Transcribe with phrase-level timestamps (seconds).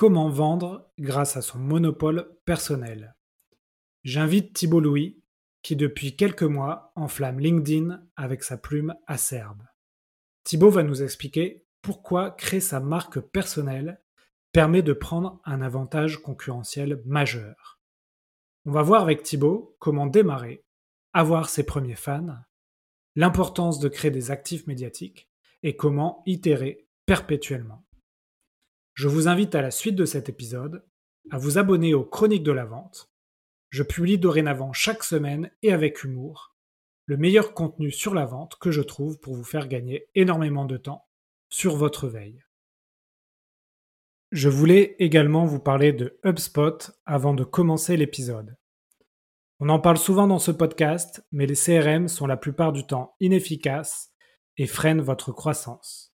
[0.00, 3.18] Comment vendre grâce à son monopole personnel
[4.02, 5.22] J'invite Thibault Louis,
[5.60, 9.62] qui depuis quelques mois enflamme LinkedIn avec sa plume acerbe.
[10.42, 14.00] Thibault va nous expliquer pourquoi créer sa marque personnelle
[14.52, 17.78] permet de prendre un avantage concurrentiel majeur.
[18.64, 20.64] On va voir avec Thibault comment démarrer,
[21.12, 22.38] avoir ses premiers fans,
[23.16, 25.28] l'importance de créer des actifs médiatiques
[25.62, 27.84] et comment itérer perpétuellement.
[29.00, 30.84] Je vous invite à la suite de cet épisode
[31.30, 33.10] à vous abonner aux Chroniques de la Vente.
[33.70, 36.54] Je publie dorénavant chaque semaine et avec humour
[37.06, 40.76] le meilleur contenu sur la vente que je trouve pour vous faire gagner énormément de
[40.76, 41.08] temps
[41.48, 42.44] sur votre veille.
[44.32, 48.58] Je voulais également vous parler de HubSpot avant de commencer l'épisode.
[49.60, 53.16] On en parle souvent dans ce podcast, mais les CRM sont la plupart du temps
[53.18, 54.12] inefficaces
[54.58, 56.09] et freinent votre croissance.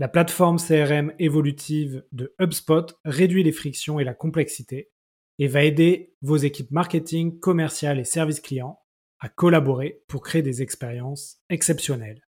[0.00, 4.90] La plateforme CRM évolutive de HubSpot réduit les frictions et la complexité
[5.38, 8.80] et va aider vos équipes marketing, commerciales et services clients
[9.20, 12.26] à collaborer pour créer des expériences exceptionnelles.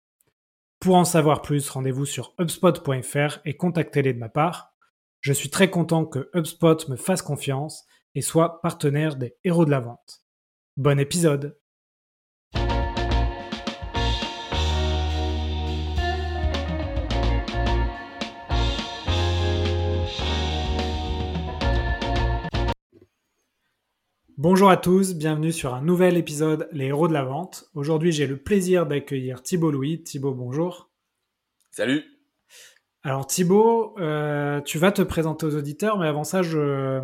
[0.79, 4.73] Pour en savoir plus, rendez-vous sur hubspot.fr et contactez-les de ma part.
[5.21, 9.71] Je suis très content que HubSpot me fasse confiance et soit partenaire des héros de
[9.71, 10.23] la vente.
[10.77, 11.59] Bon épisode
[24.39, 27.71] Bonjour à tous, bienvenue sur un nouvel épisode Les héros de la vente.
[27.75, 30.03] Aujourd'hui j'ai le plaisir d'accueillir Thibault Louis.
[30.03, 30.91] Thibault, bonjour.
[31.71, 32.05] Salut
[33.03, 37.01] alors Thibaut, euh, tu vas te présenter aux auditeurs, mais avant ça, je,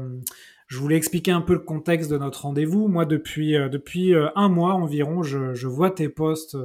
[0.73, 2.89] voulais expliquer un peu le contexte de notre rendez-vous.
[2.89, 6.57] Moi, depuis, euh, depuis euh, un mois environ, je, vois tes posts,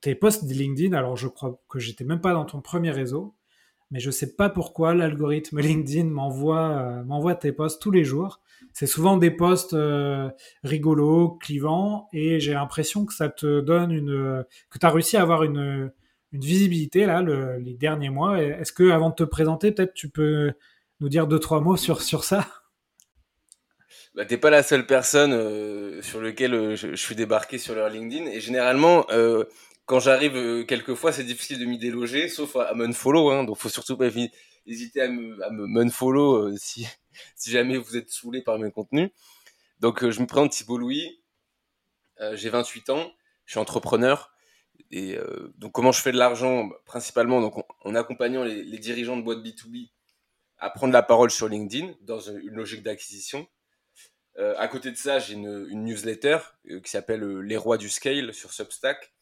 [0.00, 0.96] tes posts de LinkedIn.
[0.96, 3.34] Alors, je crois que j'étais même pas dans ton premier réseau,
[3.90, 8.40] mais je sais pas pourquoi l'algorithme LinkedIn m'envoie m'envoie tes posts tous les jours.
[8.78, 9.74] C'est souvent des posts
[10.62, 15.22] rigolos, clivants, et j'ai l'impression que ça te donne une, que tu as réussi à
[15.22, 15.90] avoir une
[16.32, 17.20] visibilité là
[17.58, 18.40] les derniers mois.
[18.40, 20.52] Est-ce que avant de te présenter, peut-être tu peux
[21.00, 22.46] nous dire deux trois mots sur sur ça?
[24.14, 27.88] Bah, t'es pas la seule personne euh, sur lequel euh, je, suis débarqué sur leur
[27.88, 28.26] LinkedIn.
[28.26, 29.44] Et généralement euh,
[29.86, 33.68] quand j'arrive quelquefois c'est difficile de m'y déloger sauf à, me unfollow hein, donc faut
[33.68, 34.08] surtout pas
[34.66, 36.86] hésiter à me, à me unfollow si
[37.36, 39.10] si jamais vous êtes saoulé par mes contenus.
[39.80, 41.22] Donc je me présente Thibault Louis.
[42.34, 43.12] J'ai 28 ans.
[43.44, 44.32] Je suis entrepreneur.
[44.90, 46.70] Et euh, donc comment je fais de l'argent?
[46.84, 49.90] Principalement donc en, accompagnant les, dirigeants de boîtes B2B
[50.58, 53.46] à prendre la parole sur LinkedIn dans une logique d'acquisition.
[54.38, 56.38] Euh, à côté de ça, j'ai une, newsletter
[56.70, 59.12] euh, qui s'appelle Les Rois du Scale sur Substack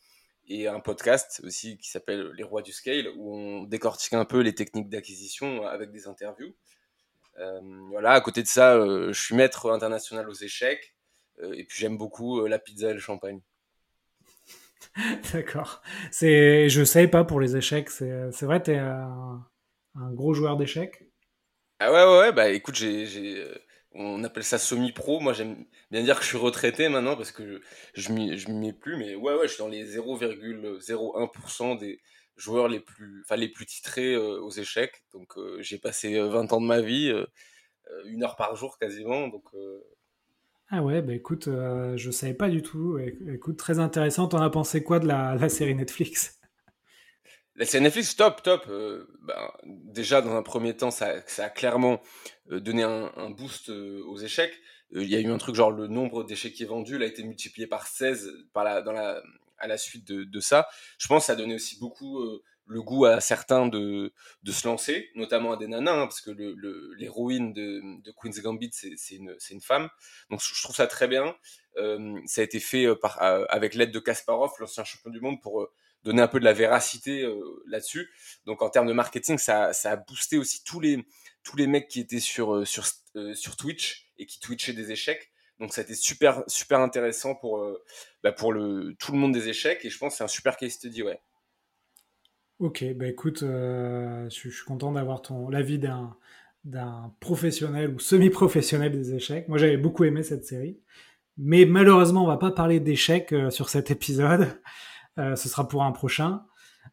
[0.49, 4.41] et un podcast aussi qui s'appelle Les Rois du Scale où on décortique un peu
[4.41, 6.55] les techniques d'acquisition avec des interviews.
[7.91, 10.95] Voilà, à côté de ça, je suis maître international aux échecs
[11.43, 13.41] et puis j'aime beaucoup la pizza et le champagne.
[15.33, 15.83] D'accord.
[16.11, 17.91] C'est, je savais pas pour les échecs.
[17.91, 19.45] C'est, c'est vrai, t'es un,
[19.95, 21.05] un gros joueur d'échecs?
[21.79, 23.55] Ah ouais, ouais, ouais, bah écoute, j'ai, j'ai, euh,
[23.93, 25.21] on appelle ça semi-pro.
[25.21, 27.61] Moi, j'aime bien dire que je suis retraité maintenant parce que
[27.95, 28.97] je, je m'y, je m'y mets plus.
[28.97, 32.01] Mais ouais, ouais, je suis dans les 0,01% des
[32.37, 35.05] joueurs les plus, enfin les plus titrés euh, aux échecs.
[35.13, 37.13] Donc, euh, j'ai passé 20 ans de ma vie,
[38.05, 39.29] une heure par jour quasiment.
[39.29, 39.45] Donc,
[40.69, 42.99] ah ouais, bah écoute, euh, je savais pas du tout.
[42.99, 44.27] Écoute, très intéressant.
[44.27, 46.41] T'en as pensé quoi de la, la série Netflix?
[47.55, 48.65] La série Netflix, top, top.
[48.69, 52.03] Euh, bah, déjà, dans un premier temps, ça, ça a clairement
[52.51, 54.59] euh, donné un, un boost euh, aux échecs.
[54.91, 57.87] Il y a eu un truc genre le nombre d'échecs vendus a été multiplié par
[57.87, 59.23] 16 par la, dans la,
[59.59, 60.69] à la suite de, de ça.
[60.99, 62.21] Je pense que ça donné aussi beaucoup
[62.67, 64.12] le goût à certains de,
[64.43, 66.31] de se lancer, notamment à des nanas, hein, parce que
[66.99, 69.89] l'héroïne le, de, de Queen's Gambit, c'est une, une, femme.
[70.31, 71.37] Donc je trouve ça très bien.
[71.77, 75.21] Euh, ça a été fait euh, par, euh, avec l'aide de Kasparov, l'ancien champion du
[75.21, 75.69] monde, pour
[76.03, 77.28] donner un peu de la véracité
[77.66, 78.09] là-dessus.
[78.47, 81.05] Donc en termes de marketing, ça, ça, a boosté aussi tous les,
[81.43, 82.86] tous les mecs qui étaient sur, sur,
[83.34, 85.33] sur Twitch et qui twitchaient des échecs.
[85.61, 87.67] Donc ça a été super, super intéressant pour,
[88.23, 90.57] bah pour le, tout le monde des échecs et je pense que c'est un super
[90.57, 91.19] case study, ouais.
[92.59, 96.17] Ok, bah écoute, euh, je, suis content d'avoir ton l'avis d'un
[96.65, 99.47] d'un professionnel ou semi-professionnel des échecs.
[99.49, 100.81] Moi, j'avais beaucoup aimé cette série,
[101.37, 104.49] mais malheureusement, on va pas parler d'échecs euh, sur cet épisode.
[105.19, 106.45] Euh, ce sera pour un prochain.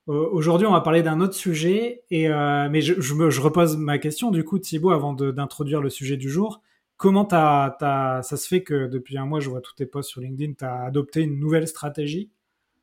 [0.07, 4.31] Aujourd'hui, on va parler d'un autre sujet, et mais je, je, je, repose ma question
[4.31, 6.62] du coup, Thibaut, avant d'introduire le sujet du jour.
[7.03, 10.53] Comment ça se fait que depuis un mois, je vois tous tes posts sur LinkedIn,
[10.53, 12.31] tu as adopté une nouvelle stratégie?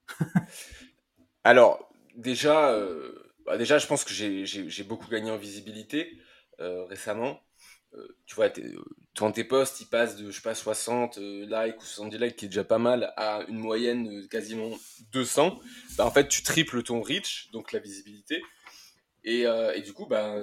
[1.45, 6.19] Alors, déjà, euh, bah déjà, je pense que j'ai beaucoup gagné en visibilité.
[6.59, 7.41] récemment.
[8.27, 8.51] tu vois,
[9.17, 12.45] quand tes posts, ils passent de, je sais pas, 60 likes ou 70 likes, qui
[12.45, 14.69] est déjà pas mal, à une moyenne de quasiment
[15.13, 15.59] 200,
[15.97, 18.43] bah, en fait, tu triples ton reach, donc la visibilité.
[19.25, 20.37] Et, et du coup, bah,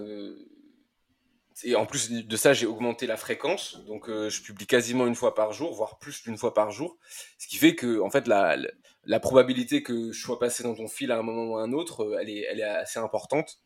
[1.64, 5.16] et en plus de ça, j'ai augmenté la fréquence, donc euh, je publie quasiment une
[5.16, 6.98] fois par jour, voire plus d'une fois par jour,
[7.38, 8.58] ce qui fait que en fait la,
[9.06, 11.74] la, probabilité que je sois passé dans ton fil à un moment ou à un
[11.74, 13.60] autre, euh, elle est, elle est assez importante.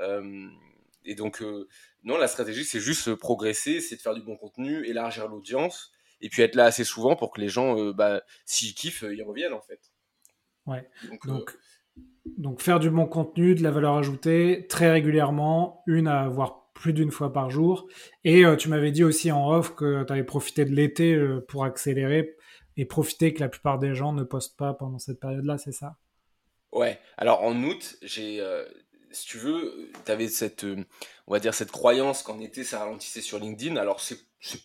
[0.00, 0.48] Euh,
[1.04, 1.42] et donc
[2.04, 6.28] non, la stratégie c'est juste progresser, c'est de faire du bon contenu, élargir l'audience, et
[6.28, 9.62] puis être là assez souvent pour que les gens, bah, s'ils kiffent, ils reviennent en
[9.62, 9.80] fait.
[10.66, 10.88] Ouais.
[11.08, 11.56] Donc,
[12.36, 16.94] donc, faire du bon contenu, de la valeur ajoutée, très régulièrement, une à avoir plus
[16.94, 17.86] d'une fois par jour.
[18.24, 21.44] Et euh, tu m'avais dit aussi en off que tu avais profité de l'été euh,
[21.46, 22.34] pour accélérer
[22.76, 25.96] et profiter que la plupart des gens ne postent pas pendant cette période-là, c'est ça?
[26.72, 26.98] Ouais.
[27.18, 28.64] Alors en août, j'ai, euh,
[29.10, 30.64] si tu veux, tu avais cette,
[31.30, 33.76] on va dire cette croyance qu'en été ça ralentissait sur LinkedIn.
[33.76, 34.18] Alors c'est,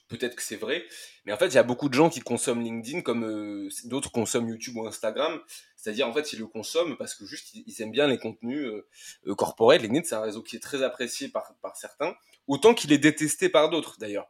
[0.07, 0.83] peut-être que c'est vrai,
[1.25, 4.49] mais en fait il y a beaucoup de gens qui consomment LinkedIn comme d'autres consomment
[4.49, 5.39] YouTube ou Instagram.
[5.85, 8.87] C'est-à-dire, en fait, ils le consomment parce que juste, ils aiment bien les contenus euh,
[9.27, 9.83] euh corporels.
[9.83, 12.15] LinkedIn, c'est un réseau qui est très apprécié par, certains,
[12.47, 14.27] autant qu'il est détesté par d'autres, d'ailleurs.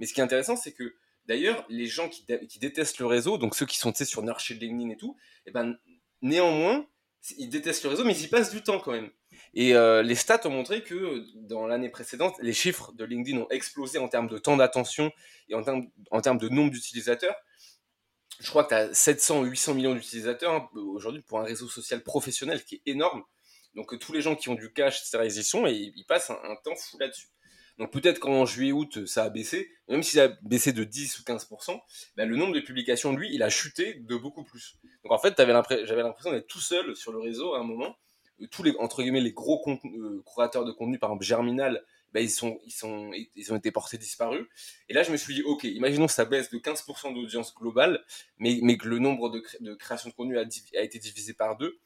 [0.00, 0.96] Mais ce qui est intéressant, c'est que,
[1.26, 2.26] d'ailleurs, les gens qui,
[2.58, 5.16] détestent le réseau, donc ceux qui sont, sur Nurture LinkedIn et tout,
[5.46, 5.78] et eh ben,
[6.22, 6.84] néanmoins,
[7.38, 9.10] ils détestent le réseau, mais ils y passent du temps quand même.
[9.58, 13.48] Et euh, les stats ont montré que dans l'année précédente, les chiffres de LinkedIn ont
[13.48, 15.10] explosé en termes de temps d'attention
[15.48, 17.34] et en termes, de nombre d'utilisateurs
[18.38, 21.68] je crois que tu as 700 ou 800 millions d'utilisateurs hein, aujourd'hui pour un réseau
[21.68, 23.24] social professionnel qui est énorme.
[23.74, 26.28] Donc tous les gens qui ont du cash, etc., ils y sont et ils, passent
[26.28, 27.28] un, temps fou là-dessus.
[27.78, 31.22] Donc peut-être qu'en juillet-août, ça a baissé, même si ça a baissé de 10 ou
[31.22, 31.80] 15%,
[32.16, 34.76] ben, le nombre de publications, lui, il a chuté de beaucoup plus.
[35.02, 37.96] Donc en fait, j'avais l'impression d'être tout seul sur le réseau à un moment.
[38.50, 42.30] Tous les, entre guillemets, les gros euh, créateurs de contenu, par exemple Germinal, bah, ils,
[42.30, 44.46] sont, ils, sont, ils ont été portés disparus.
[44.88, 48.04] Et là, je me suis dit, OK, imaginons que ça baisse de 15% d'audience globale,
[48.38, 50.42] mais, mais que le nombre de, de créations de contenu a,
[50.82, 51.78] été divisé par deux.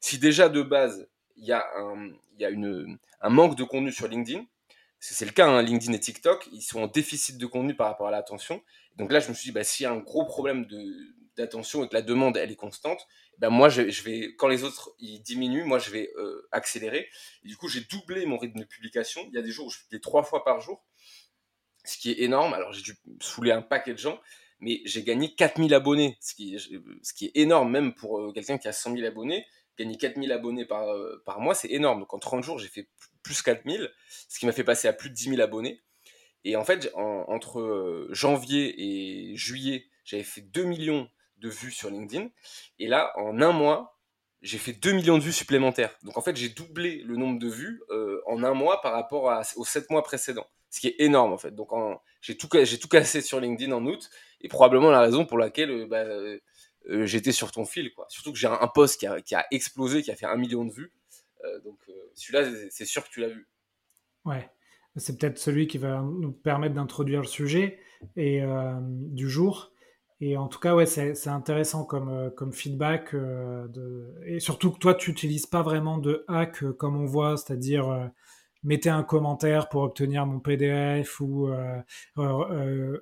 [0.00, 3.64] Si déjà de base, il y a, un, il y a une, un manque de
[3.64, 4.44] contenu sur LinkedIn,
[5.00, 8.08] c'est le cas, hein, LinkedIn et TikTok, ils sont en déficit de contenu par rapport
[8.08, 8.62] à l'attention.
[8.96, 10.66] Donc là, je me suis dit, bah, s'il y a un gros problème
[11.38, 13.06] d'attention et que la demande, elle est constante,
[13.38, 17.08] ben moi, je, vais, quand les autres ils diminuent, moi, je vais euh, accélérer.
[17.44, 19.22] Et du coup, j'ai doublé mon rythme de publication.
[19.28, 20.84] Il y a des jours où je publie trois fois par jour,
[21.84, 22.52] ce qui est énorme.
[22.54, 24.20] Alors, j'ai dû saouler un paquet de gens,
[24.60, 28.58] mais j'ai gagné 4000 abonnés, ce qui, ce qui est énorme même pour euh, quelqu'un
[28.58, 29.46] qui a 100 000 abonnés.
[29.78, 32.00] Gagner 4000 abonnés par, euh, par mois, c'est énorme.
[32.00, 32.88] Donc, en 30 jours, j'ai fait
[33.22, 33.88] plus 4000,
[34.28, 35.82] ce qui m'a fait passer à plus de 10 000 abonnés.
[36.44, 41.08] Et en fait, entre janvier et juillet, j'avais fait 2 millions
[41.38, 42.28] de vues sur LinkedIn.
[42.78, 43.98] Et là, en un mois,
[44.42, 45.96] j'ai fait 2 millions de vues supplémentaires.
[46.02, 49.32] Donc en fait, j'ai doublé le nombre de vues euh, en un mois par rapport
[49.56, 50.46] aux 7 mois précédents.
[50.70, 51.54] Ce qui est énorme en fait.
[51.54, 51.70] Donc
[52.20, 54.10] j'ai tout, tout cassé sur LinkedIn en août.
[54.40, 56.38] Et probablement la raison pour laquelle euh, bah, euh,
[57.06, 57.92] j'étais sur ton fil.
[57.92, 58.06] Quoi.
[58.08, 60.64] Surtout que j'ai un, post qui a, qui a, explosé, qui a fait un million
[60.64, 60.92] de vues.
[61.64, 61.78] donc
[62.14, 63.48] celui-là, c'est sûr que tu l'as vu.
[64.24, 64.48] Ouais.
[64.96, 67.78] C'est peut-être celui qui va nous permettre d'introduire le sujet
[68.16, 68.42] et
[68.80, 69.72] du jour.
[70.20, 73.14] Et en tout cas, ouais, c'est intéressant comme, euh, comme feedback.
[73.14, 73.68] Euh.
[74.26, 78.10] Et surtout que toi, tu n'utilises pas vraiment de hack euh, comme on voit, c'est-à-dire
[78.64, 81.48] mettez un commentaire pour obtenir mon PDF ou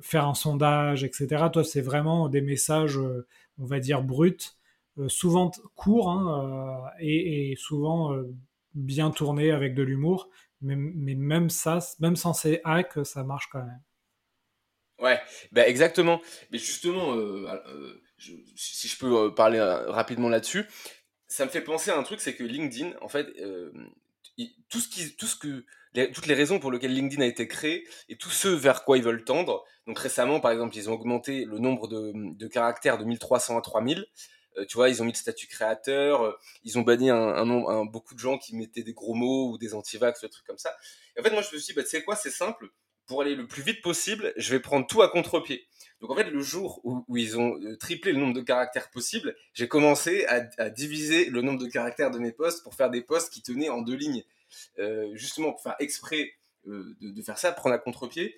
[0.03, 1.47] faire un sondage, etc.
[1.53, 2.99] Toi, c'est vraiment des messages,
[3.59, 4.37] on va dire, bruts,
[5.09, 8.15] souvent courts hein, et, et, souvent
[8.75, 10.29] bien tournés avec de l'humour.
[10.61, 13.81] Mais, mais, même ça, même sans ces hacks, ça marche quand même.
[14.99, 15.21] Ouais,
[15.53, 16.21] bah exactement.
[16.51, 18.03] Mais justement, euh, euh,
[18.57, 20.65] si je peux euh, parler rapidement là-dessus,
[21.29, 23.27] ça me fait penser à un truc, c'est que LinkedIn, en fait,
[24.69, 25.65] tout ce qui, tout ce que,
[26.13, 29.03] toutes les raisons pour lesquelles LinkedIn a été créé et tous ceux vers quoi ils
[29.03, 29.65] veulent tendre.
[29.87, 33.61] Donc récemment, par exemple, ils ont augmenté le nombre de, de caractères de 1300 à
[33.61, 34.07] 3000.
[34.69, 38.21] tu vois, ils ont mis le statut créateur, ils ont banni un, un, beaucoup de
[38.21, 40.75] gens qui mettaient des gros mots ou des antivax, des trucs comme ça.
[41.17, 42.71] Et en fait, moi, je me suis dit, bah, tu sais quoi, c'est simple
[43.07, 45.67] pour aller le plus vite possible, je vais prendre tout à contre-pied.
[46.01, 49.35] Donc en fait, le jour où, ils ont euh, triplé le nombre de caractères possibles,
[49.55, 53.33] j'ai commencé à, diviser le nombre de caractères de mes posts pour faire des posts
[53.33, 54.25] qui tenaient en deux lignes.
[54.79, 56.33] Euh, justement, pour faire exprès
[56.69, 58.37] euh, de, faire ça, prendre à contre-pied.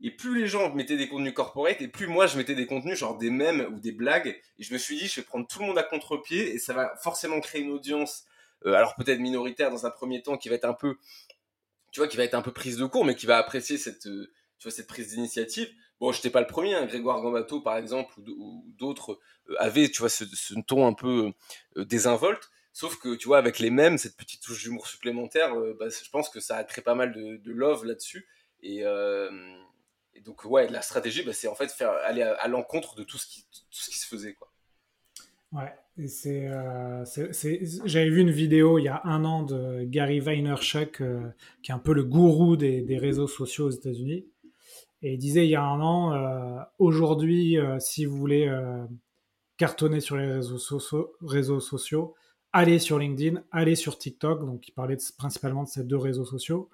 [0.00, 2.96] Et plus les gens mettaient des contenus corporate, et plus moi je mettais des contenus
[2.96, 4.40] genre des mèmes ou des blagues.
[4.58, 6.72] Et je me suis dit, je vais prendre tout le monde à contre-pied, et ça
[6.72, 8.24] va forcément créer une audience,
[8.64, 10.98] alors peut-être minoritaire dans un premier temps, qui va être un peu
[11.90, 14.06] tu vois, qui va être un peu prise de court, mais qui va apprécier cette,
[14.06, 15.68] euh, tu vois, cette prise d'initiative.
[16.00, 19.18] Bon, je n'étais pas le premier, hein, Grégoire Gambato, par exemple, ou, d'autres
[19.48, 20.24] euh, avaient, tu vois, ce,
[20.66, 21.32] ton un peu
[21.76, 22.50] euh, désinvolte.
[22.72, 26.28] Sauf que, tu vois, avec les mêmes, cette petite touche d'humour supplémentaire, bah, je pense
[26.28, 28.28] que ça a créé pas mal de, love là-dessus.
[28.62, 28.84] Et,
[30.24, 33.26] donc, ouais, la stratégie, bah, c'est en fait faire aller à, l'encontre de tout ce,
[33.26, 34.47] qui, tout ce qui se faisait, quoi.
[35.52, 35.72] Ouais,
[36.06, 36.50] c'est,
[37.84, 41.02] j'avais vu une vidéo il y a un an de Gary Vaynerchuk,
[41.62, 44.26] qui est un peu le gourou des, des réseaux sociaux aux États-Unis.
[45.02, 48.84] Et il disait il y a un an, euh, aujourd'hui, euh, si vous voulez euh,
[49.56, 52.14] cartonner sur les réseaux, sociaux, réseaux sociaux,
[52.52, 54.44] allez sur LinkedIn, allez sur TikTok.
[54.44, 56.68] Donc il parlait principalement de ces deux réseaux sociaux,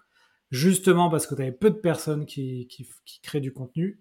[0.50, 2.86] justement parce que tu avais peu de personnes qui, qui,
[3.20, 4.00] créent du contenu.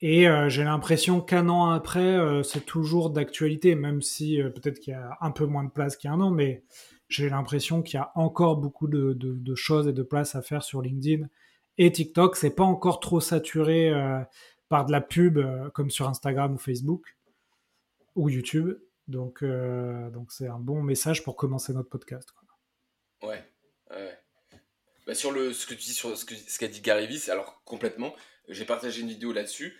[0.00, 5.18] Et j'ai l'impression qu'un an après, c'est toujours d'actualité, même si peut-être qu'il y a
[5.20, 6.62] un peu moins de place qu'il y a un an, mais
[7.08, 10.82] j'ai l'impression qu'il y a encore beaucoup de, choses et de place à faire sur
[10.82, 11.26] LinkedIn
[11.78, 14.20] et TikTok, c'est pas encore trop saturé euh,
[14.68, 17.16] par de la pub euh, comme sur Instagram ou Facebook
[18.16, 18.76] ou YouTube.
[19.06, 22.28] Donc, euh, donc c'est un bon message pour commencer notre podcast.
[23.22, 23.44] Ouais.
[25.06, 27.30] Bah, sur le, ce que tu dis sur ce qu'a ce qu'a dit Gary Vee,
[27.30, 28.14] alors complètement,
[28.48, 29.78] j'ai partagé une vidéo là-dessus.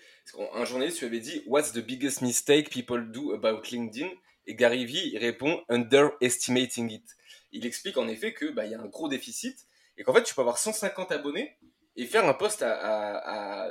[0.53, 4.09] Un journaliste lui avait dit What's the biggest mistake people do about LinkedIn?
[4.47, 7.05] Et Gary Vee répond Underestimating it.
[7.53, 9.67] Il explique en effet qu'il bah, y a un gros déficit
[9.97, 11.57] et qu'en fait tu peux avoir 150 abonnés
[11.97, 13.71] et faire un post à, à,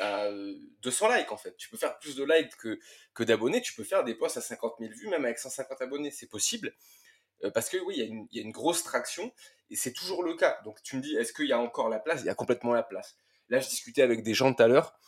[0.00, 0.30] à,
[0.82, 1.56] 200 likes en fait.
[1.56, 2.78] Tu peux faire plus de likes que,
[3.14, 6.10] que d'abonnés, tu peux faire des posts à 50 000 vues même avec 150 abonnés,
[6.10, 6.74] c'est possible.
[7.44, 9.32] Euh, parce que oui, il y, y, a une grosse traction
[9.70, 10.58] et c'est toujours le cas.
[10.64, 12.22] Donc tu me dis, est-ce qu'il y a encore la place?
[12.22, 13.16] Il y a complètement la place.
[13.48, 14.98] Là, je discutais avec des gens tout à l'heure.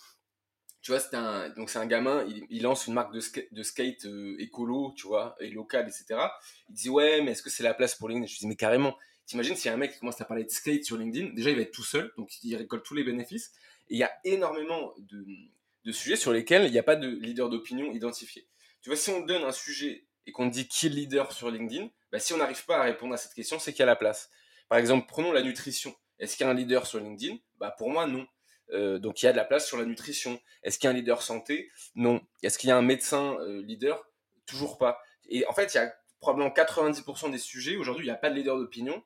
[0.86, 4.04] Tu vois, c'est un, donc c'est un gamin, il, lance une marque de, de skate
[4.04, 6.20] euh, écolo, tu vois, et local, etc.
[6.68, 8.28] Il dit, ouais, mais est-ce que c'est la place pour LinkedIn?
[8.28, 10.44] Je lui dis, mais carrément, T'imagines s'il y a un mec qui commence à parler
[10.44, 13.02] de skate sur LinkedIn, déjà il va être tout seul, donc il récolte tous les
[13.02, 13.50] bénéfices.
[13.88, 17.50] Et il y a énormément de, sujets sur lesquels il n'y a pas de leader
[17.50, 18.46] d'opinion identifié.
[18.80, 21.50] Tu vois, si on donne un sujet et qu'on dit qui est le leader sur
[21.50, 23.86] LinkedIn, bah, si on n'arrive pas à répondre à cette question, c'est qu'il y a
[23.86, 24.30] la place.
[24.68, 25.96] Par exemple, prenons la nutrition.
[26.20, 27.38] Est-ce qu'il y a un leader sur LinkedIn?
[27.58, 28.24] Bah, Pour moi, non.
[28.73, 30.40] Euh, donc il y a de la place sur la nutrition.
[30.62, 31.70] Est-ce qu'il y a un leader santé?
[31.94, 32.20] Non.
[32.42, 34.08] Est-ce qu'il y a un médecin euh, leader?
[34.46, 35.00] Toujours pas.
[35.28, 38.30] Et en fait, il y a probablement 90% des sujets, aujourd'hui, il n'y a pas
[38.30, 39.02] de leader d'opinion.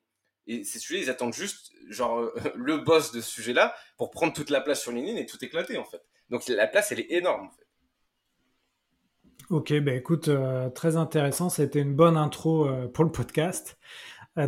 [0.47, 4.33] Et ces sujets, ils attendent juste, genre, euh, le boss de ce sujet-là pour prendre
[4.33, 6.03] toute la place sur LinkedIn et tout éclater, en fait.
[6.31, 7.51] Donc la place, elle est énorme.
[9.49, 10.31] Ok, ben écoute,
[10.77, 11.49] très intéressant.
[11.49, 13.77] C'était une bonne intro pour le podcast.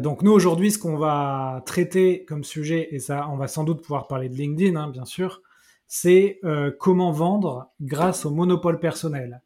[0.01, 3.83] Donc nous, aujourd'hui, ce qu'on va traiter comme sujet, et ça, on va sans doute
[3.83, 5.43] pouvoir parler de LinkedIn, hein, bien sûr,
[5.87, 6.41] c'est
[6.79, 9.43] comment vendre grâce au monopole personnel.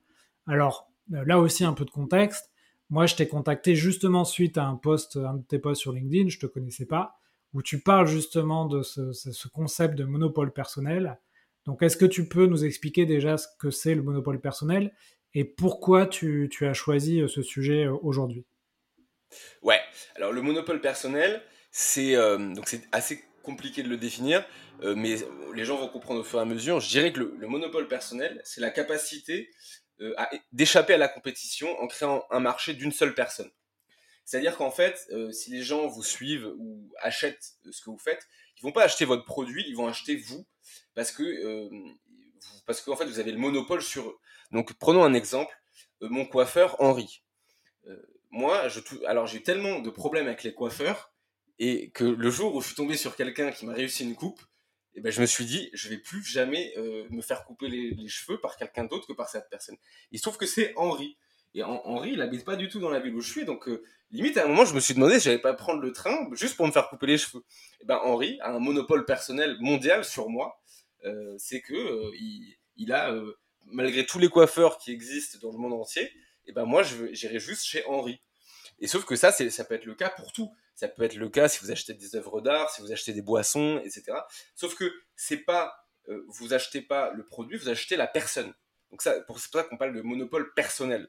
[0.47, 2.51] Alors, là aussi, un peu de contexte.
[2.89, 6.29] Moi, je t'ai contacté justement suite à un post, un de tes posts sur LinkedIn,
[6.29, 7.19] je te connaissais pas,
[7.53, 11.19] où tu parles justement de ce, concept de monopole personnel.
[11.65, 14.93] Donc, est-ce que tu peux nous expliquer déjà ce que c'est le monopole personnel
[15.35, 18.47] et pourquoi tu, as choisi euh, ce sujet euh, aujourd'hui?
[19.63, 19.81] Ouais,
[20.15, 22.55] alors le monopole personnel, c'est euh,
[22.93, 24.45] assez compliqué de le définir,
[24.83, 25.17] mais
[25.55, 26.81] les gens vont comprendre au fur et à mesure.
[26.81, 29.51] Je dirais que le monopole personnel, c'est la capacité
[30.03, 30.15] euh,
[30.53, 33.51] d'échapper à la compétition en créant un marché d'une seule personne.
[34.27, 38.27] C'est-à-dire qu'en fait, euh, si les gens vous suivent ou achètent ce que vous faites,
[38.59, 40.47] ils vont pas acheter votre produit, ils vont acheter vous,
[40.95, 41.71] parce que euh,
[42.67, 44.19] parce qu'en fait vous avez le monopole sur eux.
[44.53, 45.57] Donc prenons un exemple,
[46.03, 47.23] mon coiffeur Henri.
[48.31, 51.13] Moi, je alors j'ai tellement de problèmes avec les coiffeurs
[51.59, 54.41] et que le jour où je suis tombé sur quelqu'un qui m'a réussi une coupe,
[54.95, 58.09] et ben je me suis dit, je vais plus jamais euh, me faire couper les,
[58.09, 59.77] cheveux par quelqu'un d'autre que par cette personne.
[60.11, 61.19] Il se trouve que c'est Henri.
[61.55, 63.83] Et Henri, il habite pas du tout dans la ville où je suis, donc euh,
[64.11, 66.57] limite à un moment, je me suis demandé si j'allais pas prendre le train juste
[66.57, 67.45] pour me faire couper les cheveux.
[67.81, 70.61] Et ben Henri a un monopole personnel mondial sur moi.
[71.05, 72.11] Euh, c'est que
[72.77, 73.15] il, a,
[73.67, 76.11] malgré tous les coiffeurs qui existent dans le monde entier,
[76.47, 78.21] et ben moi, j'irai juste chez Henri.
[78.79, 80.53] Et sauf que ça, ça peut être le cas pour tout.
[80.75, 83.23] Ça peut être le cas si vous achetez des œuvres d'art, si vous achetez des
[83.23, 84.19] boissons, etc.
[84.55, 88.53] Sauf que c'est pas, euh, vous achetez pas le produit, vous achetez la personne.
[88.91, 91.09] Donc ça, c'est pour ça qu'on parle de monopole personnel.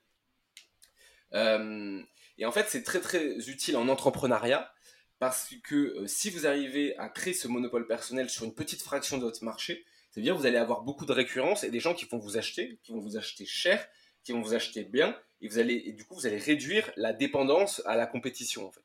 [1.33, 2.01] Euh,
[2.37, 4.71] et en fait, c'est très très utile en entrepreneuriat
[5.19, 9.17] parce que euh, si vous arrivez à créer ce monopole personnel sur une petite fraction
[9.17, 12.05] de votre marché, c'est bien vous allez avoir beaucoup de récurrence et des gens qui
[12.05, 13.85] vont vous acheter, qui vont vous acheter cher,
[14.23, 18.07] qui vont vous acheter bien, et du coup vous allez réduire la dépendance à la
[18.07, 18.81] compétition en fait.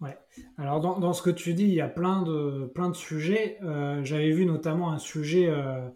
[0.00, 0.18] Ouais.
[0.58, 3.58] Alors dans, ce que tu dis, il y a plein de, plein de sujets.
[3.62, 5.88] Euh, j'avais vu notamment un sujet, euh,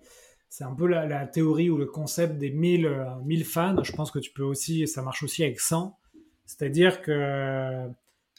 [0.48, 2.88] c'est un peu la, théorie ou le concept des 1000,
[3.24, 3.82] 1000 euh, fans.
[3.82, 5.98] Je pense que tu peux aussi, ça marche aussi avec 100.
[6.46, 7.86] C'est-à-dire que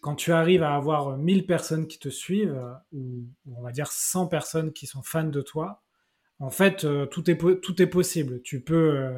[0.02, 2.58] quand tu arrives à avoir 1000 personnes qui te suivent,
[2.94, 5.84] ou, on va dire 100 personnes qui sont fans de toi,
[6.40, 8.42] en fait, tout, est, tout est possible.
[8.42, 9.14] Tu peux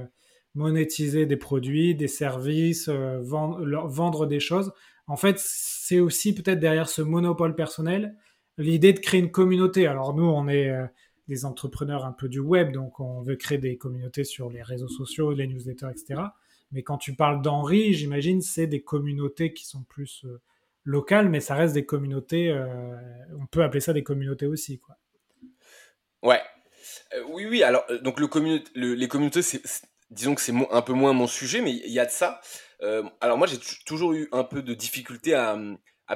[0.55, 4.74] monétiser des produits, des services, vendre des choses.
[5.08, 8.15] En fait, c'est aussi peut-être derrière ce monopole personnel
[8.58, 9.88] l'idée de créer une communauté.
[9.88, 10.72] Alors nous, on est
[11.27, 14.89] des entrepreneurs un peu du web, donc on veut créer des communautés sur les réseaux
[14.89, 16.22] sociaux, les newsletters, etc.
[16.72, 20.41] Mais quand tu parles d'Henri, j'imagine c'est des communautés qui sont plus euh,
[20.84, 22.50] locales, mais ça reste des communautés.
[22.50, 22.96] Euh,
[23.39, 24.98] on peut appeler ça des communautés aussi, quoi.
[26.24, 26.41] Ouais.
[27.15, 27.63] Euh, oui, oui.
[27.63, 28.27] Alors, donc le
[28.75, 29.62] les communautés, c'est,
[30.12, 32.41] disons que c'est un peu moins mon sujet, mais il y a de ça.
[33.22, 35.58] alors moi, j'ai toujours eu un peu de difficulté à,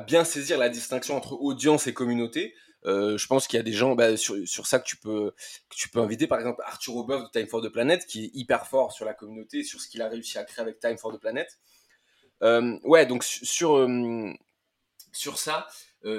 [0.06, 2.54] bien saisir la distinction entre audience et communauté.
[2.86, 5.34] Euh, je pense qu'il y a des gens bah, sur, sur, ça que tu peux
[5.70, 8.32] que tu peux inviter par exemple Arthur Aubeuf de Time for the Planet qui est
[8.34, 11.12] hyper fort sur la communauté sur ce qu'il a réussi à créer avec Time for
[11.12, 11.48] the Planet
[12.44, 14.32] euh, ouais donc sur euh,
[15.12, 15.68] sur ça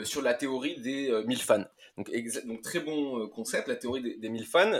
[0.02, 1.64] sur la théorie des 1000 fans
[1.97, 2.11] donc,
[2.45, 4.73] donc, très bon concept la théorie des, des 1000 fans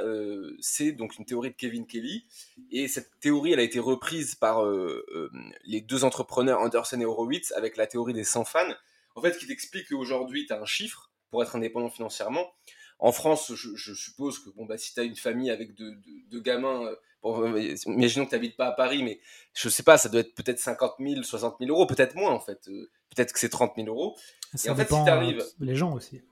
[0.61, 2.27] c'est donc une théorie de Kevin Kelly
[2.71, 4.63] et cette théorie elle a été reprise par
[5.65, 8.75] les deux entrepreneurs Anderson et Horowitz avec la théorie des 100 fans
[9.15, 12.47] en fait qui t'explique qu'aujourd'hui tu as un chiffre pour être indépendant financièrement.
[12.99, 16.87] En France, je, suppose que bon, bah, si tu as une famille avec deux, gamins,
[16.87, 16.97] euh,
[17.27, 19.21] euh, imaginons que tu n'habites pas à Paris, mais
[19.53, 22.41] je sais pas, ça doit être peut-être 50 000, 60 000 euros, peut-être moins en
[22.41, 22.69] fait.
[22.69, 24.17] Euh, peut-être que c'est 30 000 euros.
[24.55, 26.23] Ça dépend fait, les gens aussi.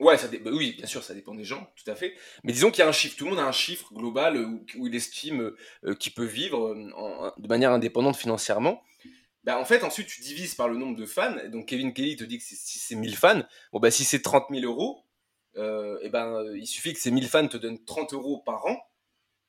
[0.00, 2.14] Ouais, bah oui, bien sûr, ça dépend des gens, tout à fait.
[2.42, 4.38] Mais disons qu'il y a un chiffre, tout le monde a un chiffre global
[4.76, 5.52] où, il estime
[5.98, 8.82] qu'il peut vivre de manière indépendante financièrement.
[9.44, 11.36] Bah, en fait, ensuite, tu divises par le nombre de fans.
[11.48, 13.42] Donc, Kevin Kelly te dit que si c'est 1000 fans,
[13.72, 15.04] bon, bah, si c'est 30 000 euros,
[15.56, 18.78] euh, et ben, il suffit que ces 1000 fans te donnent 30 euros par an.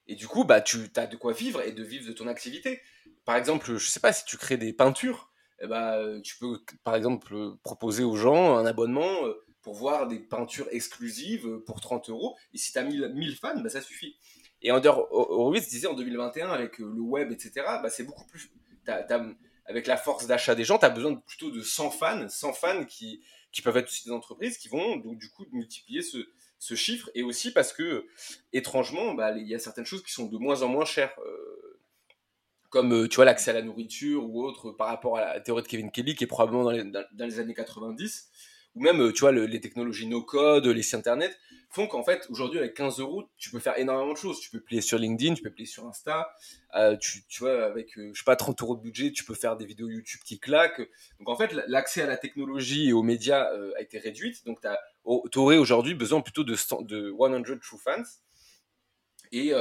[0.08, 2.82] Et du coup, bah, tu as de quoi vivre et de vivre de ton activité.
[3.26, 5.32] Par exemple, je sais pas, si tu crées des peintures,
[5.62, 10.20] et ben, tu peux, par exemple, proposer aux gens un abonnement euh, pour voir des
[10.20, 12.38] peintures exclusives pour 30 euros.
[12.54, 14.16] Et si tu as 1000, 1000 fans, bah, ça suffit.
[14.62, 17.52] Et Under Horowitz disait en 2021, avec euh, le web, etc.,
[17.82, 18.52] bah, c'est beaucoup plus
[19.66, 22.86] avec la force d'achat des gens, tu as besoin plutôt de 100 fans, 100 fans
[22.86, 26.18] qui, qui peuvent être aussi des entreprises qui vont donc du coup multiplier ce,
[26.60, 28.08] ce chiffre et aussi parce que
[28.54, 31.80] étrangement bah, il y a certaines choses qui sont de moins en moins chères euh,
[32.70, 35.64] comme euh, tu vois l'accès à la nourriture ou autre par rapport à la théorie
[35.64, 38.30] de Kevin Kelly qui est probablement dans les, dans les années 90
[38.76, 41.38] ou même, euh, tu vois, les technologies no-code, les sites internet,
[41.70, 44.40] font qu'en fait, aujourd'hui, avec 15 euros, tu peux faire énormément de choses.
[44.42, 46.34] Tu peux plier sur LinkedIn, tu peux plier sur Insta.
[46.76, 49.34] Euh, tu, tu, vois, avec, euh, je sais pas, 30 euros de budget, tu peux
[49.34, 50.82] faire des vidéos YouTube qui claquent.
[51.20, 54.46] Donc, en fait, l'accès à la technologie et aux médias a été réduite.
[54.46, 54.60] Donc,
[55.32, 58.04] tu aurais aujourd'hui besoin plutôt de, de 100 true fans.
[59.34, 59.54] Et,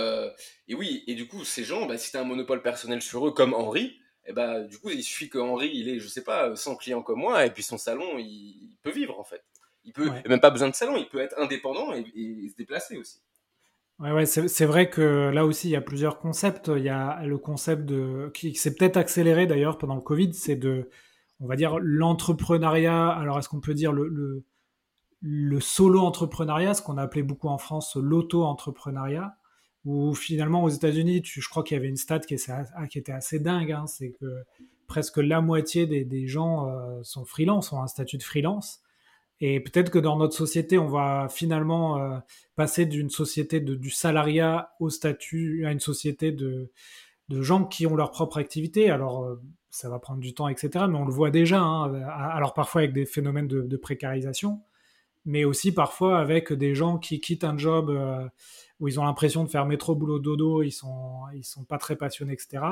[0.66, 3.26] et oui, et du coup, ces gens, bah, si tu as un monopole personnel sur
[3.28, 6.54] eux, comme Henri, et bah, du coup, il suffit qu'Henri, il ait, je sais pas,
[6.54, 9.42] 100 clients comme moi, et puis son salon, il, peut vivre, en fait.
[9.84, 12.04] Il peut, même pas besoin de salon, il peut être indépendant et,
[12.48, 13.20] se déplacer aussi.
[13.98, 16.70] Ouais, ouais c'est vrai que là aussi, il y a plusieurs concepts.
[16.74, 20.56] Il y a le concept de, qui, s'est peut-être accéléré d'ailleurs pendant le Covid, c'est
[20.56, 20.90] de,
[21.40, 23.08] on va dire, l'entrepreneuriat.
[23.08, 24.44] Alors, est-ce qu'on peut dire le, le,
[25.20, 29.34] le solo-entrepreneuriat, ce qu'on a appelé beaucoup en France l'auto-entrepreneuriat?
[29.84, 32.64] Où finalement aux États-Unis, je crois qu'il y avait une stat qui, ah,
[32.94, 34.44] était assez dingue, hein, c'est que
[34.86, 38.82] presque la moitié des, gens euh, sont freelance, ont un statut de freelance.
[39.40, 42.18] Et peut-être que dans notre société, on va finalement euh,
[42.56, 46.70] passer d'une société du salariat au statut à une société de,
[47.30, 48.90] de gens qui ont leur propre activité.
[48.90, 49.40] Alors, euh,
[49.70, 50.84] ça va prendre du temps, etc.
[50.88, 51.60] Mais on le voit déjà.
[51.60, 54.60] Hein, alors, parfois avec des phénomènes de, précarisation,
[55.30, 57.90] mais aussi parfois avec des gens qui quittent un job
[58.80, 61.96] où ils ont l'impression de faire métro boulot dodo, ils sont ils sont pas très
[61.96, 62.64] passionnés, etc.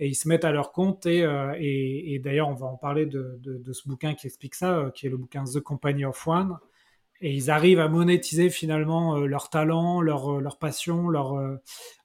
[0.00, 3.06] Et ils se mettent à leur compte et, euh, et, d'ailleurs on va en parler
[3.06, 6.26] de, de, ce bouquin qui explique ça, euh, qui est le bouquin The Company of
[6.26, 6.58] One.
[7.20, 11.40] Et ils arrivent à monétiser finalement euh, leur talent, leur, leur passion, leur,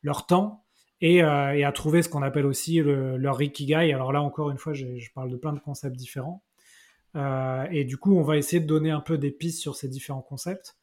[0.04, 0.64] leur temps
[1.02, 3.92] et, et, à trouver ce qu'on appelle aussi leur ikigai.
[3.94, 4.86] Alors là encore une fois, je,
[5.16, 6.44] parle de plein de concepts différents.
[7.16, 10.22] Et du coup, on va essayer de donner un peu des pistes sur ces différents
[10.22, 10.78] concepts.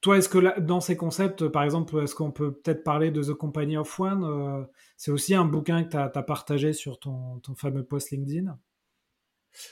[0.00, 3.34] Toi, est-ce que dans ces concepts, par exemple, est-ce qu'on peut peut-être parler de The
[3.34, 4.64] Company of One euh,
[4.96, 8.56] C'est aussi un bouquin que tu as, partagé sur ton, fameux post LinkedIn?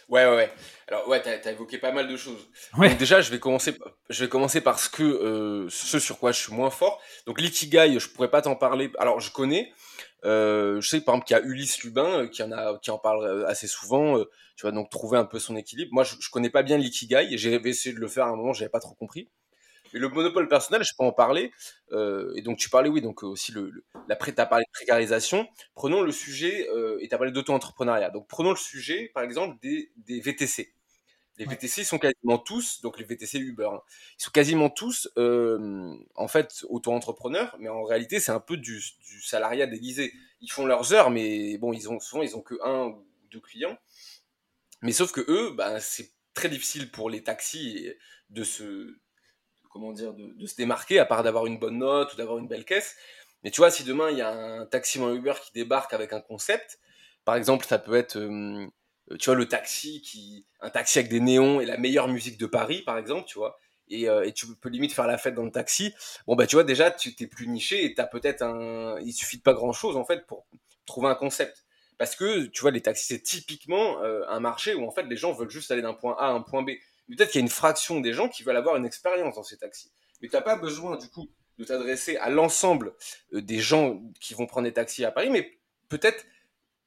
[0.08, 0.52] Ouais, ouais, ouais.
[0.88, 2.48] Alors, ouais, tu as, évoqué pas mal de choses.
[2.76, 3.78] Donc, déjà, je vais commencer,
[4.10, 7.00] je vais commencer par ce, que, euh, ce sur quoi je suis moins fort.
[7.26, 8.90] Donc, l'ikigai, je pourrais pas t'en parler.
[8.98, 9.72] Alors, je connais.
[10.26, 12.98] Euh, je sais, par exemple, qu'il y a Ulysse Lubin qui en, a, qui en
[12.98, 14.18] parle assez souvent.
[14.56, 15.90] tu vas donc trouver un peu son équilibre.
[15.92, 17.28] Moi, je, je connais pas bien l'ikigai.
[17.38, 19.28] J'ai essayé de le faire à un moment, j'avais pas trop compris.
[19.92, 21.52] Mais le monopole personnel, je peux en parler.
[21.92, 24.70] Euh, et donc, tu parlais, oui, donc euh, aussi, le, le la tu parlé de
[24.72, 25.46] précarisation.
[25.74, 28.10] Prenons le sujet, euh, et tu as parlé d'auto-entrepreneuriat.
[28.10, 30.72] Donc, prenons le sujet, par exemple, des VTC.
[31.38, 33.82] Les VTC sont quasiment tous, donc les VTC Uber, hein,
[34.18, 39.20] ils sont quasiment tous en fait auto-entrepreneurs, mais en réalité c'est un peu du, du
[39.20, 40.12] salariat déguisé.
[40.40, 43.40] Ils font leurs heures, mais bon, ils ont souvent ils ont que un ou deux
[43.40, 43.76] clients.
[44.82, 47.92] Mais sauf que eux, bah, c'est très difficile pour les taxis
[48.30, 48.98] de se
[49.70, 52.64] comment dire de, se démarquer à part d'avoir une bonne note ou d'avoir une belle
[52.64, 52.96] caisse.
[53.42, 56.20] Mais tu vois, si demain il y a un taximan Uber qui débarque avec un
[56.20, 56.78] concept,
[57.24, 58.66] par exemple, ça peut être euh,
[59.18, 62.46] tu vois, le taxi, qui, un taxi avec des néons et la meilleure musique de
[62.46, 63.58] Paris, par exemple, tu vois.
[63.88, 65.94] Et, euh, et, tu peux limite faire la fête dans le taxi.
[66.26, 68.98] Bon, bah, tu vois, déjà, tu t'es plus niché et t'as peut-être un.
[69.00, 70.46] Il suffit de pas grand chose, en fait, pour
[70.86, 71.64] trouver un concept.
[71.98, 75.16] Parce que, tu vois, les taxis, c'est typiquement euh, un marché où, en fait, les
[75.16, 76.70] gens veulent juste aller d'un point A à un point B.
[77.08, 79.56] Peut-être qu'il y a une fraction des gens qui veulent avoir une expérience dans ces
[79.56, 79.92] taxis.
[80.20, 82.92] Mais t'as pas besoin, du coup, de t'adresser à l'ensemble
[83.32, 86.26] des gens qui vont prendre des taxis à Paris, mais peut-être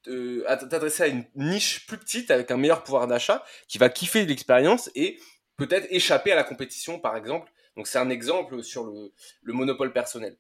[0.04, 4.90] t'adresser à une niche plus petite avec un meilleur pouvoir d'achat qui va kiffer l'expérience
[4.96, 5.20] et
[5.58, 7.52] peut-être échapper à la compétition par exemple.
[7.76, 10.38] Donc c'est un exemple sur le, le monopole personnel.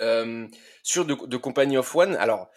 [0.00, 0.48] Euh,
[0.82, 2.50] sur de, de, Company of One, alors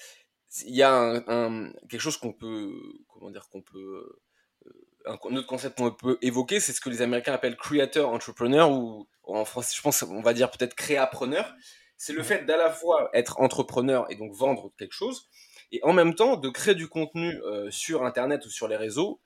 [0.66, 0.92] il y a
[1.28, 2.74] un, quelque chose qu'on peut,
[3.08, 4.20] comment dire, qu'on peut,
[4.66, 4.74] euh,
[5.06, 9.08] un, autre concept qu'on peut évoquer, c'est ce que les Américains appellent creator entrepreneur ou
[9.24, 11.54] en français, je pense, on va dire peut-être créapreneur.
[11.98, 15.30] C'est le fait d'à la fois être entrepreneur et donc vendre quelque chose,
[15.72, 19.20] et en même temps de créer du contenu euh, sur Internet ou sur les réseaux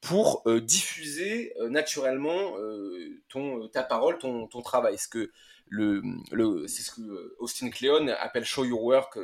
[0.00, 2.54] pour euh, diffuser euh, naturellement
[3.72, 4.96] ta parole, ton, travail.
[4.98, 9.18] C'est ce que Austin Kleon appelle Show Your Work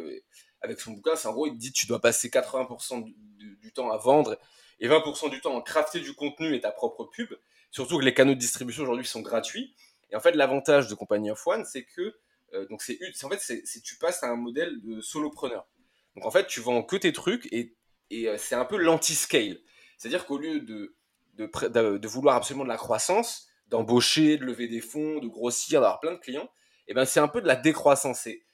[0.60, 1.16] avec son bouquin.
[1.16, 3.12] C'est en gros, il dit tu dois passer 80%
[3.60, 4.38] du, temps à vendre
[4.80, 7.32] et 20% du temps à crafter du contenu et ta propre pub.
[7.70, 9.74] Surtout que les canaux de distribution aujourd'hui sont gratuits.
[10.10, 12.14] Et en fait, l'avantage de Company of One, c'est que
[12.68, 12.98] donc c'est
[13.82, 15.66] tu passes à un modèle de solopreneur.
[16.16, 17.74] Donc en fait, tu vends que tes trucs et,
[18.12, 19.58] euh, c'est un peu l'anti-scale.
[19.96, 20.96] C'est-à-dire qu'au lieu de,
[21.34, 26.12] de, vouloir absolument de la croissance, d'embaucher, de lever des fonds, de grossir, d'avoir plein
[26.12, 26.50] de clients,
[26.88, 28.20] et eh ben c'est un peu de la décroissance.
[28.20, 28.44] C'est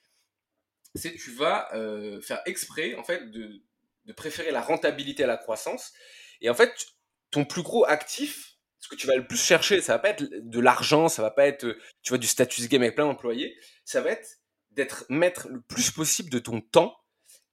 [0.94, 3.62] tu vas euh, faire exprès en fait de,
[4.05, 5.92] de, préférer la rentabilité à la croissance.
[6.40, 6.73] Et en fait,
[7.31, 10.25] ton plus gros actif, ce que tu vas le plus chercher, ça va pas être
[10.25, 14.01] de l'argent, ça va pas être tu vois du status game avec plein d'employés, ça
[14.01, 14.38] va être
[14.71, 16.97] d'être maître le plus possible de ton temps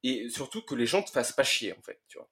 [0.03, 2.29] et surtout que les gens te fassent pas chier en fait, tu vois.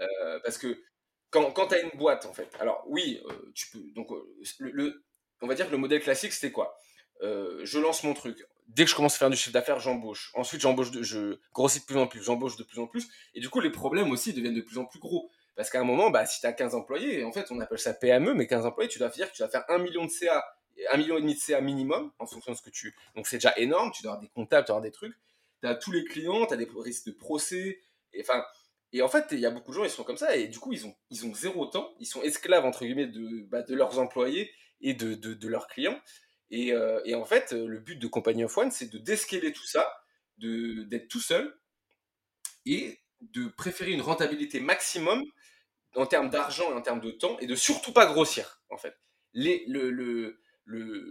[0.00, 0.82] Euh, parce que
[1.30, 3.82] quand, quand tu as une boîte en fait, alors oui, euh, tu peux.
[3.94, 4.24] Donc euh,
[4.58, 5.04] le,
[5.40, 6.76] on va dire que le modèle classique c'était quoi?
[7.20, 8.44] Je lance mon truc.
[8.66, 10.32] Dès que je commence à faire du chiffre d'affaires, j'embauche.
[10.34, 13.06] Ensuite, j'embauche, je grossis de plus en plus, j'embauche de plus en plus.
[13.34, 15.30] Et du coup, les problèmes aussi deviennent de plus en plus gros.
[15.54, 17.94] Parce qu'à un moment, bah, si tu as 15 employés, en fait, on appelle ça
[17.94, 20.42] PME, mais 15 employés, tu dois dire tu vas faire 1 million de CA,
[20.90, 22.96] 1 million et demi de CA minimum, en fonction de ce que tu.
[23.14, 25.14] Donc c'est déjà énorme, tu dois avoir des comptables, tu dois avoir des trucs
[25.62, 27.80] tu as tous les clients, tu as des risques de procès.
[28.12, 28.44] Et, enfin,
[28.92, 30.58] et en fait, il y a beaucoup de gens, ils sont comme ça, et du
[30.58, 33.74] coup, ils ont, ils ont zéro temps, ils sont esclaves, entre guillemets, de, bah, de
[33.74, 35.98] leurs employés et de, de, leurs clients.
[36.50, 39.66] Et, euh, et, en fait, le but de Company of One, c'est de déscaler tout
[39.66, 39.90] ça,
[40.38, 41.56] d'être tout seul,
[42.66, 45.22] et de préférer une rentabilité maximum
[45.94, 48.94] en termes d'argent et en termes de temps, et de surtout pas grossir, en fait.
[49.32, 50.38] Les, le, le,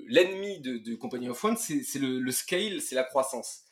[0.07, 3.63] l'ennemi de, de Company of One, c'est le, le, scale, c'est la croissance.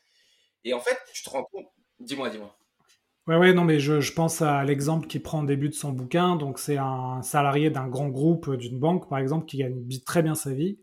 [0.64, 1.68] Et en fait, tu te rends compte.
[2.00, 2.56] Dis-moi, dis-moi.
[3.28, 6.36] Ouais, ouais, non, mais je, pense à l'exemple qu'il prend au début de son bouquin.
[6.36, 10.34] Donc, c'est un salarié d'un grand groupe, d'une banque, par exemple, qui gagne très bien
[10.34, 10.80] sa vie.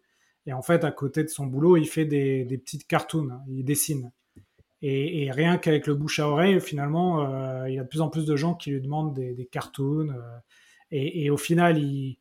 [0.47, 4.12] Et en fait, à côté de son boulot, il fait des, petites cartoons, il dessine.
[4.81, 8.11] Et, rien qu'avec le bouche à oreille, finalement, euh, il y a de plus en
[8.11, 10.11] plus de gens qui lui demandent des, cartoons.
[10.11, 10.39] Euh,
[10.93, 12.19] et, au final, il,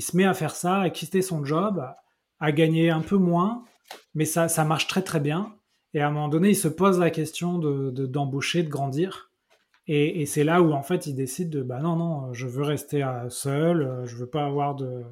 [0.00, 1.84] se met à faire ça, à quitter son job,
[2.40, 3.64] à gagner un peu moins,
[4.14, 5.57] mais ça marche très très bien.
[5.94, 9.30] Et à un moment donné, il se pose la question de, d'embaucher, de, grandir.
[9.86, 13.02] Et, c'est là où, en fait, il décide de, bah non, non, je veux rester
[13.30, 15.02] seul, je veux pas avoir de,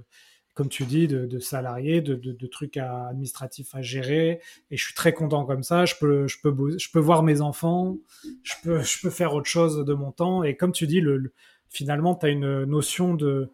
[0.57, 4.41] comme tu dis, de, de salariés, de, de, trucs administratifs à gérer.
[4.71, 5.87] Et je suis très content comme ça.
[5.87, 7.97] Je peux, je peux, je peux voir mes enfants,
[8.43, 10.43] je peux, je peux faire autre chose de mon temps.
[10.43, 11.33] Et comme tu dis, le,
[11.69, 13.51] finalement, tu as une notion de,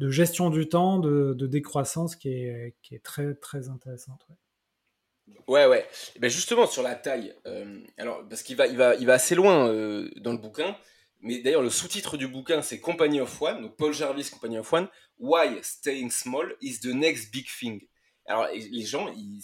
[0.00, 4.26] de gestion du temps, de, de décroissance qui est, qui est très, très intéressante.
[5.46, 5.86] Ouais, ouais.
[6.16, 9.14] Et ben justement, sur la taille, euh, alors, parce qu'il va, il va, il va
[9.14, 10.76] assez loin euh, dans le bouquin,
[11.20, 14.72] mais d'ailleurs, le sous-titre du bouquin, c'est Company of One, donc Paul Jarvis, Company of
[14.72, 17.86] One, Why Staying Small is the Next Big Thing.
[18.26, 19.42] Alors, les gens, ils,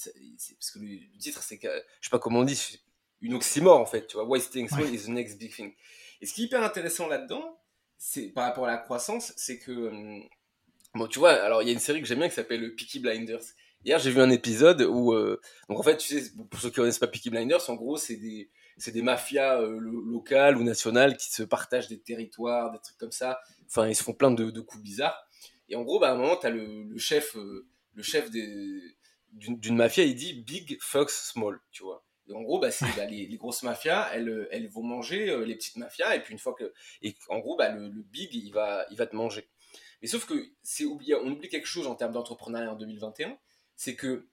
[0.58, 2.78] parce que le, titre, c'est je sais pas comment on dit,
[3.20, 5.74] une oxymore en fait, tu vois, Why Staying Small is the Next Big Thing.
[6.20, 7.58] Et ce qui est hyper intéressant là-dedans,
[7.98, 10.22] c'est par rapport à la croissance, c'est que, hum,
[10.94, 13.00] bon, tu vois, alors il y a une série que j'aime bien qui s'appelle Peaky
[13.00, 13.42] Blinders.
[13.82, 15.40] Hier, j'ai vu un épisode où, euh,
[15.70, 18.16] donc en fait, tu sais, pour ceux qui connaissent pas Peaky Blinders, en gros, c'est
[18.16, 22.98] des, c'est des mafias euh, locales ou nationales qui se partagent des territoires, des trucs
[22.98, 23.40] comme ça.
[23.66, 25.26] Enfin, ils se font plein de, coups bizarres.
[25.70, 30.04] Et en gros, bah, à un moment, tu as le, chef, le chef d'une mafia,
[30.04, 32.04] il dit Big Fox Small, tu vois.
[32.28, 35.76] Et en gros, bah, c'est bah, les, grosses mafias, elles, elles vont manger les petites
[35.76, 36.74] mafias, et puis une fois que.
[37.00, 39.48] Et en gros, bah, le, big, il va, il va te manger.
[40.02, 43.38] Mais sauf que c'est on oublie quelque chose en termes d'entrepreneuriat en 2021,
[43.80, 44.26] c'est que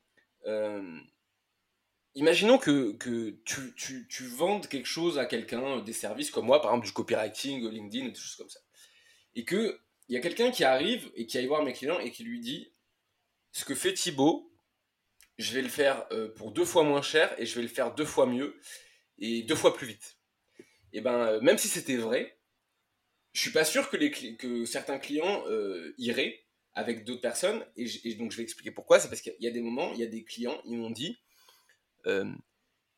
[2.16, 2.92] imaginons que,
[3.46, 8.10] tu, vendes quelque chose à quelqu'un, des services comme moi, par exemple du copywriting, LinkedIn,
[8.10, 8.60] des choses comme ça.
[9.36, 9.80] Et qu'il
[10.10, 12.74] y a quelqu'un qui arrive et qui aille voir mes clients et qui lui dit
[13.54, 14.52] Ce que fait Thibaut,
[15.38, 17.96] je vais le faire euh, pour deux fois moins cher et je vais le faire
[17.96, 18.60] deux fois mieux
[19.18, 20.18] et deux fois plus vite.
[20.92, 22.38] Et ben, euh, même si c'était vrai,
[23.32, 26.44] je suis pas sûr que, certains clients euh, iraient
[26.78, 27.66] avec d'autres personnes.
[27.76, 29.00] Et, donc, je vais expliquer pourquoi.
[29.00, 31.18] C'est parce qu'il y a des moments, il y a des clients, ils m'ont dit
[32.06, 32.32] euh,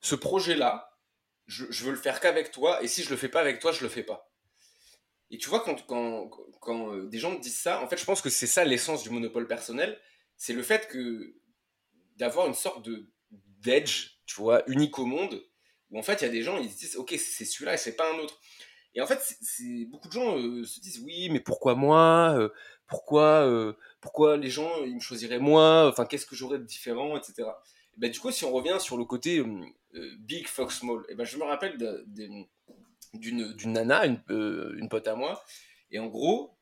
[0.02, 0.98] ce projet-là,
[1.48, 3.82] je, veux le faire qu'avec toi, et si je le fais pas avec toi, je
[3.82, 4.32] le fais pas.
[5.32, 8.04] Et tu vois, quand, quand, quand euh, des gens me disent ça, en fait, je
[8.04, 9.98] pense que c'est ça l'essence du monopole personnel,
[10.36, 11.36] c'est le fait que
[12.18, 15.42] d'avoir une sorte de d'edge, tu vois, unique au monde,
[15.89, 17.78] où en fait, il y a des gens, ils se disent, ok, c'est celui-là et
[17.78, 18.39] c'est pas un autre.
[18.94, 19.22] Et en fait,
[19.88, 22.52] beaucoup de gens euh, se disent, oui, mais pourquoi moi
[22.89, 27.49] Pourquoi pourquoi les gens ils me choisiraient moi Enfin, qu'est-ce que j'aurais de différent, etc.
[27.99, 29.62] Bah, du coup, si on revient sur le côté euh,
[29.95, 31.78] euh, Big Fox Small, et ben, je me rappelle
[33.13, 35.43] d'une nana, une, euh, une, pote à moi,
[35.91, 36.58] et en gros,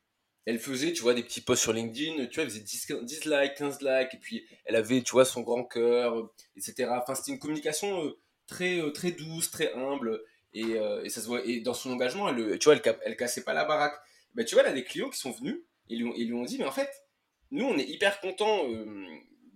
[0.45, 3.25] elle faisait, tu vois, des petits posts sur LinkedIn, tu vois, elle faisait 10, 10
[3.25, 6.89] likes, 15 likes, et puis elle avait, tu vois, son grand cœur, etc.
[6.89, 8.11] Enfin, c'était une communication
[8.47, 10.71] très, très douce, très humble, et,
[11.03, 13.65] et, ça se voit, et dans son engagement, elle, tu vois, elle cassait pas la
[13.65, 13.93] baraque.
[14.33, 16.65] Ben, tu vois, elle a des clients qui sont venus, et lui, ont dit, mais
[16.65, 16.89] en fait,
[17.51, 18.63] nous, on est hyper contents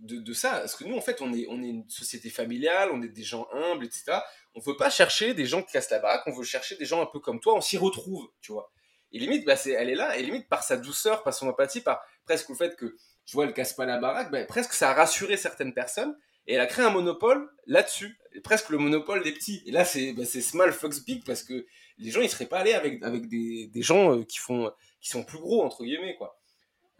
[0.01, 0.59] de, ça.
[0.59, 3.23] Parce que nous, en fait, on est, on est une société familiale, on est des
[3.23, 4.19] gens humbles, etc.
[4.55, 7.01] On veut pas chercher des gens qui cassent la baraque, on veut chercher des gens
[7.01, 8.71] un peu comme toi, on s'y retrouve, tu vois.
[9.11, 11.81] Et limite, bah, c'est, elle est là, et limite, par sa douceur, par son empathie,
[11.81, 14.91] par presque le fait que, tu vois, elle casse pas la baraque, bah, presque ça
[14.91, 16.15] a rassuré certaines personnes,
[16.47, 19.61] et elle a créé un monopole là-dessus, presque le monopole des petits.
[19.65, 21.65] Et là, c'est, bah, small fox big, parce que
[21.97, 25.09] les gens, ils seraient pas allés avec, avec des, des gens euh, qui font, qui
[25.09, 26.39] sont plus gros, entre guillemets, quoi.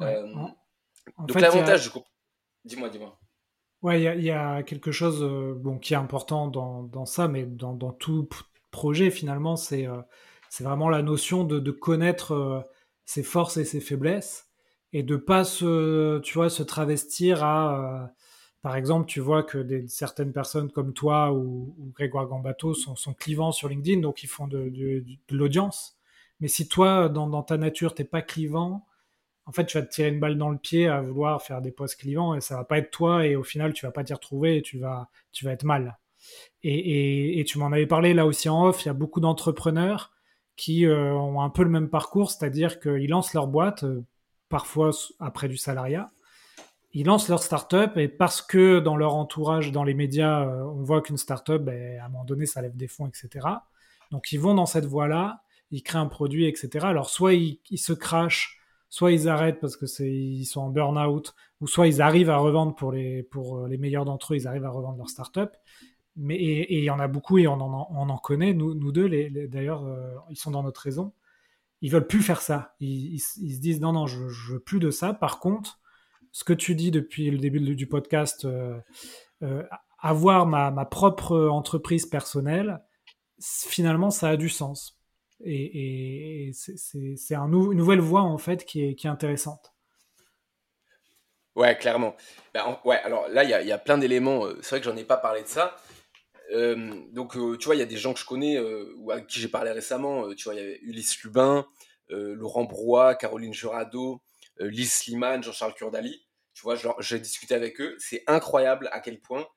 [0.02, 0.28] Euh,
[1.20, 2.04] donc l'avantage, du coup,
[2.66, 3.20] Dis-moi, dis-moi.
[3.82, 7.46] Ouais, il y, a quelque chose euh, bon, qui est important dans, dans ça, mais
[7.46, 8.30] dans, dans, tout
[8.70, 10.02] projet, finalement, c'est euh,
[10.50, 12.62] c'est vraiment la notion de, de connaître euh,
[13.06, 14.50] ses forces et ses faiblesses
[14.94, 18.12] et de pas se, tu vois, se travestir à.
[18.62, 23.14] par exemple, tu vois que des, certaines personnes comme toi ou, Grégoire Gambato sont, sont,
[23.14, 25.98] clivants sur LinkedIn, donc ils font de, de, de l'audience.
[26.42, 28.86] Mais si toi, dans, ta nature, t'es pas clivant,
[29.46, 31.72] en fait, tu vas te tirer une balle dans le pied à vouloir faire des
[31.72, 34.14] posts clivants et ça va pas être toi et au final, tu vas pas t'y
[34.14, 35.98] retrouver et tu vas, tu vas être mal.
[36.64, 40.12] Et, tu m'en avais parlé là aussi en off, il y a beaucoup d'entrepreneurs
[40.56, 44.06] qui euh, ont un peu le même parcours, c'est-à-dire qu'ils lancent leur boîte, euh,
[44.50, 46.12] parfois après du salariat,
[46.94, 50.84] ils lancent leur startup et parce que dans leur entourage, dans les médias, euh, on
[50.84, 53.48] voit qu'une startup, ben, à un moment donné, ça lève des fonds, etc.
[54.12, 56.86] Donc ils vont dans cette voie-là, ils créent un produit, etc.
[56.86, 61.68] Alors soit ils se crachent soit ils arrêtent parce que ils sont en burn-out, ou
[61.68, 64.66] soit ils arrivent à revendre pour les pour euh, les meilleurs d'entre eux, ils arrivent
[64.66, 65.56] à revendre leur start-up.
[66.18, 68.92] Mais et il y en a beaucoup et on en, on en connaît nous, nous
[68.92, 69.10] deux.
[69.48, 71.14] D'ailleurs, euh, ils sont dans notre raison.
[71.82, 72.76] Ils veulent plus faire ça.
[72.82, 75.14] Ils, ils, se disent non non, je, je, veux plus de ça.
[75.14, 75.80] Par contre,
[76.34, 79.64] ce que tu dis depuis le début du podcast, euh,
[80.00, 82.82] avoir ma, ma propre entreprise personnelle,
[83.40, 85.01] finalement, ça a du sens
[85.46, 89.74] et, c'est un une nouvelle voie en fait qui est, intéressante.
[91.56, 92.16] Ouais, clairement.
[92.54, 94.46] Ben, ouais, alors là, il y a, plein d'éléments.
[94.46, 95.76] Euh, c'est vrai que j'en ai pas parlé de ça.
[96.54, 98.60] Euh, donc, euh, tu vois, il y a des gens que je connais
[98.98, 100.34] ou à qui j'ai parlé récemment.
[100.34, 101.68] tu vois, il y avait Ulysse Lubin,
[102.10, 104.22] Laurent Brouat, Caroline Jurado,
[104.60, 106.26] Lise Sliman, Jean-Charles Curdali.
[106.54, 107.96] Tu vois, j'ai discuté avec eux.
[108.00, 109.48] C'est incroyable à quel point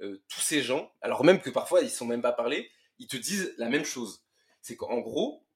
[0.00, 3.54] tous ces gens, alors même que parfois ils sont même pas parlé, ils te disent
[3.58, 4.23] la même chose
[4.64, 5.46] c'est qu'en gros,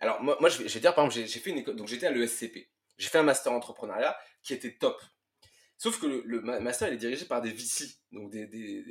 [0.00, 2.66] alors moi, je, vais, dire, par exemple, j'ai fait une école, donc j'étais à l'ESCP.
[2.96, 5.02] J'ai fait un master entrepreneuriat qui était top.
[5.76, 8.84] Sauf que le, master, il est dirigé par des VC, donc des, des,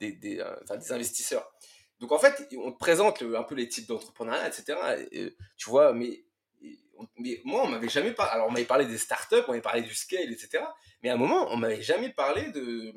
[0.00, 1.46] des, euh, enfin, des investisseurs.
[2.00, 4.78] Donc en fait, on te présente un peu les types d'entrepreneuriat, etc.
[5.58, 6.24] tu vois, mais,
[7.18, 8.32] mais moi, on m'avait jamais parlé.
[8.32, 10.64] Alors, on m'avait parlé des startups, on m'avait parlé du scale, etc.
[11.02, 12.94] Mais à un moment, on m'avait jamais parlé de,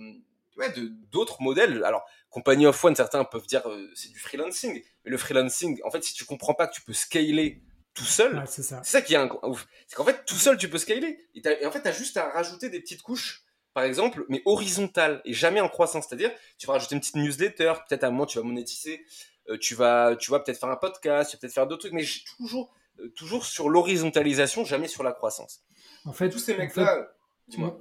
[0.58, 0.74] ouais,
[1.12, 1.84] d'autres modèles.
[1.84, 5.92] Alors, Company of One, certains peuvent dire euh, c'est du freelancing, mais le freelancing, en
[5.92, 9.02] fait, si tu comprends pas que tu peux scaler tout seul, c'est ça.
[9.02, 9.68] qui est ouf.
[9.88, 11.28] C'est qu'en fait, tout seul, tu peux scaler.
[11.34, 13.44] Et, en fait, tu as juste à rajouter des petites couches,
[13.74, 16.08] par exemple, mais horizontales et jamais en croissance.
[16.08, 19.04] C'est-à-dire, tu vas rajouter une petite newsletter, peut-être à un moment, tu vas monétiser,
[19.50, 21.94] euh, tu vas, tu vas peut-être faire un podcast, tu vas peut-être faire d'autres trucs,
[21.94, 22.06] mais
[22.38, 25.64] toujours, euh, toujours sur l'horizontalisation, jamais sur la croissance.
[26.06, 27.08] En fait, tous ces mecs-là,
[27.48, 27.78] dis-moi.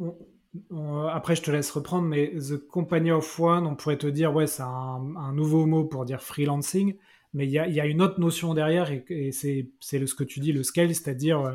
[1.12, 4.47] Après, je te laisse reprendre, mais The Company of One, on pourrait te dire, ouais,
[4.47, 6.97] c'est un, nouveau mot pour dire freelancing,
[7.35, 10.62] mais il y a, une autre notion derrière, et, c'est ce que tu dis, le
[10.62, 11.55] scale, c'est-à-dire euh,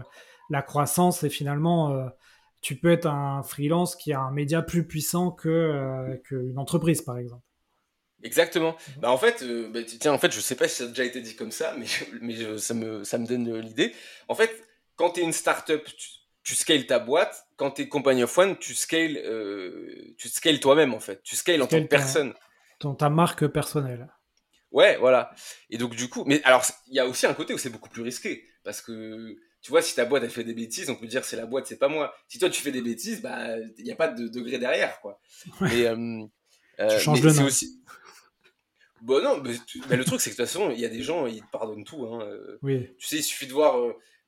[0.50, 2.08] la croissance, et finalement, euh,
[2.62, 7.18] tu peux être un freelance qui a un média plus puissant qu'une que entreprise, par
[7.18, 7.44] exemple.
[8.24, 8.76] Exactement.
[9.00, 11.04] Bah en fait, euh, bah, tiens, en fait, je sais pas si ça a déjà
[11.04, 11.88] été dit comme ça, mais,
[12.22, 13.94] mais ça, me, ça me donne l'idée.
[14.28, 14.52] En fait,
[14.96, 16.08] quand tu es une startup, tu,
[16.44, 17.46] tu scales ta boîte.
[17.62, 21.22] Quand tu es compagnie of one, tu scales, euh, tu scales toi-même, en fait.
[21.22, 22.34] Tu scales en tant que personne.
[22.80, 24.12] Dans ta marque personnelle.
[24.72, 25.32] Ouais, voilà.
[25.70, 27.90] Et donc, du coup, mais alors, il y a aussi un côté où c'est beaucoup
[27.90, 28.48] plus risqué.
[28.64, 31.36] Parce que, tu vois, si ta boîte, elle fait des bêtises, on peut dire c'est
[31.38, 32.12] la boîte, c'est pas moi.
[32.28, 35.22] Si toi, tu fais des bêtises, bah, il n'y a pas de degré derrière, quoi.
[35.62, 36.26] Mais, euh,
[36.80, 37.46] tu changes de nom.
[37.46, 37.80] Aussi...
[39.02, 39.40] Bon, non,
[39.88, 41.52] mais, le truc, c'est que de toute façon, il y a des gens, ils te
[41.52, 42.08] pardonnent tout.
[42.08, 42.24] Hein.
[42.24, 42.58] Euh.
[42.64, 42.90] Oui.
[42.98, 43.76] Tu sais, il suffit de voir.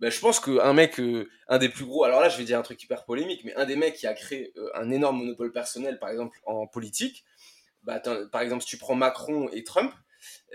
[0.04, 2.44] Euh, bah, je pense qu'un mec, euh, un des plus gros, alors là, je vais
[2.44, 5.52] dire un truc hyper polémique, mais un des mecs qui a créé un énorme monopole
[5.52, 7.24] personnel, par exemple, en politique,
[7.84, 9.94] bah, par exemple, si tu prends Macron et Trump,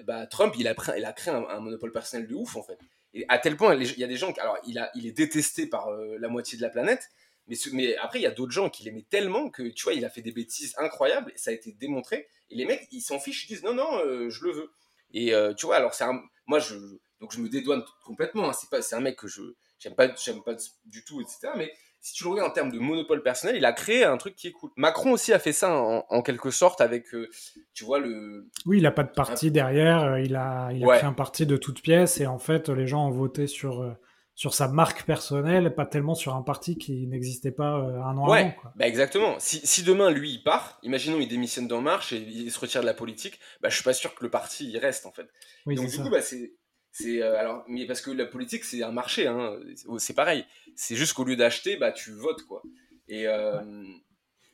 [0.04, 2.78] bah, Trump, il a, créé un, monopole personnel de ouf, en fait.
[3.14, 6.28] Et à tel point, il y a des gens, alors, il, est détesté par la
[6.28, 7.10] moitié de la planète,
[7.46, 10.04] mais, mais après, il y a d'autres gens qui l'aimaient tellement que, tu vois, il
[10.04, 12.28] a fait des bêtises incroyables, ça a été démontré.
[12.50, 14.70] Et les mecs, ils s'en fichent, ils disent non, non, euh, je le veux.
[15.12, 16.04] Et euh, tu vois, alors c'est
[16.46, 16.74] moi, je,
[17.20, 18.48] donc je me dédouane complètement.
[18.48, 18.52] Hein.
[18.52, 19.42] c'est pas, c'est un mec que je
[19.78, 20.54] j'aime pas, j'aime pas
[20.84, 21.48] du tout, etc.
[21.56, 24.36] Mais si tu le regardes en termes de monopole personnel, il a créé un truc
[24.36, 24.70] qui est cool.
[24.76, 27.28] Macron aussi a fait ça en, quelque sorte avec, euh,
[27.74, 28.48] tu vois, le.
[28.66, 30.18] Oui, il a pas de parti derrière.
[30.18, 33.06] Il a, il a créé un parti de toutes pièces et en fait, les gens
[33.06, 33.96] ont voté sur
[34.38, 38.30] sur sa marque personnelle, pas tellement sur un parti qui n'existait pas euh, un an
[38.30, 38.52] avant.
[38.52, 38.72] Quoi.
[38.76, 39.34] Bah exactement.
[39.40, 42.82] Si, si, demain lui il part, imaginons il démissionne d'En Marche et il se retire
[42.82, 45.26] de la politique, bah je suis pas sûr que le parti il reste en fait.
[45.66, 46.52] Donc du coup bah c'est
[46.98, 49.58] c'est euh, alors mais parce que la politique c'est un marché hein,
[49.98, 50.44] c'est pareil.
[50.74, 52.62] C'est juste qu'au lieu d'acheter bah tu votes quoi.
[53.08, 53.62] Et, euh,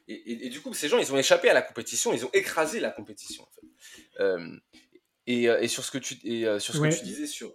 [0.07, 2.81] et, et, du coup ces gens ils ont échappé à la compétition, ils ont écrasé
[2.81, 4.39] la compétition en fait.
[5.27, 6.15] et, et sur ce que tu
[6.61, 7.55] sur ce que tu disais sur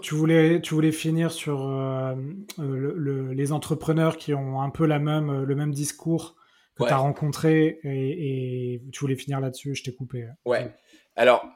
[0.00, 2.14] tu, voulais, tu voulais finir sur euh,
[2.58, 6.36] euh, les entrepreneurs qui ont un peu la même, le même discours
[6.76, 10.28] que tu as rencontré et, tu voulais finir là-dessus, je t'ai coupé.
[10.44, 10.74] Ouais.
[11.14, 11.46] Alors,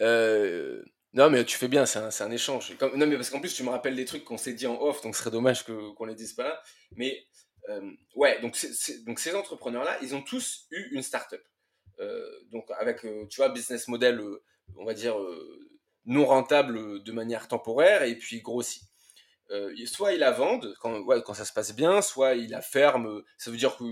[0.00, 0.82] euh,
[1.16, 2.76] non, mais tu fais bien, c'est un, échange.
[2.94, 5.02] non, mais parce qu'en plus, tu me rappelles des trucs qu'on s'est dit en off,
[5.02, 6.62] donc ce serait dommage qu'on les dise pas là.
[6.94, 7.26] Mais
[8.14, 11.42] ouais, donc, ces entrepreneurs-là, ils ont tous eu une start-up.
[12.52, 14.22] donc avec, tu vois, business model,
[14.76, 15.16] on va dire
[16.06, 18.82] non rentable de manière temporaire et puis grossit.
[19.50, 23.20] Euh, soit ils la vendent quand, quand ça se passe bien, soit ils la ferment.
[23.38, 23.84] Ça veut dire que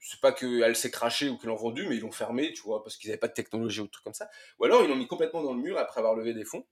[0.00, 2.82] c'est pas qu'elle s'est crachée ou qu'ils l'ont vendue, mais ils l'ont fermée, tu vois,
[2.82, 4.28] parce qu'ils n'avaient pas de technologie ou truc comme ça.
[4.58, 6.66] Ou alors ils l'ont mis complètement dans le mur après avoir levé des fonds.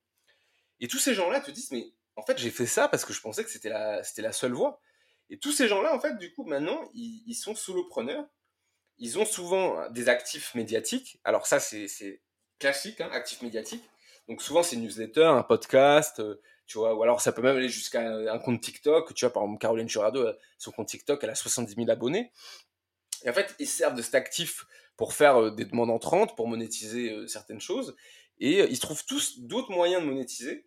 [0.80, 3.20] Et tous ces gens-là te disent, mais en fait j'ai fait ça parce que je
[3.20, 4.80] pensais que c'était la, c'était la seule voie.
[5.30, 8.24] Et tous ces gens-là, en fait, du coup, maintenant, ils, sont solopreneurs.
[8.98, 11.20] Ils ont souvent des actifs médiatiques.
[11.24, 12.22] Alors ça, c'est
[12.58, 13.82] classique, hein, actif médiatique.
[14.28, 17.56] Donc souvent c'est une newsletter, un podcast, euh, tu vois, ou alors ça peut même
[17.56, 19.14] aller jusqu'à un, compte TikTok.
[19.14, 22.32] Tu vois, par exemple, Caroline Jurado, euh, son compte TikTok, elle a 70 000 abonnés.
[23.24, 26.48] Et en fait, ils servent de cet actif pour faire euh, des demandes entrantes, pour
[26.48, 27.96] monétiser certaines choses.
[28.38, 30.66] Et ils trouvent tous d'autres moyens de monétiser.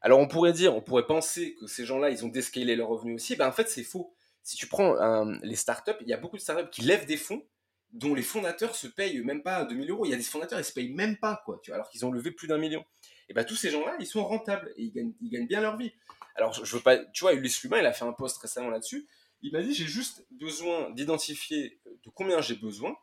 [0.00, 3.16] Alors on pourrait dire, on pourrait penser que ces gens-là, ils ont déscalé leurs revenus
[3.16, 3.36] aussi.
[3.36, 4.14] Ben en fait, c'est faux.
[4.42, 4.94] Si tu prends
[5.42, 7.44] les startups, il y a beaucoup de startups qui lèvent des fonds
[7.92, 10.04] dont les fondateurs se payent même pas 2000 euros.
[10.04, 12.06] Il y a des fondateurs, ils se payent même pas, quoi, tu vois, alors qu'ils
[12.06, 12.84] ont levé plus d'un million.
[13.28, 15.76] Et ben tous ces gens-là, ils sont rentables et ils gagnent, ils gagnent bien leur
[15.76, 15.92] vie.
[16.36, 19.06] Alors, je veux pas, tu vois, Ulysse Lubin, il a fait un post récemment là-dessus.
[19.42, 22.94] Il m'a dit, j'ai juste besoin d'identifier de combien j'ai besoin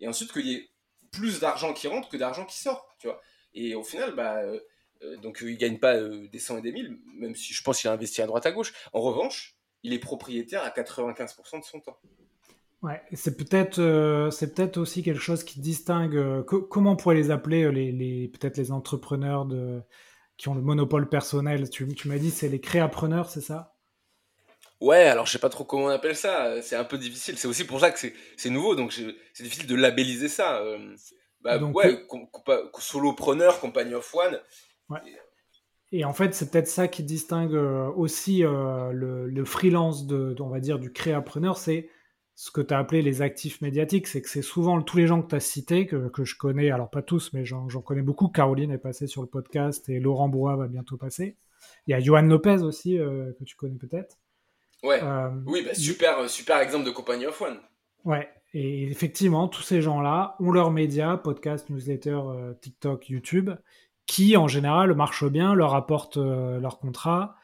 [0.00, 0.70] et ensuite qu'il y ait
[1.10, 3.20] plus d'argent qui rentre que d'argent qui sort, tu vois.
[3.54, 4.58] Et au final, bah, euh,
[5.02, 7.80] euh, donc euh, il gagne pas des 100 et des 1000, même si je pense
[7.80, 8.72] qu'il a investi à droite à gauche.
[8.92, 11.98] En revanche, il est propriétaire à 95% de son temps.
[12.82, 16.16] Ouais, c'est peut-être euh, c'est peut-être aussi quelque chose qui distingue.
[16.16, 19.46] Euh, comment on pourrait les appeler euh, les, peut-être les entrepreneurs
[20.36, 21.70] qui ont le monopole personnel.
[21.70, 23.71] Tu, tu m'as dit c'est les créapreneurs, c'est ça?
[24.82, 26.60] Ouais, alors je sais pas trop comment on appelle ça.
[26.60, 27.38] C'est un peu difficile.
[27.38, 27.98] C'est aussi pour ça que
[28.36, 30.62] c'est nouveau, donc c'est difficile de labelliser ça.
[31.40, 32.04] bah, donc, ouais,
[32.78, 34.40] solopreneur, compagnie of one.
[34.90, 34.98] Ouais.
[35.92, 37.54] Et en fait, c'est peut-être ça qui distingue
[37.96, 41.88] aussi le, le, freelance de, on va dire, du créapreneur, c'est
[42.34, 45.22] ce que tu as appelé les actifs médiatiques, c'est que c'est souvent tous les gens
[45.22, 48.28] que tu as cités, que, que, je connais, alors pas tous, mais j'en connais beaucoup.
[48.28, 51.36] Caroline est passée sur le podcast et Laurent Bois va bientôt passer.
[51.86, 54.16] Il y a Johan Lopez aussi, euh, que tu connais peut-être.
[54.82, 55.00] Ouais.
[55.02, 57.58] Euh, oui, bah, super, super exemple de compagnie of one.
[58.04, 58.28] Ouais.
[58.54, 63.50] Et effectivement, tous ces gens-là ont leurs médias, podcast, newsletter, euh, TikTok, YouTube,
[64.06, 67.36] qui en général marchent bien, leur apportent leur contrat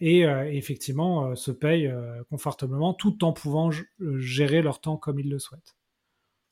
[0.00, 1.94] et effectivement se payent
[2.30, 3.70] confortablement tout en pouvant
[4.16, 5.76] gérer leur temps comme ils le souhaitent.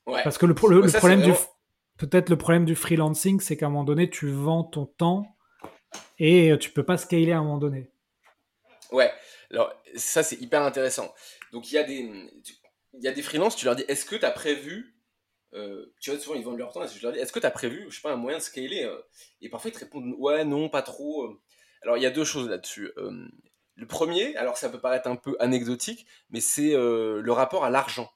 [0.05, 1.33] Parce que le, problème du
[1.97, 5.35] peut-être le problème du freelancing, c'est qu'à un moment donné, tu vends ton temps
[6.19, 7.92] et tu peux pas scaler à un moment donné.
[8.93, 9.11] Ouais,
[9.51, 11.13] alors ça c'est hyper intéressant.
[11.51, 11.99] Donc il y a des
[12.93, 14.95] il y a des freelances, tu leur dis est-ce que tu as prévu
[15.53, 17.45] euh, tu vois souvent ils vendent leur temps et je leur dis est-ce que tu
[17.45, 18.97] as prévu je sais pas un moyen de scaler euh
[19.41, 21.25] et parfois ils te répondent ouais non pas trop.
[21.25, 21.41] Euh.
[21.81, 22.91] Alors il y a deux choses là-dessus.
[23.75, 28.09] le premier, alors ça peut paraître un peu anecdotique, mais c'est le rapport à l'argent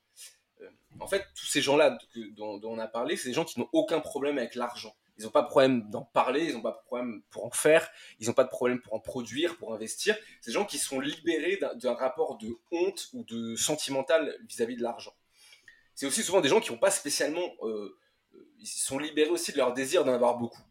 [1.00, 1.98] en fait, tous ces gens-là
[2.36, 4.96] dont, on a parlé, c'est des gens qui n'ont aucun problème avec l'argent.
[5.18, 7.90] Ils n'ont pas de problème d'en parler, ils n'ont pas de problème pour en faire,
[8.20, 10.16] ils n'ont pas de problème pour en produire, pour investir.
[10.42, 14.84] C'est des gens qui sont libérés d'un rapport de honte ou de sentimental vis-à-vis de
[14.84, 15.16] l'argent.
[15.96, 17.52] C'est aussi souvent des gens qui n'ont pas spécialement...
[17.64, 17.98] Euh,
[18.60, 20.62] ils sont libérés aussi de leur désir d'en avoir beaucoup.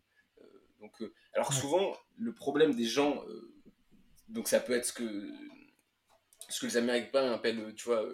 [0.41, 0.45] Euh,
[0.81, 3.25] donc, euh, alors souvent, le problème des gens...
[4.29, 5.29] donc ça peut être ce que,
[6.49, 8.05] ce que les Américains appellent, tu vois,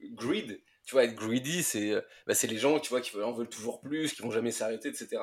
[0.00, 1.92] greed tu vois, être greedy, c'est
[2.26, 5.22] bah, les gens, tu vois, qui en veulent toujours plus, qui vont jamais s'arrêter, etc.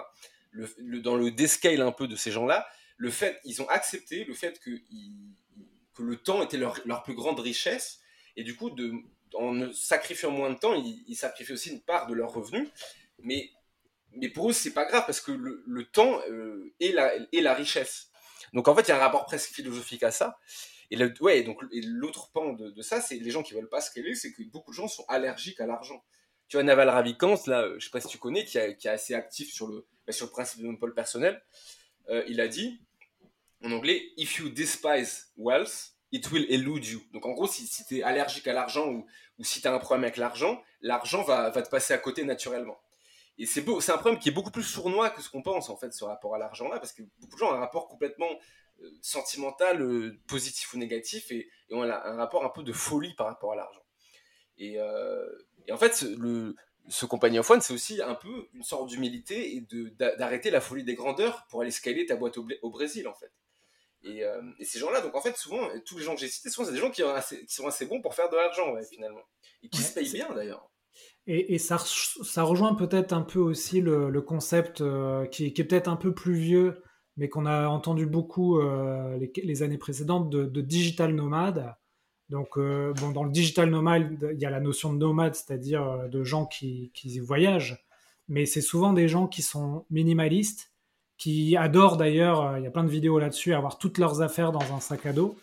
[0.51, 4.33] Le, dans le descale un peu de ces gens-là, le fait, ils ont accepté le
[4.33, 4.71] fait que,
[5.99, 7.99] le temps était leur, leur, plus grande richesse,
[8.37, 8.93] et du coup, de,
[9.33, 12.69] en sacrifiant moins de temps, ils, sacrifient aussi une part de leurs revenus,
[13.19, 13.51] mais,
[14.13, 18.09] mais pour eux, c'est pas grave, parce que le, temps euh, est, la, la richesse.
[18.53, 20.39] Donc en fait, il y a un rapport presque philosophique à ça.
[20.91, 24.15] Et le, ouais, donc l'autre pan de, ça, c'est les gens qui veulent pas scaler,
[24.15, 26.03] c'est que beaucoup de gens sont allergiques à l'argent.
[26.49, 29.13] Tu vois, Naval Ravikant, là, euh, je sais pas si tu connais, qui, est assez
[29.13, 31.41] actif sur le, bah, sur le principe de monopole personnel,
[32.09, 32.81] euh, il a dit,
[33.63, 37.03] en anglais, if you despise wealth, it will elude you.
[37.13, 39.05] Donc en gros, si, si tu es allergique à l'argent ou,
[39.43, 42.79] si tu as un problème avec l'argent, l'argent va, va te passer à côté naturellement.
[43.37, 45.77] Et c'est c'est un problème qui est beaucoup plus sournois que ce qu'on pense en
[45.77, 48.29] fait ce rapport à l'argent là, parce que beaucoup de gens ont un rapport complètement
[48.81, 53.27] euh, sentimental, positif ou négatif, et, on a un rapport un peu de folie par
[53.27, 53.83] rapport à l'argent.
[54.57, 54.77] Et,
[55.71, 56.55] en fait, le,
[56.87, 59.65] ce one c'est aussi un peu une sorte d'humilité et
[60.17, 63.31] d'arrêter la folie des grandeurs pour aller scaler ta boîte au, Brésil, en fait.
[64.03, 64.23] Et,
[64.63, 66.79] ces gens-là, donc en fait, souvent, tous les gens que j'ai cités, souvent, c'est des
[66.79, 67.03] gens qui,
[67.47, 69.21] qui, sont assez bons pour faire de l'argent, finalement.
[69.61, 70.69] Et qui se payent bien, d'ailleurs.
[71.27, 74.83] Et, ça, ça rejoint peut-être un peu aussi le, concept
[75.31, 76.81] qui, qui, est peut-être un peu plus vieux
[77.19, 81.75] mais qu'on a entendu beaucoup euh, les, années précédentes de, digital nomade.
[82.29, 85.83] Donc, euh, bon, dans le digital nomade, il y a la notion de nomade, c'est-à-dire
[85.83, 87.83] euh, de gens qui, voyagent,
[88.27, 90.71] mais c'est souvent des gens qui sont minimalistes,
[91.17, 94.73] qui adorent d'ailleurs, il y a plein de vidéos là-dessus, avoir toutes leurs affaires dans
[94.73, 95.35] un sac à dos.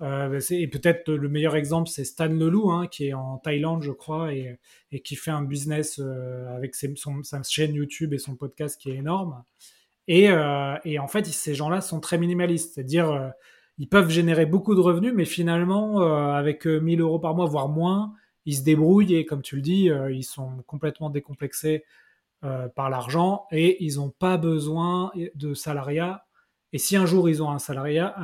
[0.00, 4.32] et peut-être le meilleur exemple, c'est Stan Leloup, hein, qui est en Thaïlande, je crois,
[4.32, 4.58] et,
[5.02, 6.00] qui fait un business
[6.54, 9.42] avec son, sa chaîne YouTube et son podcast qui est énorme.
[10.10, 13.28] Euh, et, en fait, ces gens-là sont très minimalistes, c'est-à-dire euh,
[13.78, 17.68] ils peuvent générer beaucoup de revenus, mais finalement, euh, avec 1000 euros par mois, voire
[17.68, 18.12] moins,
[18.44, 21.84] ils se débrouillent et comme tu le dis, ils sont complètement décomplexés
[22.40, 26.24] par l'argent et ils n'ont pas besoin de salariat.
[26.72, 28.14] Et si un jour ils ont un salariat,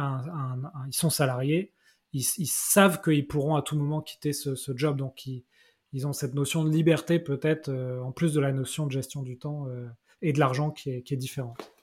[0.86, 1.72] ils sont salariés,
[2.14, 6.64] ils, savent qu'ils pourront à tout moment quitter ce, job, donc ils, ont cette notion
[6.64, 7.70] de liberté peut-être,
[8.02, 9.66] en plus de la notion de gestion du temps
[10.22, 11.74] et de l'argent qui est différente.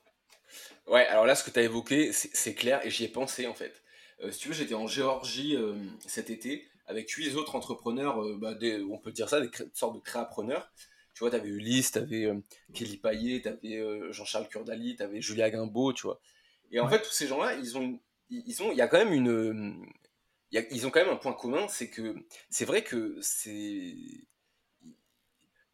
[0.88, 3.54] Ouais, alors là, ce que tu as évoqué, c'est clair, et j'y ai pensé en
[3.54, 3.82] fait.
[4.24, 5.76] Euh, si tu veux, j'étais en Géorgie euh,
[6.06, 8.56] cet été avec huit autres entrepreneurs, euh, bah,
[8.90, 10.72] on peut dire ça, des sortes de créapreneurs.
[11.14, 12.32] Tu vois, tu avais Ulysse, tu avais
[12.74, 16.20] Kelly Payet, tu avais Jean-Charles Curdali, tu avais Julia Guimbaud, tu vois.
[16.72, 19.14] Et en fait, tous ces gens-là, ils ont, ils ont, il y a quand même
[19.14, 19.86] une,
[20.52, 22.16] ils ont quand même un point commun, c'est que
[22.50, 23.94] c'est vrai que c'est,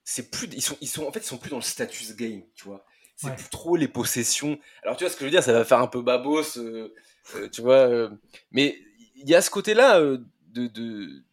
[0.04, 2.42] c'est plus, ils sont, ils sont, en fait, ils sont plus dans le status game,
[2.56, 2.86] tu vois
[3.18, 4.60] c'est plus trop les possessions.
[4.84, 6.94] Alors tu vois ce que je veux dire, ça va faire un peu babos, euh,
[7.36, 7.88] euh, tu vois.
[7.88, 8.10] Euh,
[8.52, 8.80] mais
[9.16, 10.22] il y a ce côté-là de,
[10.68, 11.24] de,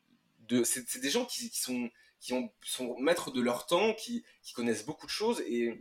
[0.49, 4.55] de c'est des gens qui, sont qui ont, sont maîtres de leur temps, qui, qui
[4.55, 5.79] connaissent beaucoup de choses et,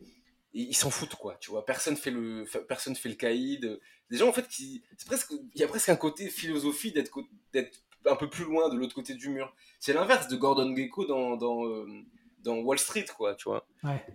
[0.55, 1.35] ils s'en foutent quoi.
[1.39, 3.79] Tu vois, personne fait le personne fait le caïd.
[4.11, 7.11] Des gens en fait qui c'est presque il y a presque un côté philosophie d'être
[7.53, 9.55] d'être un peu plus loin de l'autre côté du mur.
[9.79, 11.63] C'est l'inverse de Gordon Gecko dans, dans
[12.43, 13.65] dans Wall Street, quoi, tu vois.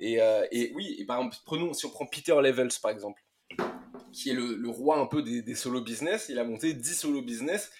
[0.00, 3.22] Et, euh, et, oui, et par exemple, prenons, si on prend Peter Levels, par exemple,
[4.12, 6.94] qui est le, le roi un peu des, des, solo business, il a monté 10
[6.94, 7.70] solo business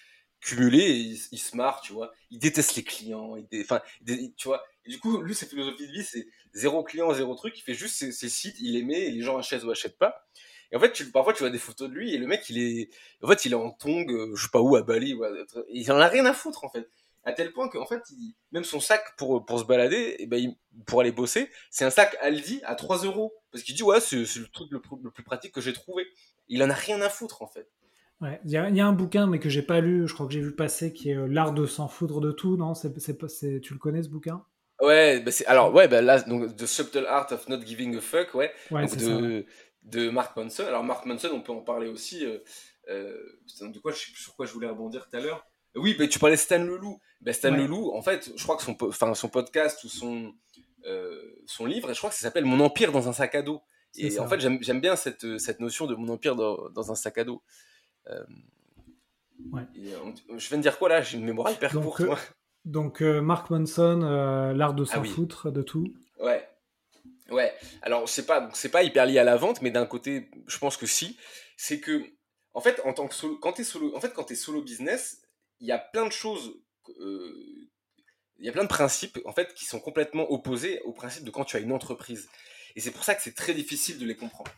[0.41, 2.11] cumulés et il, se marre, tu vois.
[2.31, 3.81] Il déteste les clients, enfin,
[4.37, 4.63] tu vois.
[4.85, 7.73] Et du coup, lui, sa philosophie de vie, c'est zéro client, zéro truc, il fait
[7.73, 10.27] juste ses, sites, il les met et les gens achètent ou achètent pas.
[10.71, 12.59] Et en fait, tu, parfois, tu vois des photos de lui et le mec, il
[12.59, 12.89] est,
[13.23, 15.17] en fait, il est en tong, euh, je sais pas où, à Bali,
[15.69, 16.89] il en a rien à foutre, en fait
[17.29, 18.01] à tel point qu'en fait,
[18.51, 20.53] même son sac pour, pour se balader, et eh ben,
[20.85, 23.33] pour aller bosser, c'est un sac Aldi à 3 euros.
[23.51, 26.05] Parce qu'il dit, ouais, c'est le truc le, plus pratique que j'ai trouvé.
[26.47, 27.67] Il en a rien à foutre, en fait.
[28.21, 30.41] Ouais, il y, a un bouquin, mais que j'ai pas lu, je crois que j'ai
[30.41, 32.73] vu passer, qui est L'art de s'en foutre de tout, non?
[32.73, 32.91] C'est,
[33.61, 34.43] Tu le connais ce bouquin?
[34.81, 38.33] Ouais, bah alors, ouais, bah là, donc, The Subtle Art of Not Giving a Fuck,
[38.33, 39.45] ouais, ouais donc de,
[39.83, 40.65] de Mark Manson.
[40.65, 42.25] Alors, Mark Manson, on peut en parler aussi.
[42.25, 42.39] Euh,
[42.89, 43.15] euh,
[43.61, 45.45] de quoi, je sur quoi je voulais rebondir tout à l'heure.
[45.75, 46.99] Oui, mais tu parlais Stan Leloup.
[47.21, 50.33] Ben Stan Leloup, en fait, je crois que son, enfin, son podcast ou son,
[50.85, 53.61] euh, son livre, je crois que ça s'appelle Mon Empire dans un sac à dos.
[53.97, 57.17] Et en fait, j'aime bien cette, cette notion de mon empire dans, dans un sac
[57.17, 57.41] à dos.
[58.07, 58.23] Euh,
[59.51, 59.63] ouais.
[59.75, 61.01] je viens de dire quoi là?
[61.01, 62.01] J'ai une mémoire hyper donc, courte.
[62.01, 62.15] Euh,
[62.65, 63.99] donc, Mark Manson,
[64.55, 65.93] l'art de ah s'en foutre de tout.
[66.19, 66.47] Ouais.
[67.31, 67.53] Ouais.
[67.81, 70.85] Alors, c'est pas, pas hyper lié à la vente, mais d'un côté, je pense que
[70.85, 71.17] si.
[71.57, 72.03] C'est que,
[72.53, 75.21] en fait, en tant que solo, quand solo, en fait, quand es solo business,
[75.59, 76.61] il y a plein de choses
[78.39, 81.31] il y a plein de principes en fait qui sont complètement opposés au principe de
[81.31, 82.29] quand tu as une entreprise.
[82.75, 84.51] Et c'est pour ça que c'est très difficile de les comprendre.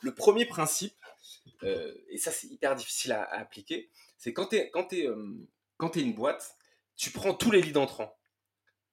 [0.00, 0.94] Le premier principe,
[1.62, 5.96] euh, et ça c'est hyper difficile à, appliquer, c'est quand tu es, es, euh, quand
[5.96, 6.56] es une boîte,
[6.96, 8.14] tu prends tous les leads entrants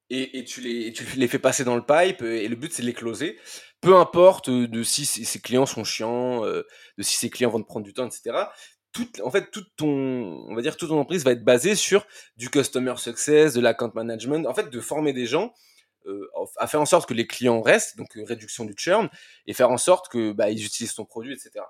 [0.09, 2.81] et, et, tu, les, tu les fais passer dans le pipe et le but c'est
[2.81, 3.39] de les closer.
[3.81, 6.63] Peu importe de si ces clients sont chiants, euh,
[6.97, 8.45] de si ces clients vont te prendre du temps, etc
[9.23, 12.05] en fait, toute ton, on va dire, toute ton entreprise va être basée sur
[12.37, 15.53] du customer success, de l'account management, en fait, de former des gens
[16.07, 19.09] euh, à faire en sorte que les clients restent, donc euh, réduction du churn,
[19.47, 21.65] et faire en sorte que bah, ils utilisent ton produit, etc.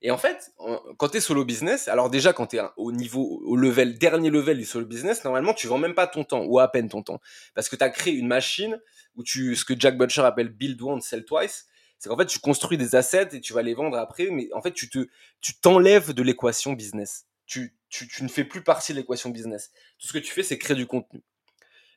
[0.00, 0.50] Et en fait,
[0.96, 4.30] quand tu es solo business, alors déjà quand tu es au niveau, au level, dernier
[4.30, 7.02] level du solo business, normalement tu vends même pas ton temps, ou à peine ton
[7.02, 7.20] temps.
[7.54, 8.80] Parce que tu as créé une machine
[9.14, 11.66] où tu, ce que Jack Butcher appelle build once, sell twice,
[12.02, 14.60] c'est qu'en fait, tu construis des assets et tu vas les vendre après, mais en
[14.60, 15.06] fait, tu te,
[15.40, 17.28] tu t'enlèves de l'équation business.
[17.46, 17.76] Tu,
[18.20, 19.70] ne fais plus partie de l'équation business.
[20.00, 21.22] Tout ce que tu fais, c'est créer du contenu.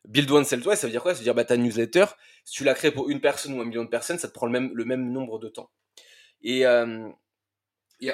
[0.08, 1.16] Build one, sell twice, ça veut dire quoi?
[1.16, 2.06] Ça veut dire bah, ta newsletter,
[2.44, 4.46] si tu la crées pour une personne ou un million de personnes, ça te prend
[4.46, 5.72] le même, le même nombre de temps.
[6.44, 7.10] Et, euh,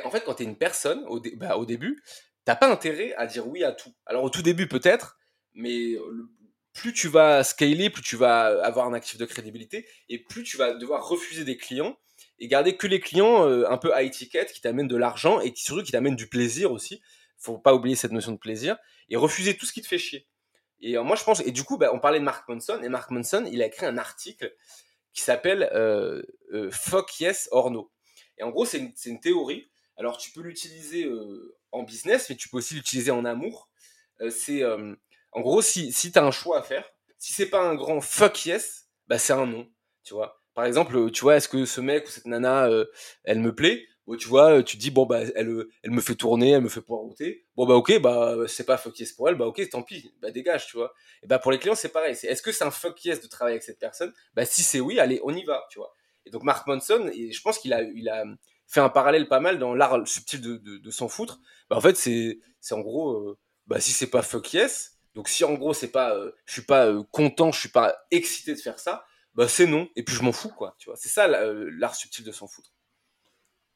[0.06, 2.02] en fait, quand tu es une personne, au, bah, au début,
[2.46, 3.92] t'as pas intérêt à dire oui à tout.
[4.06, 5.20] Alors au tout début peut-être,
[5.56, 5.98] mais
[6.74, 10.58] plus tu vas scaler, plus tu vas avoir un actif de crédibilité et plus tu
[10.58, 11.98] vas devoir refuser des clients
[12.40, 15.52] et garder que les clients euh, un peu à étiquette qui t'amènent de l'argent et
[15.56, 17.02] surtout qui t'amènent du plaisir aussi.
[17.38, 18.78] Faut pas oublier cette notion de plaisir
[19.10, 20.28] et refuser tout ce qui te fait chier.
[20.80, 22.90] Et euh, moi je pense et du coup bah, on parlait de Mark Manson et
[22.90, 24.56] Mark Manson il a écrit un article
[25.14, 26.22] qui s'appelle euh,
[26.72, 27.92] Fuck Yes or No.
[28.38, 29.70] Et en gros c'est une, une, théorie.
[29.98, 31.08] Alors tu peux l'utiliser
[31.72, 33.70] en business mais tu peux aussi l'utiliser en amour.
[34.30, 34.64] c'est
[35.32, 38.02] en gros, si, si tu as un choix à faire, si c'est pas un grand
[38.02, 39.68] fuck yes, bah c'est un non,
[40.04, 40.42] tu vois.
[40.54, 42.86] Par exemple, tu vois, est-ce que ce mec ou cette nana, euh,
[43.24, 43.88] elle me plaît?
[44.08, 46.82] Bon, Tu vois, tu dis, bon, bah, elle, elle me fait tourner, elle me fait
[46.82, 47.46] poireauter.
[47.56, 50.32] Bon, bah, ok, bah, c'est pas fuck yes pour elle, bah, ok, tant pis, bah,
[50.32, 50.94] dégage, tu vois.
[51.24, 52.18] Et bah, pour les clients, c'est pareil.
[52.24, 54.12] Est-ce que c'est un fuck yes de travailler avec cette personne?
[54.34, 55.94] Bah, si c'est oui, allez, on y va, tu vois.
[56.26, 58.26] Et donc, Mark Manson, et je pense qu'il a, il a
[58.68, 61.40] fait un parallèle pas mal dans l'art subtil de, de, s'en foutre.
[61.70, 65.28] Bah, en fait, c'est, c'est en gros, euh, bah, si c'est pas fuck yes, donc
[65.28, 68.54] si en gros c'est pas, euh, je suis pas euh, content, je suis pas excité
[68.54, 69.06] de faire ça,
[69.36, 69.88] bah c'est non.
[69.96, 70.76] Et puis je m'en fous quoi.
[70.78, 72.72] Tu vois, c'est ça euh, l'art subtil de s'en foutre.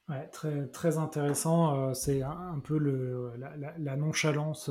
[0.08, 1.92] Ouais, très, très intéressant.
[1.96, 4.70] c'est un, peu la, nonchalance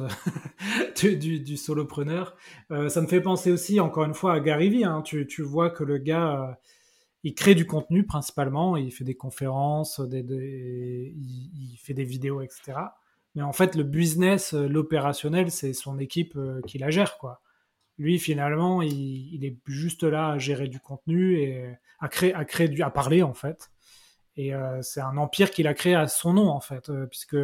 [1.03, 2.37] du, du, solopreneur.
[2.71, 4.85] ça me fait penser aussi, encore une fois, à Gary Vee.
[4.85, 5.03] Hein.
[5.03, 6.57] Tu, tu, vois que le gars,
[7.25, 8.77] il crée du contenu principalement.
[8.77, 10.23] Il fait des conférences, des,
[11.17, 12.75] il, fait des vidéos, etc.
[13.35, 17.41] Mais en fait, le business, euh, l'opérationnel, c'est son équipe euh, qui la gère, quoi.
[17.99, 23.23] Lui, finalement, il, est juste là à gérer du contenu et à créer, à parler,
[23.23, 23.71] en fait.
[24.37, 27.37] Et euh, c'est un empire qu'il a créé à son nom, en fait, puisque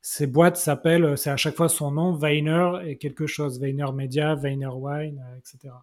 [0.00, 4.34] ces boîtes s'appellent, c'est à chaque fois son nom, Vayner et quelque chose, Vayner Media,
[4.34, 5.74] Vayner Wine, etc.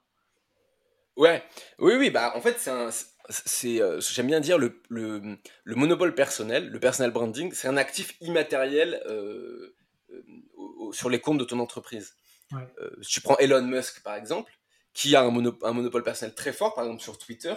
[1.16, 1.44] Ouais,
[1.78, 2.90] oui, oui, bah en fait, c'est un,
[3.30, 7.78] c'est, euh, j'aime bien dire, le, le, le, monopole personnel, le personal branding, c'est un
[7.78, 9.76] actif immatériel euh,
[10.10, 12.16] euh, sur les comptes de ton entreprise.
[13.08, 14.52] tu prends Elon Musk, par exemple,
[14.94, 17.54] qui a un, un, monopole personnel très fort, par exemple sur Twitter,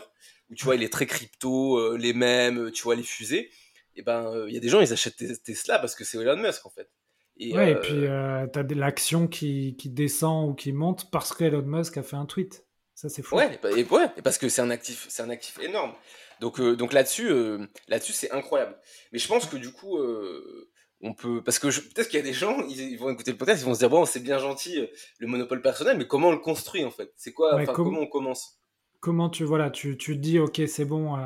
[0.50, 3.50] où tu vois, il est très crypto, les mêmes, tu vois, les fusées,
[3.96, 6.66] et ben, il y a des gens, ils achètent Tesla parce que c'est Elon Musk,
[6.66, 6.90] en fait.
[7.38, 11.62] Et, ouais, et puis, tu as l'action qui, qui descend ou qui monte parce qu'Elon
[11.62, 12.66] Musk a fait un tweet.
[13.02, 13.34] Ça, c'est fou.
[13.34, 15.92] Ouais, et, ouais, parce que c'est un actif, c'est un actif énorme.
[16.38, 18.78] Donc, euh, donc là-dessus, euh, là-dessus, c'est incroyable.
[19.10, 22.24] Mais je pense que du coup, euh, on peut, parce que peut-être qu'il y a
[22.24, 24.88] des gens, ils, vont écouter le podcast, ils vont se dire bon, c'est bien gentil
[25.18, 27.12] le monopole personnel, mais comment on le construit en fait?
[27.16, 28.60] C'est quoi Comment on commence?
[29.00, 31.18] Comment tu voilà, tu, tu dis ok, c'est bon,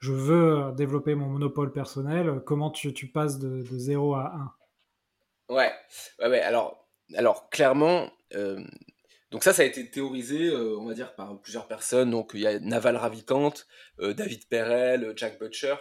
[0.00, 2.42] je veux développer mon monopole personnel.
[2.44, 4.34] Comment tu, tu passes de, de 0 à
[5.48, 5.72] 1 Ouais,
[6.18, 6.40] ouais, ouais.
[6.40, 8.10] Alors, alors clairement
[9.34, 12.12] donc ça, ça a été théorisé, euh, on va dire, par plusieurs personnes.
[12.12, 13.52] Donc il y a Naval Ravikant,
[13.98, 15.74] euh, David Perel, Jack Butcher.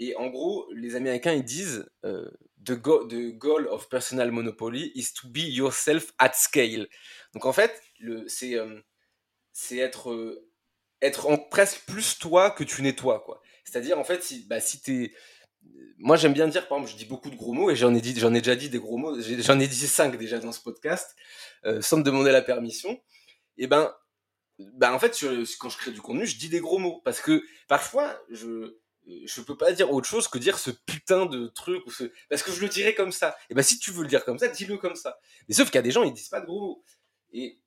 [0.00, 5.44] Et en gros, les Américains, ils disent the, goal of personal monopoly is to be
[5.44, 6.88] yourself at scale.
[7.34, 7.80] Donc en fait,
[8.26, 8.56] c'est
[9.76, 10.42] être,
[11.02, 13.24] être presque plus toi que tu n'es toi.
[13.62, 15.12] C'est-à-dire, en fait, si, bah, si t'es
[16.00, 18.00] moi j'aime bien dire, par exemple, je dis beaucoup de gros mots et j'en ai
[18.00, 19.20] dit, j'en ai déjà dit des gros mots.
[19.20, 21.14] J'en ai dit cinq déjà dans ce podcast,
[21.66, 23.00] euh, sans me demander la permission.
[23.58, 23.94] Et ben,
[24.58, 25.10] ben en fait,
[25.58, 28.76] quand je crée du contenu, je dis des gros mots parce que parfois je
[29.24, 32.42] je peux pas dire autre chose que dire ce putain de truc ou ce parce
[32.42, 33.36] que je le dirais comme ça.
[33.50, 35.18] Et ben si tu veux le dire comme ça, dis-le comme ça.
[35.48, 36.84] Mais sauf qu'il y a des gens ils disent pas de gros mots.
[37.32, 37.58] Et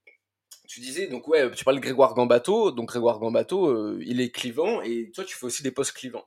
[0.67, 4.31] tu disais donc ouais, tu parles de Grégoire Gambato, donc Grégoire Gambato, euh, il est
[4.31, 6.25] clivant et toi tu fais aussi des posts clivants.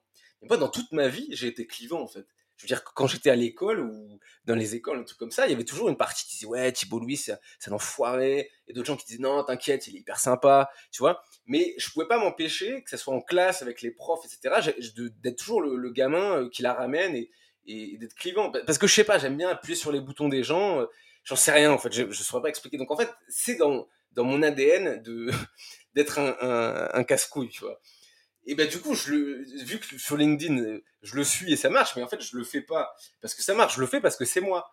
[0.48, 2.26] Moi, dans toute ma vie, j'ai été clivant, en fait.
[2.56, 5.46] Je veux dire, quand j'étais à l'école ou dans les écoles, un truc comme ça,
[5.46, 7.34] il y avait toujours une partie qui disait, ouais, Thibault Louis, c'est
[7.66, 8.50] un enfoiré.
[8.66, 11.22] Et d'autres gens qui disaient, non, t'inquiète, il est hyper sympa, tu vois.
[11.46, 14.72] Mais je pouvais pas m'empêcher, que ce soit en classe, avec les profs, etc.,
[15.22, 18.50] d'être toujours le, gamin euh, qui la ramène et, d'être clivant.
[18.50, 20.80] Parce que je sais pas, j'aime bien appuyer sur les boutons des gens.
[20.80, 20.86] Euh,
[21.24, 21.92] j'en sais rien, en fait.
[21.92, 22.78] Je ne saurais pas expliquer.
[22.78, 23.86] Donc, en fait, c'est dans,
[24.16, 25.02] mon ADN
[25.94, 27.78] d'être un, un casse-couille, tu vois.
[28.46, 31.68] Et ben du coup, je le, vu que sur LinkedIn, je le suis et ça
[31.68, 33.76] marche, mais en fait, je le fais pas parce que ça marche.
[33.76, 34.70] Je le fais parce que c'est moi.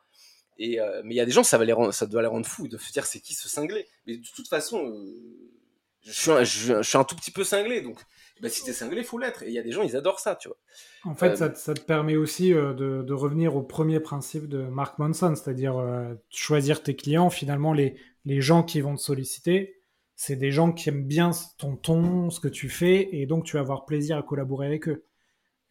[0.59, 2.27] Et euh, mais il y a des gens, ça va les rendre, ça doit les
[2.27, 3.87] rendre fous de se dire c'est qui ce cinglé?
[4.05, 5.15] Mais de toute façon, euh,
[6.03, 7.99] je, suis un, je, suis un tout petit peu cinglé, donc
[8.39, 9.41] ben, si t'es cinglé, faut l'être.
[9.41, 10.57] Et il y a des gens, ils adorent ça, tu vois.
[11.05, 14.99] En fait, ça, ça, te permet aussi de, de, revenir au premier principe de Mark
[14.99, 15.75] Manson, c'est-à-dire
[16.29, 17.29] choisir tes clients.
[17.29, 17.95] Finalement, les,
[18.25, 19.75] les gens qui vont te solliciter,
[20.25, 23.57] c'est des gens qui aiment bien ton ton, ce que tu fais, et donc tu
[23.57, 25.05] vas avoir plaisir à collaborer avec eux.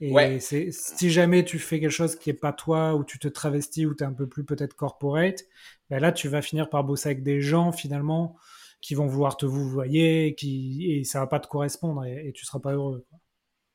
[0.01, 3.87] Et si jamais tu fais quelque chose qui est pas toi, ou tu te travestis,
[3.87, 5.45] ou tu es un peu plus peut-être corporate,
[5.89, 8.37] ben là tu vas finir par bosser avec des gens finalement
[8.83, 12.33] qui vont vouloir te vous voyez, qui, et ça va pas te correspondre, et, et
[12.33, 13.07] tu seras pas heureux.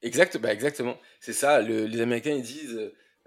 [0.04, 0.98] Exact, bah exactement.
[1.22, 2.78] C'est ça, les Américains ils disent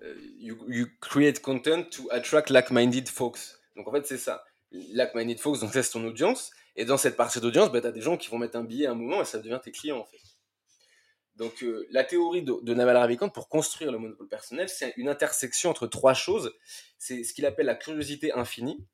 [0.03, 3.59] euh, you, you, create content to attract like-minded folks.
[3.77, 4.45] Donc en fait c'est ça.
[4.71, 6.53] Like-minded folks, donc c'est ton audience.
[6.77, 8.87] Et dans cette partie d'audience, bah, tu as des gens qui vont mettre un billet
[8.87, 10.19] à un moment et ça devient tes clients en fait.
[11.37, 15.71] Donc euh, la théorie de, Naval Ravikant pour construire le monopole personnel, c'est une intersection
[15.71, 16.55] entre trois choses.
[16.99, 18.85] C'est ce qu'il appelle la curiosité infinie,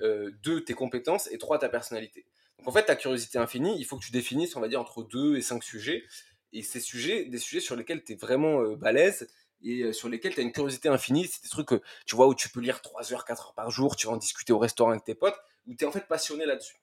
[0.00, 2.26] euh, deux, tes compétences, et trois, ta personnalité.
[2.58, 5.02] Donc en fait, ta curiosité infinie, il faut que tu définisses, on va dire, entre
[5.02, 6.04] deux et cinq sujets.
[6.52, 9.28] Et ces sujets, des sujets sur lesquels tu es vraiment euh, balèze
[9.62, 11.26] et euh, sur lesquels tu as une curiosité infinie.
[11.26, 13.70] C'est des trucs que tu vois où tu peux lire 3 heures, 4 heures par
[13.70, 16.06] jour, tu vas en discuter au restaurant avec tes potes, où tu es en fait
[16.06, 16.76] passionné là-dessus.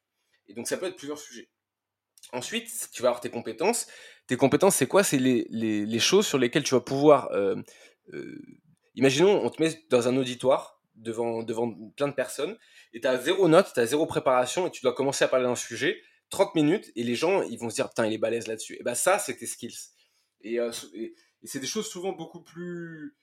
[0.47, 1.49] Et donc ça peut être plusieurs sujets.
[2.31, 3.87] Ensuite, tu vas avoir tes compétences.
[4.27, 5.03] Tes compétences, c'est quoi?
[5.03, 7.31] C'est les, choses sur lesquelles tu vas pouvoir...
[7.31, 7.55] Euh,
[8.13, 8.41] euh,
[8.95, 12.57] imaginons, on te met dans un auditoire devant, devant plein de personnes,
[12.93, 15.45] et tu as zéro note, tu as zéro préparation, et tu dois commencer à parler
[15.45, 18.47] d'un sujet, 30 minutes, et les gens, ils vont se dire, putain, il est balèze
[18.47, 18.77] là-dessus.
[18.79, 19.75] Et ben ça, c'est tes skills.
[20.41, 21.13] Et, euh, et,
[21.43, 23.17] c'est des choses souvent beaucoup plus,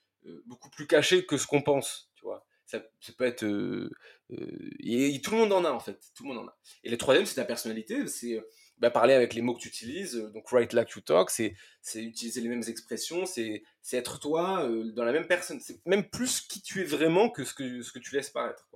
[0.45, 3.45] beaucoup plus cachées que ce qu'on pense, tu vois ça, peut être.
[3.45, 3.91] Euh,
[4.33, 5.99] euh, et, tout le monde en a en fait.
[6.15, 6.57] Tout le monde en a.
[6.85, 8.07] Et le troisième, c'est ta personnalité.
[8.07, 8.43] C'est euh,
[8.79, 10.15] bah, parler avec les mots que tu utilises.
[10.35, 11.55] Donc, write like you talk, c'est
[11.95, 13.27] utiliser les mêmes expressions.
[13.27, 13.63] C'est
[13.93, 15.61] être toi dans la même personne.
[15.61, 18.69] C'est même plus qui tu es vraiment que ce que, tu laisses paraître.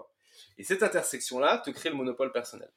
[0.59, 2.71] Et cette intersection-là te crée le monopole personnel.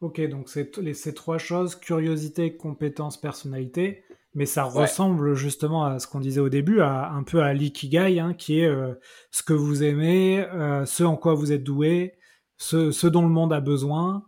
[0.00, 4.04] Ok, donc c'est ces trois choses curiosité, compétence, personnalité
[4.34, 8.18] mais ça ressemble justement à ce qu'on disait au début, à, un peu à l'ikigai,
[8.18, 8.94] hein, qui est euh,
[9.30, 12.18] ce que vous aimez, euh, ce en quoi vous êtes doué,
[12.56, 14.24] ce, ce dont le monde a besoin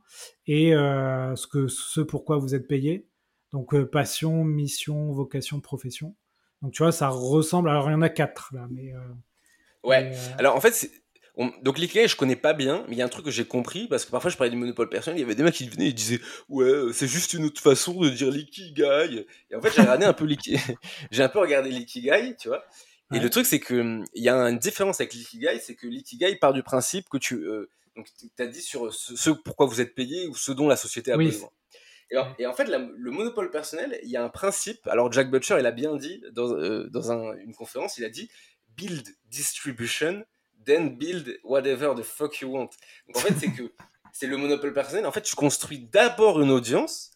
[0.47, 3.09] et euh, ce, que, ce pourquoi vous êtes payé.
[3.53, 6.17] Donc passion, mission, vocation, profession.
[6.61, 7.71] Donc tu vois, ça ressemble.
[7.71, 8.93] Alors il y en a quatre là, mais.
[9.85, 10.13] ouais.
[10.39, 10.91] Alors en fait,
[11.63, 13.89] donc l'ikigai, je connais pas bien, mais il y a un truc que j'ai compris,
[13.89, 15.89] parce que parfois je parlais du monopole personnel, il y avait des mecs qui venaient
[15.89, 19.27] et disaient Ouais, euh, c'est juste une autre façon de dire l'ikigai.
[19.51, 20.61] Et en fait, j'ai regardé un peu l'ikigai,
[21.11, 22.65] j'ai un peu regardé l'ikigai, tu vois.
[23.13, 26.37] Et le truc, c'est que hum, y a une différence avec l'ikigai, c'est que l'ikigai
[26.37, 27.35] part du principe que tu.
[27.35, 30.77] Euh, donc, tu as dit sur ce, pourquoi vous êtes payé ou ce dont la
[30.77, 31.51] société a besoin.
[32.39, 34.87] Et, en fait, le monopole personnel, il y a un principe.
[34.87, 38.31] Alors, Jack Butcher, il a bien dit dans, euh, dans une conférence, il a dit
[38.77, 40.25] build distribution
[40.65, 42.71] then build whatever the fuck you want.
[43.07, 43.73] Donc en fait, c'est que
[44.13, 45.07] c'est le monopole personnel.
[45.07, 47.11] En fait, tu construis d'abord une audience.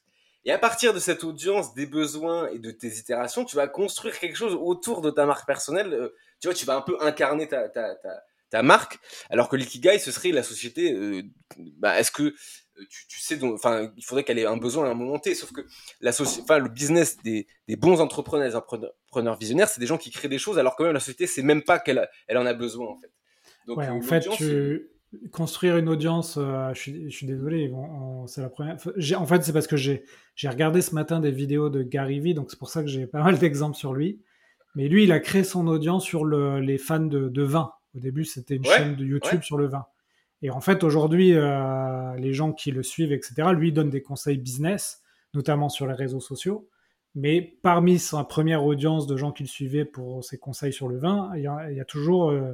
[0.45, 4.19] Et à partir de cette audience, des besoins et de tes itérations, tu vas construire
[4.19, 5.93] quelque chose autour de ta marque personnelle.
[5.93, 8.99] Euh, tu vois, tu vas un peu incarner ta, ta, ta, ta marque.
[9.31, 10.93] Alors que l'ikigai, ce serait la société.
[10.93, 11.23] Euh,
[11.77, 12.35] bah, Est-ce que euh,
[12.89, 15.35] tu, tu, sais, enfin, il faudrait qu'elle ait un besoin à un moment T.
[15.35, 15.67] Sauf que
[16.01, 20.11] la enfin, le business des, des bons entrepreneurs, des entrepreneurs visionnaires, c'est des gens qui
[20.11, 22.55] créent des choses alors que même la société, c'est même pas qu'elle elle en a
[22.55, 23.11] besoin en fait
[23.69, 24.29] ouais, en fait,
[25.33, 27.73] construire une audience, euh, je, suis, désolé,
[28.27, 28.77] c'est la première.
[29.17, 30.03] En fait, c'est parce que j'ai
[30.45, 33.23] regardé ce matin des vidéos de Gary Vee, donc c'est pour ça que j'ai pas
[33.25, 34.21] mal d'exemples sur lui.
[34.75, 37.73] Mais lui, il a créé son audience sur le, les fans de, de vin.
[37.97, 39.87] Au début, c'était une chaîne de YouTube sur le vin.
[40.43, 44.39] Et en fait, aujourd'hui, euh, les gens qui le suivent, etc., lui donnent des conseils
[44.39, 45.03] business,
[45.35, 46.69] notamment sur les réseaux sociaux.
[47.15, 50.99] Mais parmi sa première audience de gens qui le suivaient pour ses conseils sur le
[50.99, 52.53] vin, il y a, toujours euh,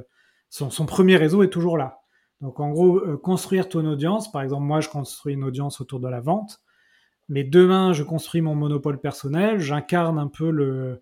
[0.49, 1.99] son, premier réseau est toujours là.
[2.41, 5.99] Donc en gros, euh, construire ton audience, par exemple, moi je construis une audience autour
[5.99, 6.61] de la vente,
[7.29, 11.01] mais demain je construis mon monopole personnel, j'incarne un peu le,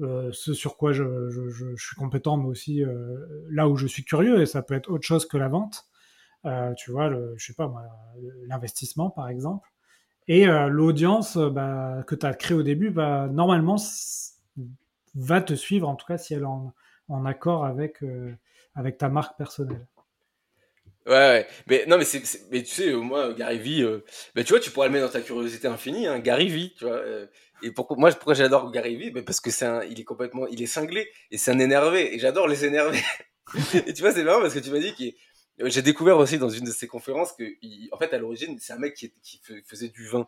[0.00, 3.16] euh, ce sur quoi je, je, suis compétent, mais aussi euh,
[3.50, 5.86] là où je suis curieux, et ça peut être autre chose que la vente.
[6.76, 7.82] Tu vois, le, je sais pas moi,
[8.46, 9.68] l'investissement par exemple.
[10.26, 13.76] Et l'audience bah, que tu as créée au début, bah, normalement,
[15.14, 16.72] va te suivre, en tout cas si elle est en,
[17.08, 18.02] en accord avec,
[18.74, 19.86] avec ta marque personnelle.
[21.06, 23.84] Ouais, ouais, mais non, mais, c'est, mais tu sais, moi, Gary Vee,
[24.34, 26.84] bah, tu vois, tu pourrais le mettre dans ta curiosité infinie, hein, Gary Vee, tu
[26.84, 27.02] vois.
[27.62, 30.62] Et pourquoi, moi, pourquoi j'adore Gary Vee ben Parce que c'est il est complètement, il
[30.62, 32.14] est cinglé et c'est un énervé.
[32.14, 33.00] Et j'adore les énerver.
[33.86, 35.14] et tu vois, c'est marrant parce que tu m'as dit qu'il,
[35.64, 37.44] j'ai découvert aussi dans une de ses conférences que,
[37.92, 40.26] en fait, à l'origine, c'est un mec qui, qui, faisait du vin.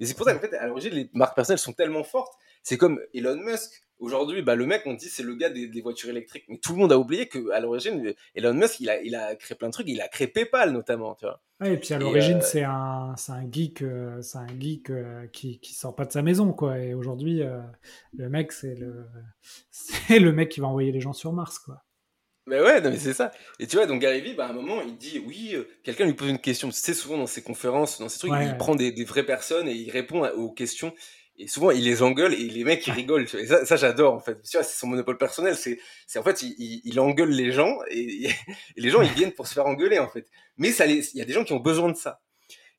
[0.00, 2.34] Mais c'est pour ça qu'en fait, à l'origine, les marques personnelles sont tellement fortes.
[2.62, 3.83] C'est comme Elon Musk.
[4.04, 6.44] Aujourd'hui, bah, le mec, on dit, c'est le gars des, voitures électriques.
[6.48, 9.56] Mais tout le monde a oublié qu'à l'origine, Elon Musk, il a, il a créé
[9.56, 9.88] plein de trucs.
[9.88, 11.40] Il a créé PayPal, notamment, tu vois.
[11.64, 15.58] et puis à l'origine, euh, c'est un, un geek, euh, c'est un geek euh, qui,
[15.58, 16.78] qui sort pas de sa maison, quoi.
[16.78, 17.42] Et aujourd'hui,
[18.12, 19.06] le mec, c'est le,
[19.70, 21.82] c'est le mec qui va envoyer les gens sur Mars, quoi.
[22.46, 23.32] Mais ouais, non, mais c'est ça.
[23.58, 26.12] Et tu vois, donc Gary Vee, bah, à un moment, il dit oui, quelqu'un lui
[26.12, 26.68] pose une question.
[26.68, 29.66] Tu sais, souvent dans ses conférences, dans ses trucs, il prend des, des, vraies personnes
[29.66, 30.92] et il répond aux questions
[31.36, 34.20] et souvent il les engueule et les mecs ils rigolent et ça, ça j'adore en
[34.20, 34.38] fait.
[34.44, 38.28] C'est son monopole personnel c'est c'est en fait il, il, engueule les gens et,
[38.76, 40.26] les gens ils viennent pour se faire engueuler en fait.
[40.56, 42.20] Mais ça il y a des gens qui ont besoin de ça.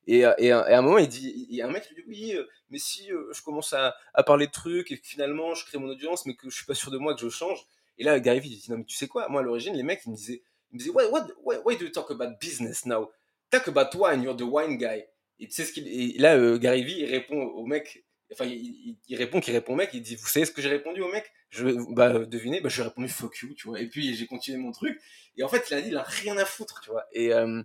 [0.06, 2.34] Et, et, à un moment il dit il y a un mec qui dit oui
[2.34, 5.66] euh, mais si euh, je commence à, à, parler de trucs et que finalement je
[5.66, 7.58] crée mon audience mais que je suis pas sûr de moi que je change.
[7.98, 9.28] Et là Gary Vee dit non mais tu sais quoi?
[9.28, 10.42] Moi à l'origine les mecs ils me disaient
[10.72, 13.10] ils me disaient what, what, why, do you talk about business now?
[13.50, 15.04] Talk about wine you're the wine guy.
[15.38, 18.44] Et tu sais ce qu'il et là euh, Gary Vee il répond au mec Enfin,
[18.44, 21.32] il, répond qu'il répond mec, il dit Vous savez ce que j'ai répondu au mec?
[21.50, 23.80] Je bah devinez, bah, j'ai répondu fuck you, tu vois.
[23.80, 25.00] Et puis j'ai continué mon truc.
[25.36, 27.04] Et en fait, il a dit Il a rien à foutre, tu vois.
[27.12, 27.62] Et, euh,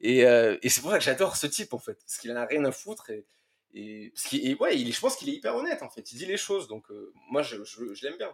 [0.00, 1.94] et, euh, et c'est pour ça que j'adore ce type, en fait.
[1.94, 3.08] Parce qu'il en a rien à foutre.
[3.10, 3.26] Et,
[3.72, 6.12] et, parce qu'il, ouais, il, je pense qu'il est hyper honnête, en fait.
[6.12, 6.68] Il dit les choses.
[6.68, 8.30] Donc, euh, moi, je, je, je l'aime bien.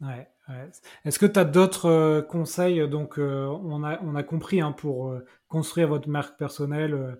[0.00, 0.28] Ouais.
[1.04, 2.86] Est-ce que tu as d'autres conseils?
[2.88, 5.16] Donc, on, a, on a compris hein, pour
[5.48, 7.16] construire votre marque personnelle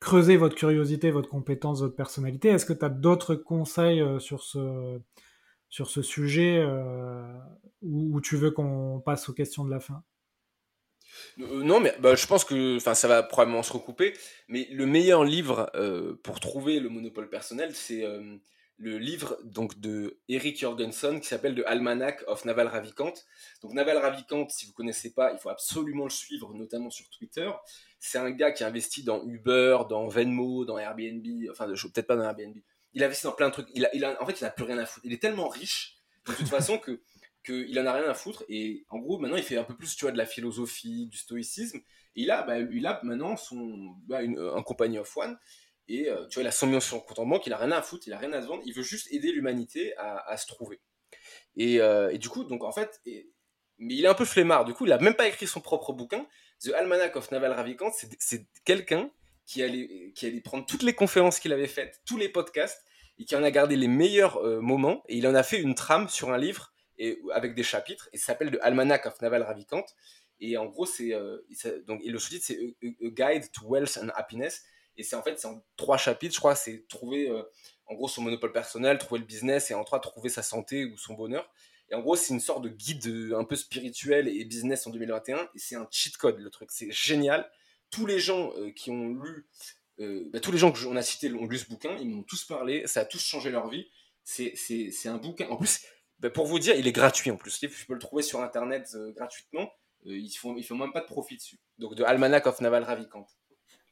[0.00, 2.48] creuser votre curiosité, votre compétence, votre personnalité.
[2.48, 5.00] Est-ce que tu as d'autres conseils euh, sur ce,
[5.68, 7.22] sur ce sujet euh,
[7.82, 10.02] ou, tu veux qu'on passe aux questions de la fin?
[11.40, 14.14] Euh, non, mais bah, je pense que ça va probablement se recouper.
[14.48, 15.70] Mais le meilleur livre
[16.22, 18.04] pour trouver le monopole personnel, c'est
[18.76, 23.12] le livre donc de Eric Jorgensen qui s'appelle The Almanac of Naval Ravikant.
[23.62, 27.50] Donc Naval Ravikant, si vous connaissez pas, il faut absolument le suivre, notamment sur Twitter.
[28.00, 32.16] C'est un gars qui a investi dans Uber, dans Venmo, dans Airbnb, enfin peut-être pas
[32.16, 32.56] dans Airbnb.
[32.92, 33.68] Il a investi dans plein de trucs.
[33.74, 35.06] Il a, en fait, il n'a plus rien à foutre.
[35.06, 37.00] Il est tellement riche de toute façon que
[37.44, 38.44] qu'il en a rien à foutre.
[38.48, 41.18] Et en gros, maintenant, il fait un peu plus, tu vois, de la philosophie, du
[41.18, 41.78] stoïcisme.
[42.16, 45.38] Et il a, bah, il a maintenant son, bah, un compagnie of one
[45.88, 47.58] et euh, tu vois, il a 100 millions sur son compte en banque, il a
[47.58, 50.36] rien à foutre, il a rien à se vendre, il veut juste aider l'humanité à,
[50.36, 50.80] se trouver.
[51.56, 53.00] Et, euh, et, du coup, donc en fait,
[53.78, 54.64] mais il est un peu flemmard.
[54.64, 56.26] Du coup, il a même pas écrit son propre bouquin.
[56.60, 59.10] The Almanac of Naval Ravikant, c'est quelqu'un
[59.46, 62.82] qui allait, qui allait prendre toutes les conférences qu'il avait faites, tous les podcasts,
[63.18, 65.74] et qui en a gardé les meilleurs euh, moments, et il en a fait une
[65.74, 69.42] trame sur un livre et, avec des chapitres, et ça s'appelle The Almanac of Naval
[69.42, 69.84] Ravikant.
[70.40, 71.12] Et en gros, c'est
[71.86, 74.64] donc et le sous-titre c'est a, Guide to Wealth and Happiness.
[74.96, 77.42] Et c'est en fait, c'est en trois chapitres, je crois, c'est trouver euh,
[77.86, 80.96] en gros son monopole personnel, trouver le business et en trois, trouver sa santé ou
[80.96, 81.50] son bonheur.
[81.90, 84.90] Et en gros, c'est une sorte de guide euh, un peu spirituel et business en
[84.90, 85.48] 2021.
[85.54, 86.70] Et c'est un cheat code, le truc.
[86.70, 87.50] C'est génial.
[87.90, 89.46] Tous les gens euh, qui ont lu,
[89.98, 92.86] bah, tous les gens qu'on a cités ont lu ce bouquin, ils m'ont tous parlé,
[92.86, 93.88] ça a tous changé leur vie.
[94.24, 95.48] C'est un bouquin.
[95.48, 95.84] En plus,
[96.20, 97.60] bah, pour vous dire, il est gratuit en plus.
[97.60, 99.70] Je peux le trouver sur Internet gratuitement.
[100.04, 101.58] ils font, ils font même pas de profit dessus.
[101.78, 103.26] Donc, de Almanac of Naval Ravikant.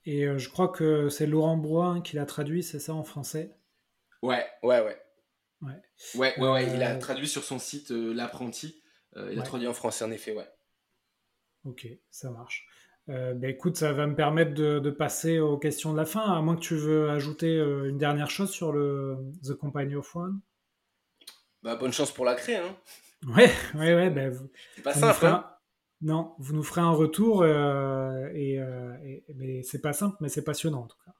[0.05, 3.57] Et euh, je crois que c'est Laurent Broin qui l'a traduit, c'est ça en français?
[4.23, 5.01] Ouais, ouais, ouais.
[5.61, 5.83] Ouais,
[6.17, 6.75] ouais, ouais, ouais.
[6.75, 8.83] il a euh, traduit sur son site euh, L'apprenti.
[9.17, 10.49] il a traduit en français, en effet, ouais.
[11.65, 12.67] Ok, ça marche.
[13.07, 16.57] bah écoute, ça va me permettre de, passer aux questions de la fin, à moins
[16.57, 20.41] que tu veux ajouter une dernière chose sur le The Company of One?
[21.63, 22.77] Bah, bonne chance pour la créer, hein.
[23.29, 24.11] Ouais, ouais, ouais.
[24.11, 24.37] Bah,
[24.75, 25.52] c'est pas simple, hein.
[26.03, 30.43] Non, vous nous ferez un retour, euh, euh, et, mais c'est pas simple, mais c'est
[30.43, 31.13] passionnant en tout cas.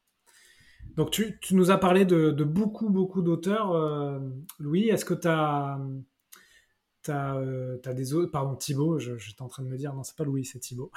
[0.97, 3.73] Donc tu, tu, nous as parlé de, de beaucoup, beaucoup d'auteurs.
[3.73, 4.19] Euh,
[4.59, 5.79] Louis, est-ce que tu as,
[7.09, 8.33] as, des autres...
[8.33, 10.91] Pardon, Thibaut, j'étais en train de me dire, non, c'est pas Louis, c'est Thibaut.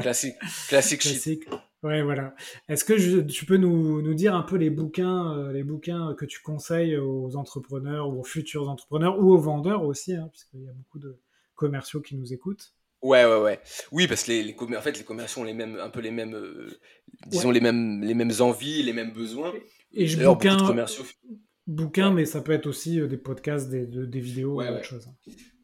[0.00, 0.34] classique,
[0.68, 1.48] classique, classique.
[1.84, 2.34] Ouais, voilà.
[2.68, 6.24] Est-ce que je, tu peux nous, nous, dire un peu les bouquins, les bouquins que
[6.24, 10.68] tu conseilles aux entrepreneurs ou aux futurs entrepreneurs ou aux vendeurs aussi, hein, puisqu'il y
[10.68, 11.16] a beaucoup de
[11.54, 13.60] commerciaux qui nous écoutent Ouais, ouais, ouais.
[13.92, 16.10] Oui, parce que les, les, en fait, les commerciaux ont les mêmes, un peu les
[16.10, 16.68] mêmes, euh,
[17.26, 19.54] disons les mêmes, les mêmes envies, les mêmes besoins.
[19.92, 21.04] Et je bouquin, commerciaux.
[21.66, 24.84] Bouquin, mais ça peut être aussi euh, des podcasts, des, des vidéos, ouais, ou autre
[24.84, 25.08] chose.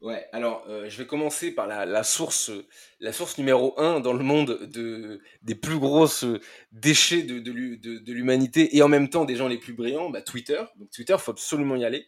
[0.01, 0.26] Ouais.
[0.32, 2.53] Alors, euh, je vais commencer par la, la, source,
[3.01, 6.26] la source numéro un dans le monde de des plus grosses
[6.72, 10.20] déchets de, de, de l'humanité et en même temps des gens les plus brillants, bah,
[10.20, 10.62] Twitter.
[10.76, 12.07] Donc Twitter, faut absolument y aller.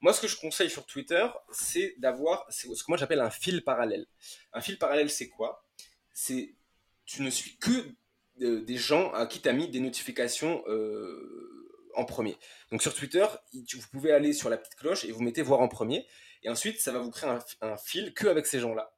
[0.00, 3.62] Moi, ce que je conseille sur Twitter, c'est d'avoir ce que moi j'appelle un fil
[3.62, 4.06] parallèle.
[4.52, 5.66] Un fil parallèle, c'est quoi?
[6.14, 6.54] C'est
[7.04, 7.70] tu ne suis que
[8.40, 12.38] euh, des gens à qui tu as mis des notifications euh, en premier.
[12.70, 15.68] Donc sur Twitter, vous pouvez aller sur la petite cloche et vous mettez voir en
[15.68, 16.06] premier.
[16.42, 17.30] Et ensuite, ça va vous créer
[17.60, 18.94] un, fil que avec ces gens-là.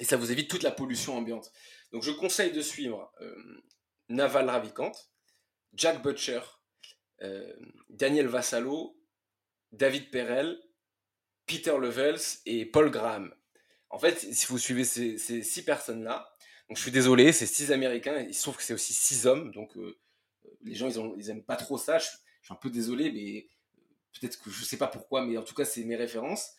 [0.00, 1.52] Et ça vous évite toute la pollution ambiante.
[1.92, 3.62] Donc je conseille de suivre euh,
[4.08, 4.92] Naval Ravikant,
[5.74, 6.40] Jack Butcher,
[7.88, 8.97] Daniel Vassalo
[9.72, 10.58] David Perel,
[11.46, 13.32] Peter Levels et Paul Graham.
[13.90, 16.30] En fait, si vous suivez ces, six personnes-là,
[16.68, 19.52] donc je suis désolé, c'est six Américains, il se trouve que c'est aussi six hommes,
[19.52, 19.96] donc euh,
[20.62, 21.98] les gens ils, ont, ils aiment pas trop ça.
[21.98, 23.46] Je, suis un peu désolé, mais
[24.18, 26.52] peut-être que je sais pas pourquoi, mais en tout cas c'est mes références.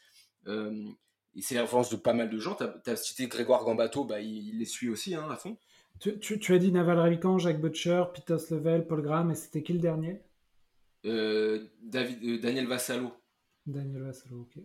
[0.48, 0.88] Euh,
[1.36, 2.56] et c'est les références de pas mal de gens.
[2.56, 5.58] Tu as, cité Grégoire Gambato, bah, il, les suit aussi hein, à fond.
[6.00, 9.80] Tu, as dit Naval Ravikant, Jacques Butcher, Peter Level, Paul Graham, et c'était qui le
[9.80, 10.12] dernier?
[10.12, 10.29] euh,
[11.04, 13.12] David, euh, Daniel Vassalo.
[13.66, 14.64] Daniel Vassalo, ok.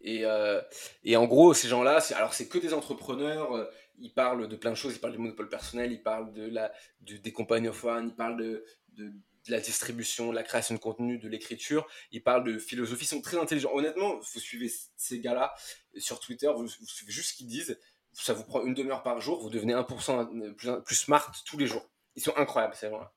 [0.00, 0.60] Et, euh,
[1.04, 4.76] et, en gros, ces gens-là, alors c'est que des entrepreneurs, ils parlent de plein de
[4.76, 8.14] choses, ils parlent du monopole personnel, ils parlent de la, des compagnies of one, ils
[8.14, 8.64] parlent de,
[8.96, 9.12] de,
[9.48, 13.20] la distribution, de la création de contenu, de l'écriture, ils parlent de philosophie, ils sont
[13.20, 13.70] très intelligents.
[13.72, 15.54] Honnêtement, vous suivez ces gars-là
[15.96, 17.78] sur Twitter, vous, suivez juste ce qu'ils disent,
[18.12, 21.66] ça vous prend une demi-heure par jour, vous devenez 1% plus, plus smart tous les
[21.66, 21.88] jours.
[22.16, 23.12] Ils sont incroyables, ces gens-là.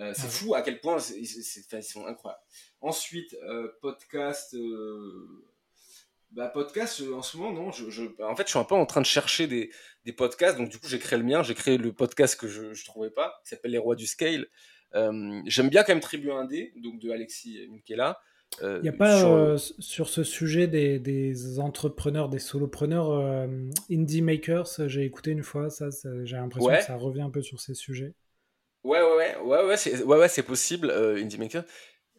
[0.00, 2.42] Euh, c'est fou à quel point ils sont incroyables.
[2.80, 4.54] Ensuite, euh, podcast.
[4.54, 5.44] Euh,
[6.32, 7.70] bah, podcast, en ce moment, non.
[7.70, 9.70] Je, en fait, je suis un peu en train de chercher des,
[10.04, 10.58] des podcasts.
[10.58, 11.42] Donc, du coup, j'ai créé le mien.
[11.42, 14.48] J'ai créé le podcast que je ne trouvais pas, qui s'appelle Les Rois du Scale.
[14.92, 18.20] J'aime bien quand même Tribu 1D, donc de Alexis Minkela.
[18.62, 19.58] Il n'y a pas sur...
[19.80, 20.08] sur...
[20.08, 23.48] ce sujet des, des, entrepreneurs, des solopreneurs,
[23.90, 25.88] indie makers, j'ai écouté une fois, ça,
[26.22, 28.14] j'ai l'impression que ça revient un peu sur ces sujets.
[28.84, 29.64] Ouais, ouais, ouais,
[30.04, 31.64] ouais, c'est, possible, euh, Indie Maker.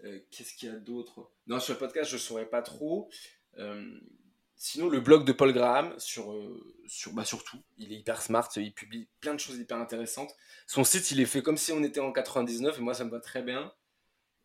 [0.04, 1.30] Euh, qu'est-ce qu'il y a d'autre?
[1.46, 3.08] Non, sur le podcast, je ne saurais pas trop.
[3.60, 4.00] Euh,
[4.56, 6.36] sinon, le blog de Paul Graham, sur,
[6.88, 10.36] sur, bah, sur tout, il est hyper smart, il publie plein de choses hyper intéressantes.
[10.66, 13.12] Son site, il est fait comme si on était en 99, et moi, ça me
[13.12, 13.72] va très bien.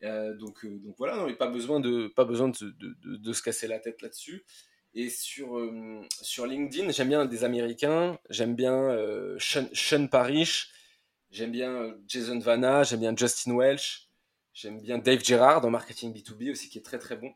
[0.02, 2.74] donc, donc voilà, non, a pas besoin, de, pas besoin de,
[3.16, 4.44] de, se casser la tête là-dessus.
[4.92, 5.58] Et sur,
[6.20, 8.94] sur LinkedIn, j'aime bien des Américains, j'aime bien
[9.38, 10.70] Sean, Sean Parrish,
[11.30, 14.08] J'aime bien euh, Jason Vanna, j'aime bien Justin Welch,
[14.52, 17.32] j'aime bien Dave Gerard en marketing B2B aussi, qui est très très bon.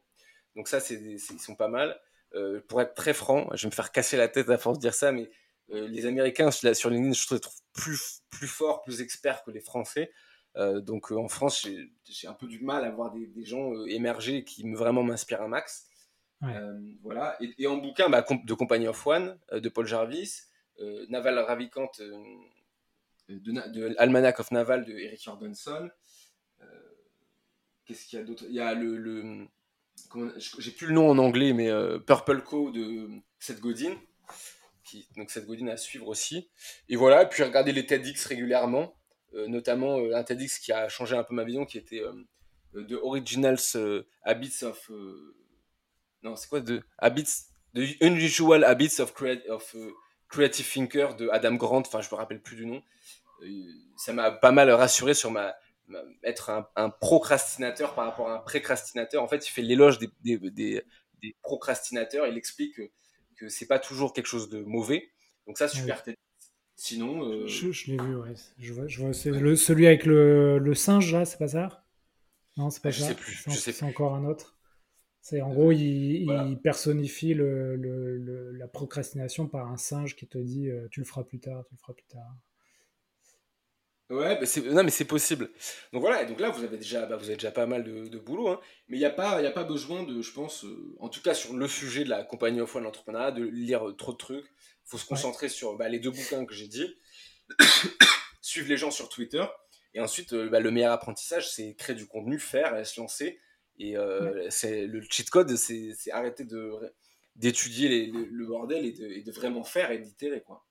[0.56, 1.98] Donc ça, c'est, ils sont pas mal.
[2.34, 4.80] Euh, pour être très franc, je vais me faire casser la tête à force de
[4.80, 5.30] dire ça, mais
[5.70, 9.60] euh, les Américains sur LinkedIn, je les trouve plus, plus forts, plus experts que les
[9.60, 10.10] Français.
[10.56, 11.66] donc en France,
[12.04, 15.48] j'ai, un peu du mal à voir des, gens émerger qui me, vraiment m'inspirent un
[15.48, 15.86] max.
[17.02, 17.38] voilà.
[17.58, 20.42] Et, en bouquin bah, de Company of One, de Paul Jarvis,
[21.08, 21.90] Naval Ravikant
[23.28, 25.88] de, Almanac of Naval de Eric Jorgenson.
[26.60, 26.66] Euh,
[27.86, 28.44] qu'est-ce qu'il y a d'autre?
[28.48, 29.46] Il y a le.
[30.58, 33.08] j'ai plus le nom en anglais, mais euh, Purple Co de
[33.38, 33.96] Seth Godin.
[34.84, 36.50] Qui, donc Seth Godin à suivre aussi.
[36.88, 38.94] Et voilà, puis regarder les TEDx régulièrement,
[39.34, 42.02] euh, notamment un TEDx qui a changé un peu ma vision, qui était
[42.74, 44.90] de Originals Habits of.
[46.22, 49.14] non, c'est quoi de Habits, The Unusual Habits of,
[49.48, 49.76] of
[50.28, 52.82] Creative Thinker de Adam Grant, enfin je me rappelle plus du nom.
[53.96, 55.54] Ça m'a pas mal rassuré sur ma,
[56.22, 59.22] être un, procrastinateur par rapport à un précrastinateur.
[59.22, 60.38] En fait, il fait l'éloge des, des,
[61.22, 62.26] des, procrastinateurs.
[62.26, 62.90] Il explique que,
[63.36, 65.10] que c'est pas toujours quelque chose de mauvais.
[65.46, 66.02] Donc ça, super.
[66.76, 68.34] Sinon, euh, je, l'ai vu, ouais.
[68.58, 71.86] Je vois, je vois le, celui avec le, le singe là, c'est pas ça?
[72.56, 73.08] Non, c'est pas je ça.
[73.08, 73.44] Sais plus.
[73.50, 74.56] C'est encore un autre.
[75.20, 80.88] C'est en gros, il, personnifie le, la procrastination par un singe qui te dit euh,
[80.90, 82.36] tu le feras plus tard, tu le feras plus tard.
[84.10, 85.50] Ouais, mais c'est, non, mais c'est possible.
[85.92, 88.18] Donc voilà, et donc là, vous avez déjà, bah, vous avez déjà pas mal de,
[88.18, 88.60] boulot, hein.
[88.88, 91.22] mais il n'y a, pas, y a pas besoin de, je pense, euh, en tout
[91.22, 94.18] cas sur le sujet de la compagnie au de l'entrepreneuriat, de lire euh, trop de
[94.18, 94.44] trucs.
[94.44, 96.94] Il faut se concentrer sur bah, les deux bouquins que j'ai dit,
[98.42, 99.44] suivre les gens sur Twitter,
[99.94, 103.40] Et ensuite, bah, le meilleur apprentissage, c'est créer du contenu, faire, se lancer.
[103.78, 103.96] Et
[104.50, 106.70] c'est le cheat code, c'est arrêter de
[107.36, 110.64] d'étudier le bordel et de, et de, vraiment faire et d'itérer quoi.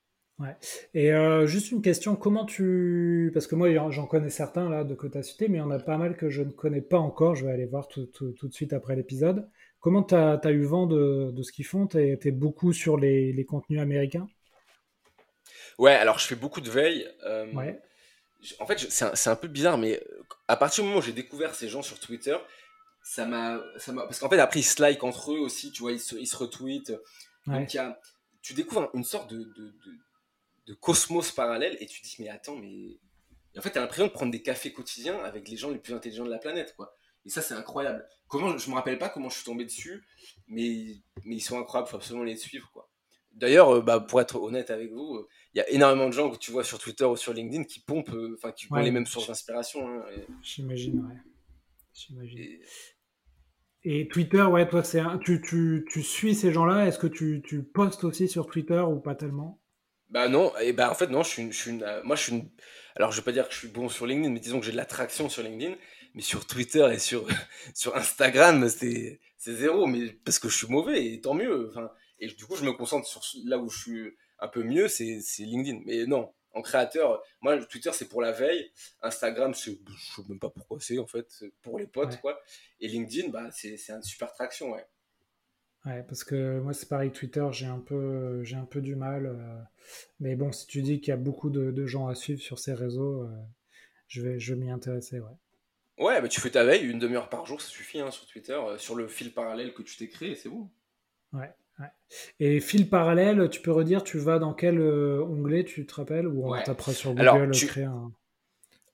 [0.44, 0.58] Ouais.
[0.94, 3.32] Et euh, juste une question, comment tu...
[3.34, 5.64] Parce que moi, j'en connais certains là de que tu as cité, mais il y
[5.64, 7.36] en a pas mal que je ne connais pas encore.
[7.36, 9.48] Je vais aller voir tout, tout, tout de suite après l'épisode.
[9.80, 11.88] Comment tu as, as, eu vent de, de ce qu'ils font?
[11.88, 14.28] Tu es, beaucoup sur les, les, contenus américains?
[15.80, 17.08] Ouais, alors je fais beaucoup de veille.
[17.26, 17.82] Euh, ouais.
[18.60, 20.04] En fait, c'est un, un, peu bizarre, mais
[20.50, 22.36] à partir du moment où j'ai découvert ces gens sur Twitter,
[23.02, 23.62] ça m'a...
[23.86, 26.28] Parce qu'en fait, après, ils se like entre eux aussi, tu vois, ils se, ils
[26.28, 26.94] se retweetent.
[27.48, 27.98] Donc, y a,
[28.42, 30.00] tu découvres une sorte de, de de
[30.80, 33.00] cosmos parallèle et tu te dis mais attends mais
[33.58, 35.94] en fait tu as l'impression de prendre des cafés quotidiens avec les gens les plus
[35.94, 36.96] intelligents de la planète quoi.
[37.26, 38.06] Et ça c'est incroyable.
[38.28, 40.04] Comment je me rappelle pas comment je suis tombé dessus
[40.48, 42.90] mais mais ils sont incroyables faut absolument les suivre quoi.
[43.32, 46.30] D'ailleurs euh, bah, pour être honnête avec vous euh, il y a énormément de gens
[46.30, 48.92] que tu vois sur Twitter ou sur LinkedIn qui pompent euh, enfin qui ont les
[48.92, 50.06] mêmes sources d'inspiration hein,
[50.42, 51.34] j'imagine ouais.
[51.94, 52.60] J'imagine.
[53.84, 54.08] Et...
[54.08, 56.88] Twitter, ouais, toi, c'est tu, tu, tu, suis ces gens-là?
[56.88, 59.62] Est-ce que tu, tu postes aussi sur Twitter ou pas tellement?
[60.14, 62.34] Bah non, et bah en fait non, je suis, je suis une, moi je suis
[62.34, 62.48] une,
[62.96, 64.72] alors je vais pas dire que je suis bon sur LinkedIn, mais disons que j'ai
[64.72, 65.76] de l'attraction sur LinkedIn,
[66.14, 67.28] mais sur Twitter et sur,
[67.74, 71.90] sur Instagram, c'est, c'est zéro, mais parce que je suis mauvais, et tant mieux, enfin,
[72.20, 75.20] et du coup je me concentre sur là où je suis un peu mieux, c'est,
[75.20, 80.16] c'est LinkedIn, mais non, en créateur, moi Twitter c'est pour la veille, Instagram c'est, je
[80.16, 82.40] sais même pas pourquoi c'est en fait, pour les potes quoi,
[82.80, 84.86] et LinkedIn bah c'est, c'est une super traction, ouais.
[85.86, 89.26] Ouais, parce que moi c'est pareil, Twitter, j'ai un peu, j'ai un peu du mal.
[89.26, 89.62] Euh,
[90.20, 92.74] mais bon, si tu dis qu'il y a beaucoup de, gens à suivre sur ces
[92.74, 93.30] réseaux, euh,
[94.08, 95.36] je vais, je m'y intéresser, ouais.
[96.00, 98.54] Ouais, bah tu fais ta veille, une demi-heure par jour, ça suffit hein, sur Twitter,
[98.54, 100.72] euh, sur le fil parallèle que tu t'es créé, c'est bon.
[101.34, 101.88] Ouais, ouais.
[102.40, 106.48] Et fil parallèle, tu peux redire, tu vas dans quel onglet, tu te rappelles Ou
[106.48, 108.12] on tapera sur Google créer un...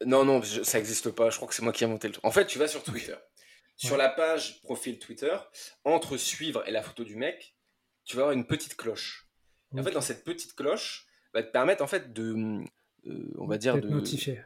[0.05, 2.25] Non, non, ça n'existe pas, je crois que c'est moi qui ai monté le truc.
[2.25, 3.15] En fait, tu vas sur Twitter.
[3.87, 5.35] Sur la page profil Twitter,
[5.85, 7.55] entre suivre et la photo du mec,
[8.03, 9.27] tu vas avoir une petite cloche.
[9.77, 12.61] en fait, dans cette petite cloche, va te permettre en fait de,
[13.07, 14.41] euh, on va dire de notifier.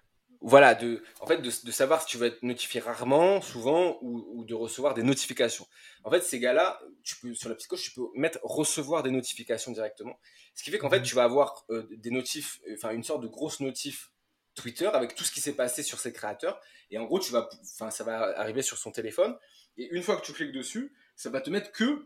[0.45, 4.53] Voilà, de, en fait, de, savoir si tu vas être notifié rarement, souvent, ou, de
[4.53, 5.65] recevoir des notifications.
[6.03, 9.11] En fait, ces gars-là, tu peux sur la petite cloche, tu peux mettre recevoir des
[9.11, 10.19] notifications directement.
[10.53, 11.05] Ce qui fait qu'en fait, mhm.
[11.05, 14.11] tu vas avoir euh, des notifs, enfin une sorte de grosse notif
[14.53, 16.59] Twitter avec tout ce qui s'est passé sur ses créateurs.
[16.93, 19.35] Et en gros, tu vas, enfin, ça va arriver sur son téléphone.
[19.77, 22.05] Et une fois que tu cliques dessus, ça va te mettre que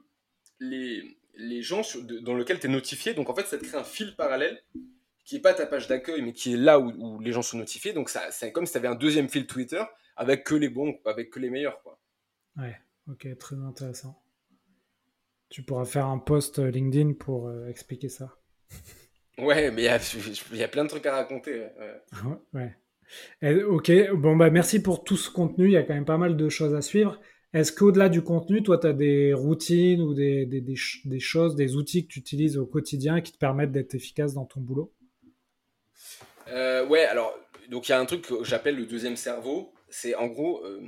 [0.62, 1.82] les, les gens
[2.22, 3.14] dans lesquels tu es notifié.
[3.14, 4.64] Donc en fait, ça te crée un fil parallèle
[5.26, 7.92] qui n'est pas ta page d'accueil, mais qui est là où, les gens sont notifiés.
[7.92, 9.84] Donc ça, c'est comme si tu avais un deuxième fil Twitter
[10.16, 11.84] avec que les bons, avec que les meilleurs.
[11.84, 12.00] Quoi.
[12.56, 12.80] Ouais,
[13.10, 14.24] ok, très intéressant.
[15.50, 18.38] Tu pourras faire un post LinkedIn pour euh, expliquer ça.
[19.38, 21.68] Ouais, mais il y, a plein de trucs à raconter.
[22.54, 22.76] Ouais.
[23.44, 25.66] ok, bon, bah merci pour tout ce contenu.
[25.66, 27.20] Il y a quand même pas mal de choses à suivre.
[27.54, 30.76] Est-ce qu'au-delà du contenu, toi, tu as des routines ou des,
[31.20, 34.60] choses, des outils que tu utilises au quotidien qui te permettent d'être efficace dans ton
[34.60, 34.94] boulot?
[36.50, 37.38] Euh, Ouais, alors,
[37.70, 39.74] donc il y a un truc que j'appelle le deuxième cerveau.
[39.90, 40.82] C'est en gros, euh,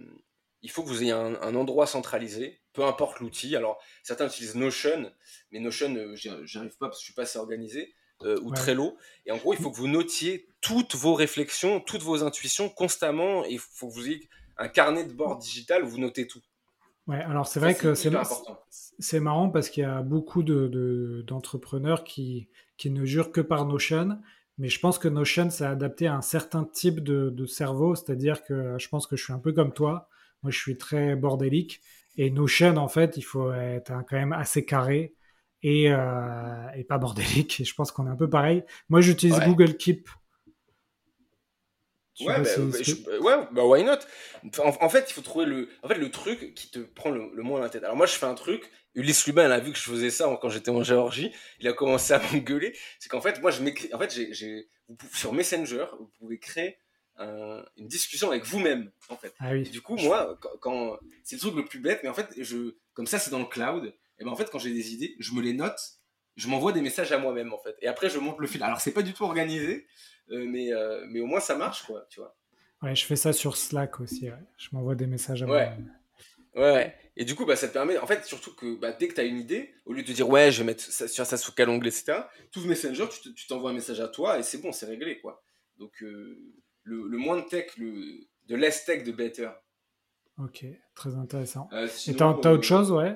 [0.61, 3.55] il faut que vous ayez un, un endroit centralisé, peu importe l'outil.
[3.55, 5.11] Alors, certains utilisent Notion,
[5.51, 7.93] mais Notion, euh, j'arrive pas parce que je suis pas assez organisé.
[8.23, 8.97] Euh, ou très Trello.
[9.25, 13.45] Et en gros, il faut que vous notiez toutes vos réflexions, toutes vos intuitions constamment.
[13.45, 16.41] Et il faut que vous ayez un carnet de bord digital où vous notez tout.
[17.07, 18.11] Ouais, alors c'est vrai que c'est
[18.99, 23.65] c'est marrant parce qu'il y a beaucoup d'entrepreneurs de, qui, qui ne jurent que par
[23.65, 24.19] Notion.
[24.57, 27.95] Mais je pense que Notion, c'est adapté à un certain type de, de cerveau.
[27.95, 30.09] C'est-à-dire que je pense que je suis un peu comme toi.
[30.43, 31.81] Moi, je suis très bordélique.
[32.17, 35.15] Et Notion, en fait, il faut être quand même assez carré
[35.63, 37.59] et, euh, et pas bordélique.
[37.59, 38.63] Et je pense qu'on est un peu pareil.
[38.89, 40.09] Moi, j'utilise Google Keep.
[42.21, 43.99] Ouais, bah, bah, ouais, bah why not?
[44.57, 47.61] En, fait, il faut trouver le, en fait, le truc qui te prend le, moins
[47.61, 47.83] la tête.
[47.83, 48.69] Alors moi, je fais un truc.
[48.93, 51.31] Ulysse Lubin, il a vu que je faisais ça quand j'étais en Géorgie.
[51.61, 52.75] Il a commencé à m'engueuler.
[52.99, 53.93] C'est qu'en fait, moi, je m'écris.
[53.93, 54.69] En fait, j'ai,
[55.13, 56.77] sur Messenger, vous pouvez créer
[57.19, 59.33] une discussion avec vous-même, en fait.
[59.39, 59.69] Ah oui.
[59.69, 62.75] du coup, moi, quand, quand c'est le truc le plus bête, mais en fait, je,
[62.93, 65.33] comme ça, c'est dans le cloud et ben en fait quand j'ai des idées, je
[65.33, 65.79] me les note,
[66.35, 67.75] je m'envoie des messages à moi-même en fait.
[67.81, 68.61] Et après je monte le fil.
[68.63, 69.87] Alors c'est pas du tout organisé,
[70.31, 72.35] euh, mais, euh, mais au moins ça marche quoi, tu vois.
[72.81, 74.29] Ouais, je fais ça sur Slack aussi.
[74.57, 75.93] Je m'envoie des messages à moi-même.
[76.55, 76.95] Ouais, ouais.
[77.17, 79.19] Et du coup, bah, ça te permet, en fait, surtout que bah, dès que tu
[79.19, 81.51] as une idée, au lieu de dire ouais, je vais mettre ça, sur ça sous
[81.51, 84.85] quel onglet, etc., tout Messenger, tu t'envoies un message à toi et c'est bon, c'est
[84.85, 85.43] réglé, quoi.
[85.77, 86.39] Donc, euh,
[86.83, 89.49] le, le, moins de tech, le, de less tech, de better.
[90.37, 90.63] Ok,
[90.95, 91.69] très intéressant.
[91.73, 93.09] et t'as autre chose, ouais?
[93.09, 93.15] euh,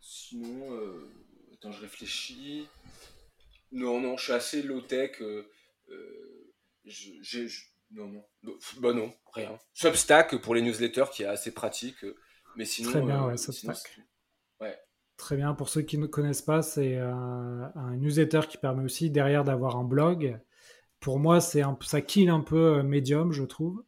[0.00, 1.08] sinon, euh,
[1.54, 2.66] attends, je réfléchis.
[3.72, 5.20] Non, non, je suis assez low-tech.
[5.20, 5.50] Euh,
[7.90, 8.58] non, non.
[8.80, 9.58] Bah non, rien.
[9.74, 12.04] Substack pour les newsletters qui est assez pratique.
[12.56, 12.90] Mais sinon.
[12.90, 14.00] Très bien, ouais, Substack.
[14.60, 14.78] ouais.
[15.16, 15.54] Très bien.
[15.54, 19.84] Pour ceux qui ne connaissent pas, c'est un newsletter qui permet aussi derrière d'avoir un
[19.84, 20.40] blog.
[21.00, 23.84] Pour moi, c'est un, ça kill un peu Medium, je trouve,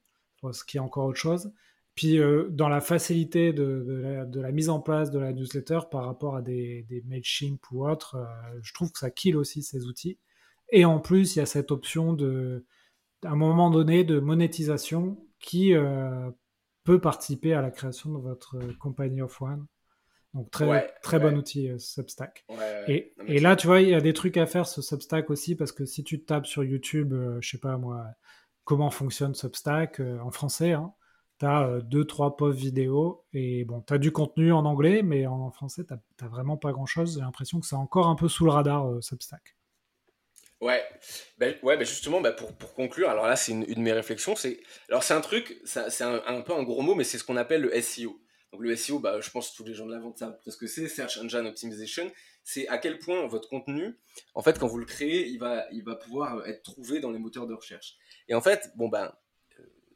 [0.53, 1.53] ce qui est encore autre chose.
[1.95, 6.37] Puis euh, dans la facilité de, la, mise en place de la newsletter par rapport
[6.37, 10.19] à des, des MailChimp ou autres, euh, je trouve que ça kill aussi ces outils.
[10.71, 12.65] Et en plus, il y a cette option de,
[13.25, 16.31] à un moment donné, de monétisation qui euh,
[16.85, 19.67] peut participer à la création de votre compagnie of one.
[20.33, 22.47] Donc très, très bon outil, Substack.
[22.87, 25.57] et, et là, tu vois, il y a des trucs à faire ce Substack aussi,
[25.57, 28.07] parce que si tu tapes sur YouTube, je sais pas moi,
[28.63, 30.95] comment fonctionne Substack en français, hein,
[31.41, 35.03] tu as euh, deux, trois posts vidéo et bon, tu as du contenu en anglais,
[35.03, 37.15] mais en français, tu n'as vraiment pas grand-chose.
[37.15, 39.57] J'ai l'impression que c'est encore un peu sous le radar, euh, Substack.
[40.61, 40.85] Ouais,
[41.39, 44.37] ben, ouais ben justement, ben pour, pour, conclure, alors là, c'est une, de mes réflexions.
[44.37, 44.61] c'est
[44.91, 47.39] Alors, c'est un truc, c'est un, un, peu un gros mot, mais c'est ce qu'on
[47.39, 48.21] appelle le SEO.
[48.53, 50.57] Donc, le SEO, bah, je pense que tous les gens de la vente savent ce
[50.59, 52.13] que c'est, Search Engine Optimization.
[52.43, 53.99] C'est à quel point votre contenu,
[54.35, 57.19] en fait, quand vous le créez, il va, il va pouvoir être trouvé dans les
[57.19, 57.97] moteurs de recherche.
[58.29, 59.13] Et en fait, bon, ben,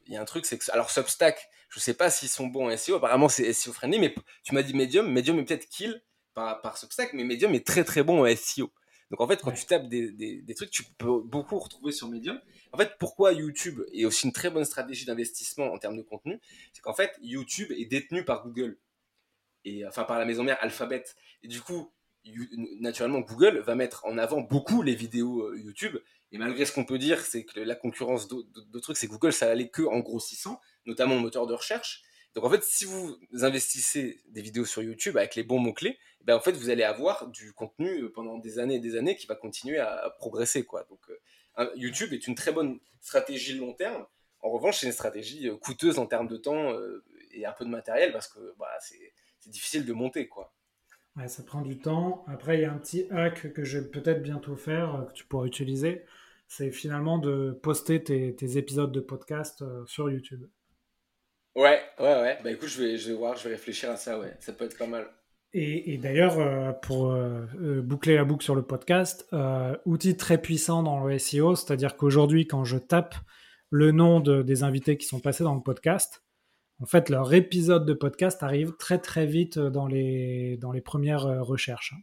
[0.05, 2.71] il y a un truc, c'est que alors Substack, je sais pas s'ils sont bons
[2.71, 2.95] en SEO.
[2.95, 5.11] Apparemment, c'est SEO friendly, mais tu m'as dit Medium.
[5.11, 6.01] Medium est peut-être kill
[6.33, 8.71] par, par Substack, mais Medium est très très bon en SEO.
[9.11, 12.07] Donc en fait, quand tu tapes des, des, des, trucs, tu peux beaucoup retrouver sur
[12.07, 12.39] Medium.
[12.71, 16.39] En fait, pourquoi YouTube est aussi une très bonne stratégie d'investissement en termes de contenu,
[16.73, 18.77] c'est qu'en fait, YouTube est détenu par Google
[19.63, 21.03] et enfin par la maison mère Alphabet.
[21.43, 21.91] Et du coup,
[22.79, 25.97] naturellement, Google va mettre en avant beaucoup les vidéos euh, YouTube
[26.35, 29.49] et malgré ce qu'on peut dire, c'est que la concurrence d'autres trucs, c'est Google, ça
[29.49, 32.03] allait que en grossissant, notamment au moteur de recherche.
[32.33, 36.23] Donc en fait, si vous investissez des vidéos sur YouTube avec les bons mots-clés, eh
[36.25, 39.15] ben en fait, vous allez avoir du contenu euh, pendant des années et des années
[39.15, 40.65] qui va continuer à, progresser.
[40.65, 40.85] Quoi.
[40.89, 40.99] Donc
[41.57, 44.05] euh, YouTube est une très bonne stratégie long terme.
[44.41, 46.73] En revanche, c'est une stratégie euh, coûteuse en termes de temps
[47.31, 49.13] et un peu de matériel parce que bah, c'est
[49.45, 50.27] difficile de monter.
[50.27, 50.53] quoi.
[51.15, 52.25] Ouais, ça prend du temps.
[52.27, 55.23] Après, il y a un petit hack que je vais peut-être bientôt faire, que tu
[55.23, 56.03] pourras utiliser
[56.47, 60.45] c'est finalement de poster tes, épisodes de podcast euh, sur YouTube.
[61.55, 62.37] Ouais, ouais, ouais.
[62.43, 64.35] Bah écoute, je vais, je vais voir, je vais réfléchir à ça, ouais.
[64.39, 65.07] Ça peut être pas mal.
[65.57, 67.45] Et, d'ailleurs, euh, pour euh,
[67.81, 69.25] boucler la boucle sur le podcast,
[69.85, 73.15] outil très puissant dans le SEO, c'est-à-dire qu'aujourd'hui, quand je tape
[73.69, 76.23] le nom de, des invités qui sont passés dans le podcast,
[76.81, 81.21] en fait, leur épisode de podcast arrive très très vite dans les, dans les premières
[81.45, 81.93] recherches.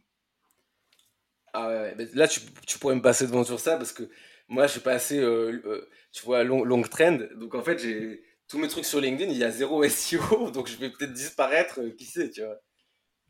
[1.53, 2.07] Ah ouais, ouais.
[2.15, 4.09] là, tu, tu, pourrais me passer devant sur ça parce que
[4.53, 7.17] moi, je suis passé, euh, euh, tu vois, long, long trend.
[7.37, 10.51] Donc, en fait, j'ai tous mes trucs sur LinkedIn, il y a zéro SEO.
[10.51, 11.81] Donc, je vais peut-être disparaître.
[11.81, 12.59] Euh, qui sait, tu vois.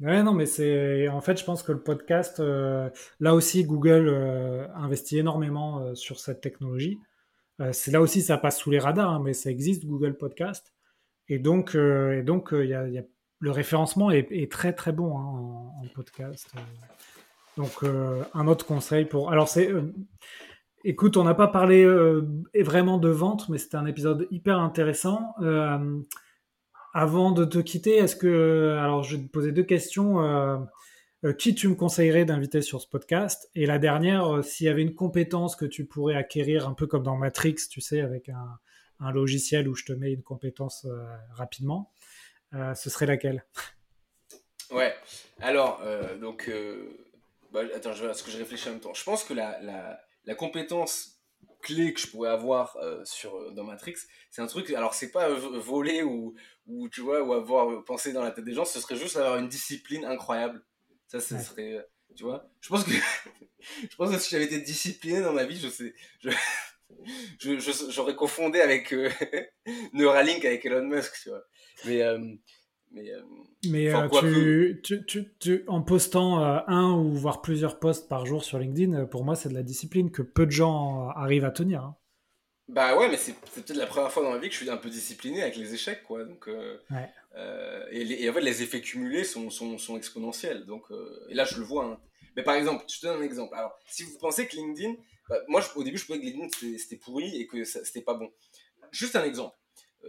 [0.01, 1.07] Ouais, non, mais c'est.
[1.07, 4.09] En fait, je pense que le podcast, là aussi, Google
[4.75, 6.97] investit énormément sur cette technologie.
[7.71, 10.73] c'est là aussi, ça passe sous les radars, hein, mais ça existe, Google Podcast.
[11.29, 13.03] Et donc, et donc y y a,
[13.39, 16.51] le référencement est, très, très bon hein, en, en, podcast.
[17.55, 17.83] Donc,
[18.33, 19.31] un autre conseil pour.
[19.31, 19.71] Alors, c'est
[20.85, 25.33] Écoute, on n'a pas parlé euh, vraiment de vente, mais c'était un épisode hyper intéressant.
[25.41, 26.01] Euh,
[26.93, 30.21] avant de te quitter, est-ce que, alors je vais te poser deux questions.
[30.21, 30.59] Euh,
[31.39, 33.49] qui tu me conseillerais d'inviter sur ce podcast?
[33.55, 37.03] Et la dernière, s'il y avait une compétence que tu pourrais acquérir, un peu comme
[37.03, 38.59] dans Matrix, tu sais, avec un,
[39.13, 40.85] logiciel où je te mets une compétence
[41.31, 41.93] rapidement,
[42.51, 43.45] ce serait laquelle?
[44.69, 44.93] Ouais.
[45.39, 45.81] Alors,
[46.19, 46.51] donc,
[47.53, 48.93] bah, attends, je, ce que je réfléchis en même temps.
[48.93, 49.97] Je pense que la
[50.35, 51.13] compétence
[51.61, 53.95] clé que je pourrais avoir euh, sur, euh, dans Matrix,
[54.29, 56.35] c'est un truc, alors c'est pas voler ou,
[56.67, 59.37] ou, tu vois, ou avoir pensé dans la tête des gens, ce serait juste avoir
[59.37, 60.63] une discipline incroyable.
[61.07, 61.81] Ça, ce serait, euh,
[62.15, 62.49] tu vois.
[62.61, 62.91] Je pense que,
[63.89, 66.31] je pense que si j'avais été discipliné dans ma vie, je sais, je,
[67.89, 68.93] j'aurais confondé avec
[69.93, 71.43] Neuralink avec Elon Musk, tu vois.
[71.85, 72.35] Mais, mais, euh,
[72.93, 78.43] mais euh, tu, tu, tu, en postant euh, un ou voire plusieurs posts par jour
[78.43, 81.83] sur LinkedIn, pour moi, c'est de la discipline que peu de gens arrivent à tenir.
[81.83, 81.95] Hein.
[82.67, 84.77] Bah ouais, mais c'est peut-être la première fois dans ma vie que je suis un
[84.77, 86.23] peu discipliné avec les échecs, quoi.
[86.23, 87.09] Donc, ouais.
[87.91, 90.65] et, en fait, les effets cumulés sont, sont, sont exponentiels.
[90.65, 90.83] Donc,
[91.29, 91.85] et là, je le vois.
[91.85, 91.99] Hein.
[92.35, 93.53] Mais par exemple, je te donne un exemple.
[93.55, 94.95] Alors, si vous pensez que LinkedIn,
[95.29, 98.29] bah, moi, au début, je pensais que LinkedIn c'était pourri et que c'était pas bon.
[98.91, 99.55] Juste un exemple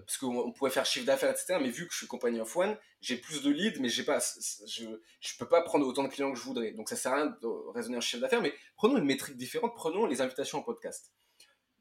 [0.01, 1.59] parce qu'on pourrait faire chiffre d'affaires, etc.
[1.61, 4.19] Mais vu que je suis compagnie of one, j'ai plus de leads, mais j'ai pas,
[4.66, 4.85] je,
[5.21, 6.73] je peux pas prendre autant de clients que je voudrais.
[6.73, 9.75] Donc ça sert à rien de raisonner en chiffre d'affaires, mais prenons une métrique différente,
[9.75, 11.12] prenons les invitations en podcast.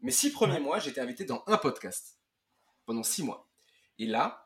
[0.01, 2.19] Mes six premiers mois, j'étais invité dans un podcast
[2.85, 3.49] pendant six mois.
[3.99, 4.45] Et là,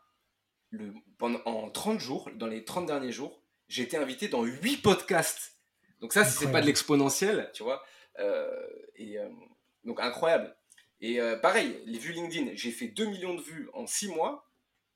[0.69, 4.77] le, pendant, en 30 jours, dans les 30 derniers jours, j'ai été invité dans huit
[4.77, 5.57] podcasts.
[5.99, 7.83] Donc ça, si c'est pas de l'exponentiel, tu vois.
[8.19, 9.29] Euh, et euh,
[9.83, 10.55] donc incroyable.
[11.01, 14.49] Et euh, pareil, les vues LinkedIn, j'ai fait 2 millions de vues en 6 mois.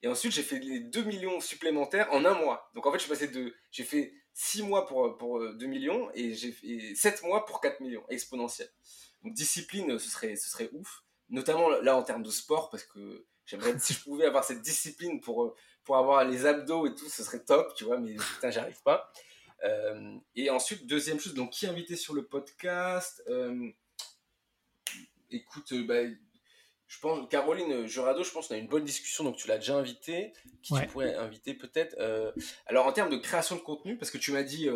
[0.04, 2.72] Et ensuite, j'ai fait les 2 millions supplémentaires en un mois.
[2.74, 3.54] Donc en fait, je suis passé de.
[3.72, 7.82] J'ai fait 6 mois pour, pour 2 millions et j'ai fait 7 mois pour 4
[7.82, 8.70] millions, exponentiel.
[9.24, 11.04] Donc discipline, ce serait, ce serait ouf.
[11.30, 15.22] Notamment là en termes de sport, parce que j'aimerais, si je pouvais avoir cette discipline
[15.22, 18.82] pour, pour avoir les abdos et tout, ce serait top, tu vois, mais putain, j'arrive
[18.84, 19.12] pas.
[19.64, 23.72] Euh, et ensuite, deuxième chose, donc qui invité sur le podcast euh,
[25.32, 26.02] Écoute, euh, bah,
[26.88, 29.76] je pense, Caroline Jurado, je pense qu'on a une bonne discussion, donc tu l'as déjà
[29.76, 30.34] invité.
[30.62, 31.96] Qui tu pourrais inviter peut-être
[32.68, 34.68] Alors en termes de création de contenu, parce que tu m'as dit,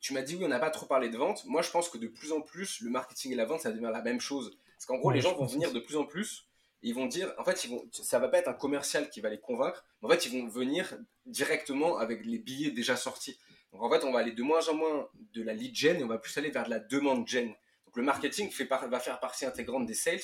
[0.00, 1.44] tu m'as dit oui, on n'a pas trop parlé de vente.
[1.46, 3.90] Moi, je pense que de plus en plus, le marketing et la vente, ça devient
[3.90, 4.58] la même chose.
[4.76, 6.46] Parce qu'en gros, les gens vont venir de plus en plus
[6.84, 9.30] ils vont dire, en fait, ils vont, ça va pas être un commercial qui va
[9.30, 10.94] les convaincre, mais en fait, ils vont venir
[11.24, 13.38] directement avec les billets déjà sortis.
[13.72, 16.04] Donc en fait, on va aller de moins en moins de la lead gen et
[16.04, 17.54] on va plus aller vers de la demande gen.
[17.94, 20.20] Le marketing fait va faire partie intégrante des sales,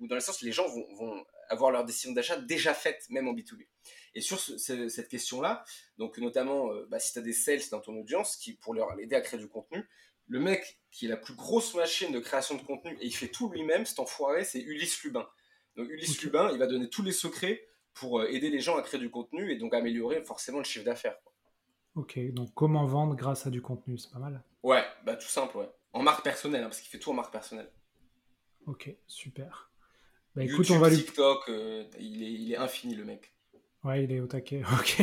[0.00, 3.34] où dans le sens, les gens vont, avoir leur décision d'achat déjà faite, même en
[3.34, 3.66] B2B.
[4.14, 5.64] Et sur cette question-là,
[5.98, 8.98] donc notamment, euh, bah, si tu as des sales dans ton audience qui pour leur
[8.98, 9.86] aider à créer du contenu,
[10.28, 13.28] le mec qui est la plus grosse machine de création de contenu et il fait
[13.28, 15.26] tout lui-même, cet enfoiré, c'est Ulysse Lubin.
[15.76, 18.82] Donc Ulysse Lubin, il va donner tous les secrets pour euh, aider les gens à
[18.82, 21.16] créer du contenu et donc améliorer forcément le chiffre d'affaires.
[21.94, 24.42] Ok, donc comment vendre grâce à du contenu, c'est pas mal.
[24.62, 25.68] Ouais, bah tout simple, ouais.
[25.92, 27.70] En marque personnelle, hein, parce qu'il fait tout en marque personnelle.
[28.66, 29.70] Ok, super.
[30.34, 30.96] Bah écoute, on va lui...
[30.96, 33.34] TikTok, euh, il, est, il est infini le mec.
[33.84, 35.02] Ouais, il est au taquet, ok.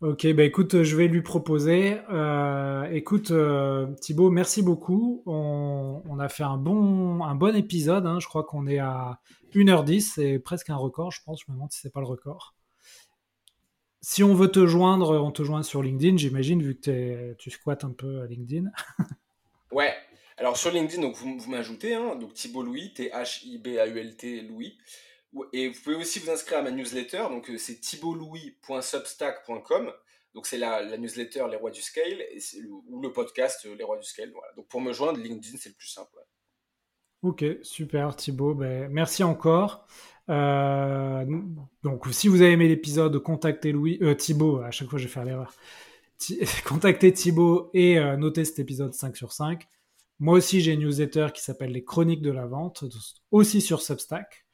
[0.00, 1.98] Ok, bah écoute, je vais lui proposer.
[2.10, 5.22] Euh, écoute, euh, Thibaut, merci beaucoup.
[5.24, 8.04] On, a fait un bon, un bon épisode.
[8.04, 8.20] Hein.
[8.20, 9.20] Je crois qu'on est à
[9.54, 10.00] 1h10.
[10.14, 11.40] C'est presque un record, je pense.
[11.40, 12.54] Je me demande si c'est pas le record.
[14.02, 17.84] Si on veut te joindre, on te joint sur LinkedIn, j'imagine, vu que tu squattes
[17.84, 18.70] un peu à LinkedIn.
[19.74, 19.94] ouais.
[20.36, 24.76] Alors sur LinkedIn, donc vous, m'ajoutez, hein, donc Thibaut Louis, T-H-I-B-A-U-L-T Louis.
[25.52, 29.92] Et vous pouvez aussi vous inscrire à ma newsletter, donc euh, c'est thibautlouis.substack.com.
[30.34, 32.22] Donc c'est la, newsletter Les Rois du Scale
[32.88, 34.32] ou le podcast euh, Les Rois du Scale.
[34.56, 36.18] Donc pour me joindre, LinkedIn c'est le plus simple.
[37.22, 38.54] Ok, super Thibaut.
[38.54, 39.86] Ben, merci encore.
[40.30, 41.24] Euh,
[41.82, 45.24] donc si vous avez aimé l'épisode, contactez Louis, Thibaut, à chaque fois je vais faire
[45.24, 45.54] l'erreur.
[46.64, 49.66] contactez Thibaut et notez cet épisode 5 sur 5.
[50.20, 52.84] Moi aussi j'ai une newsletter qui s'appelle Les Chroniques de la Vente,
[53.30, 54.44] aussi sur Substack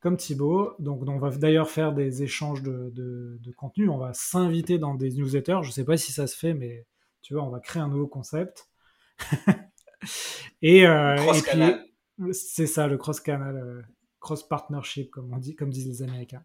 [0.00, 0.74] comme Thibaut.
[0.78, 3.88] Donc, on va d'ailleurs faire des échanges de, contenu.
[3.88, 5.58] On va s'inviter dans des newsletters.
[5.62, 6.86] Je ne sais pas si ça se fait, mais
[7.22, 8.68] tu vois, on va créer un nouveau concept.
[10.62, 11.16] et, euh,
[12.32, 13.82] c'est ça, le cross-canal, euh,
[14.18, 16.44] cross-partnership, comme, on dit, comme disent les Américains.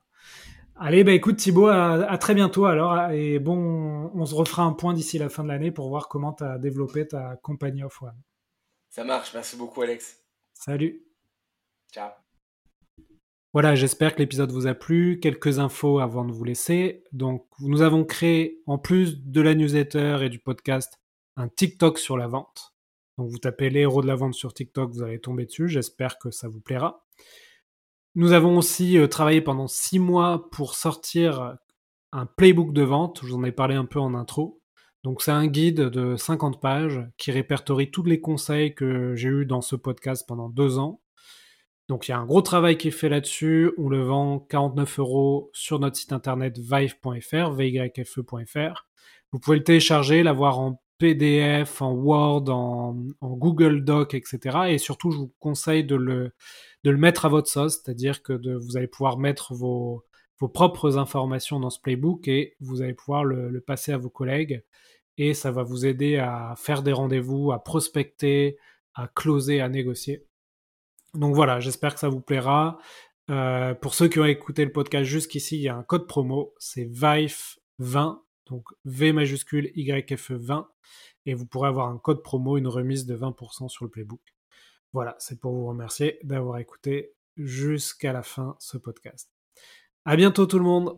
[0.78, 3.10] Allez, bah écoute Thibaut, à, très bientôt alors.
[3.12, 6.34] Et bon, on se refera un point d'ici la fin de l'année pour voir comment
[6.34, 8.16] tu as développé ta compagnie of One.
[8.90, 10.22] Ça marche, merci beaucoup Alex.
[10.54, 11.02] Salut.
[11.94, 12.12] Ciao.
[13.54, 15.22] Voilà, j'espère que l'épisode vous a plu.
[15.22, 17.06] Quelques infos avant de vous laisser.
[17.14, 21.00] Donc, nous avons créé, en plus de la newsletter et du podcast,
[21.38, 22.74] un TikTok sur la vente.
[23.18, 25.70] Donc, vous tapez les héros de la vente sur TikTok, vous allez tomber dessus.
[25.70, 27.06] J'espère que ça vous plaira.
[28.16, 31.58] Nous avons aussi euh, travaillé pendant six mois pour sortir
[32.12, 33.20] un playbook de vente.
[33.24, 34.62] Je vous en ai parlé un peu en intro.
[35.04, 39.46] Donc, c'est un guide de 50 pages qui répertorie tous les conseils que j'ai eus
[39.46, 41.02] dans ce podcast pendant deux ans
[41.88, 43.72] donc il y a un gros travail qui est fait là-dessus.
[43.78, 48.88] On le vend 49 euros sur notre site internet vive.fr, vyfe.fr.
[49.32, 54.58] Vous pouvez le télécharger, l'avoir en PDF, en Word, en, Google Doc, etc.
[54.70, 56.32] Et surtout, je vous conseille de le,
[56.86, 60.06] de le mettre à votre sauce, c'est-à-dire que vous allez pouvoir mettre vos,
[60.54, 64.64] propres informations dans ce playbook et vous allez pouvoir le, le passer à vos collègues.
[65.18, 68.60] Et ça va vous aider à faire des rendez-vous, à prospecter,
[68.94, 70.28] à closer, à négocier.
[71.16, 72.78] Donc voilà, j'espère que ça vous plaira.
[73.32, 76.54] Euh, pour ceux qui ont écouté le podcast jusqu'ici, il y a un code promo,
[76.60, 80.68] c'est VIFE20, donc V majuscule YFE20,
[81.26, 84.35] et vous pourrez avoir un code promo, une remise de 20% sur le playbook.
[84.96, 89.30] Voilà, c'est pour vous remercier d'avoir écouté jusqu'à la fin ce podcast.
[90.06, 90.98] À bientôt tout le monde!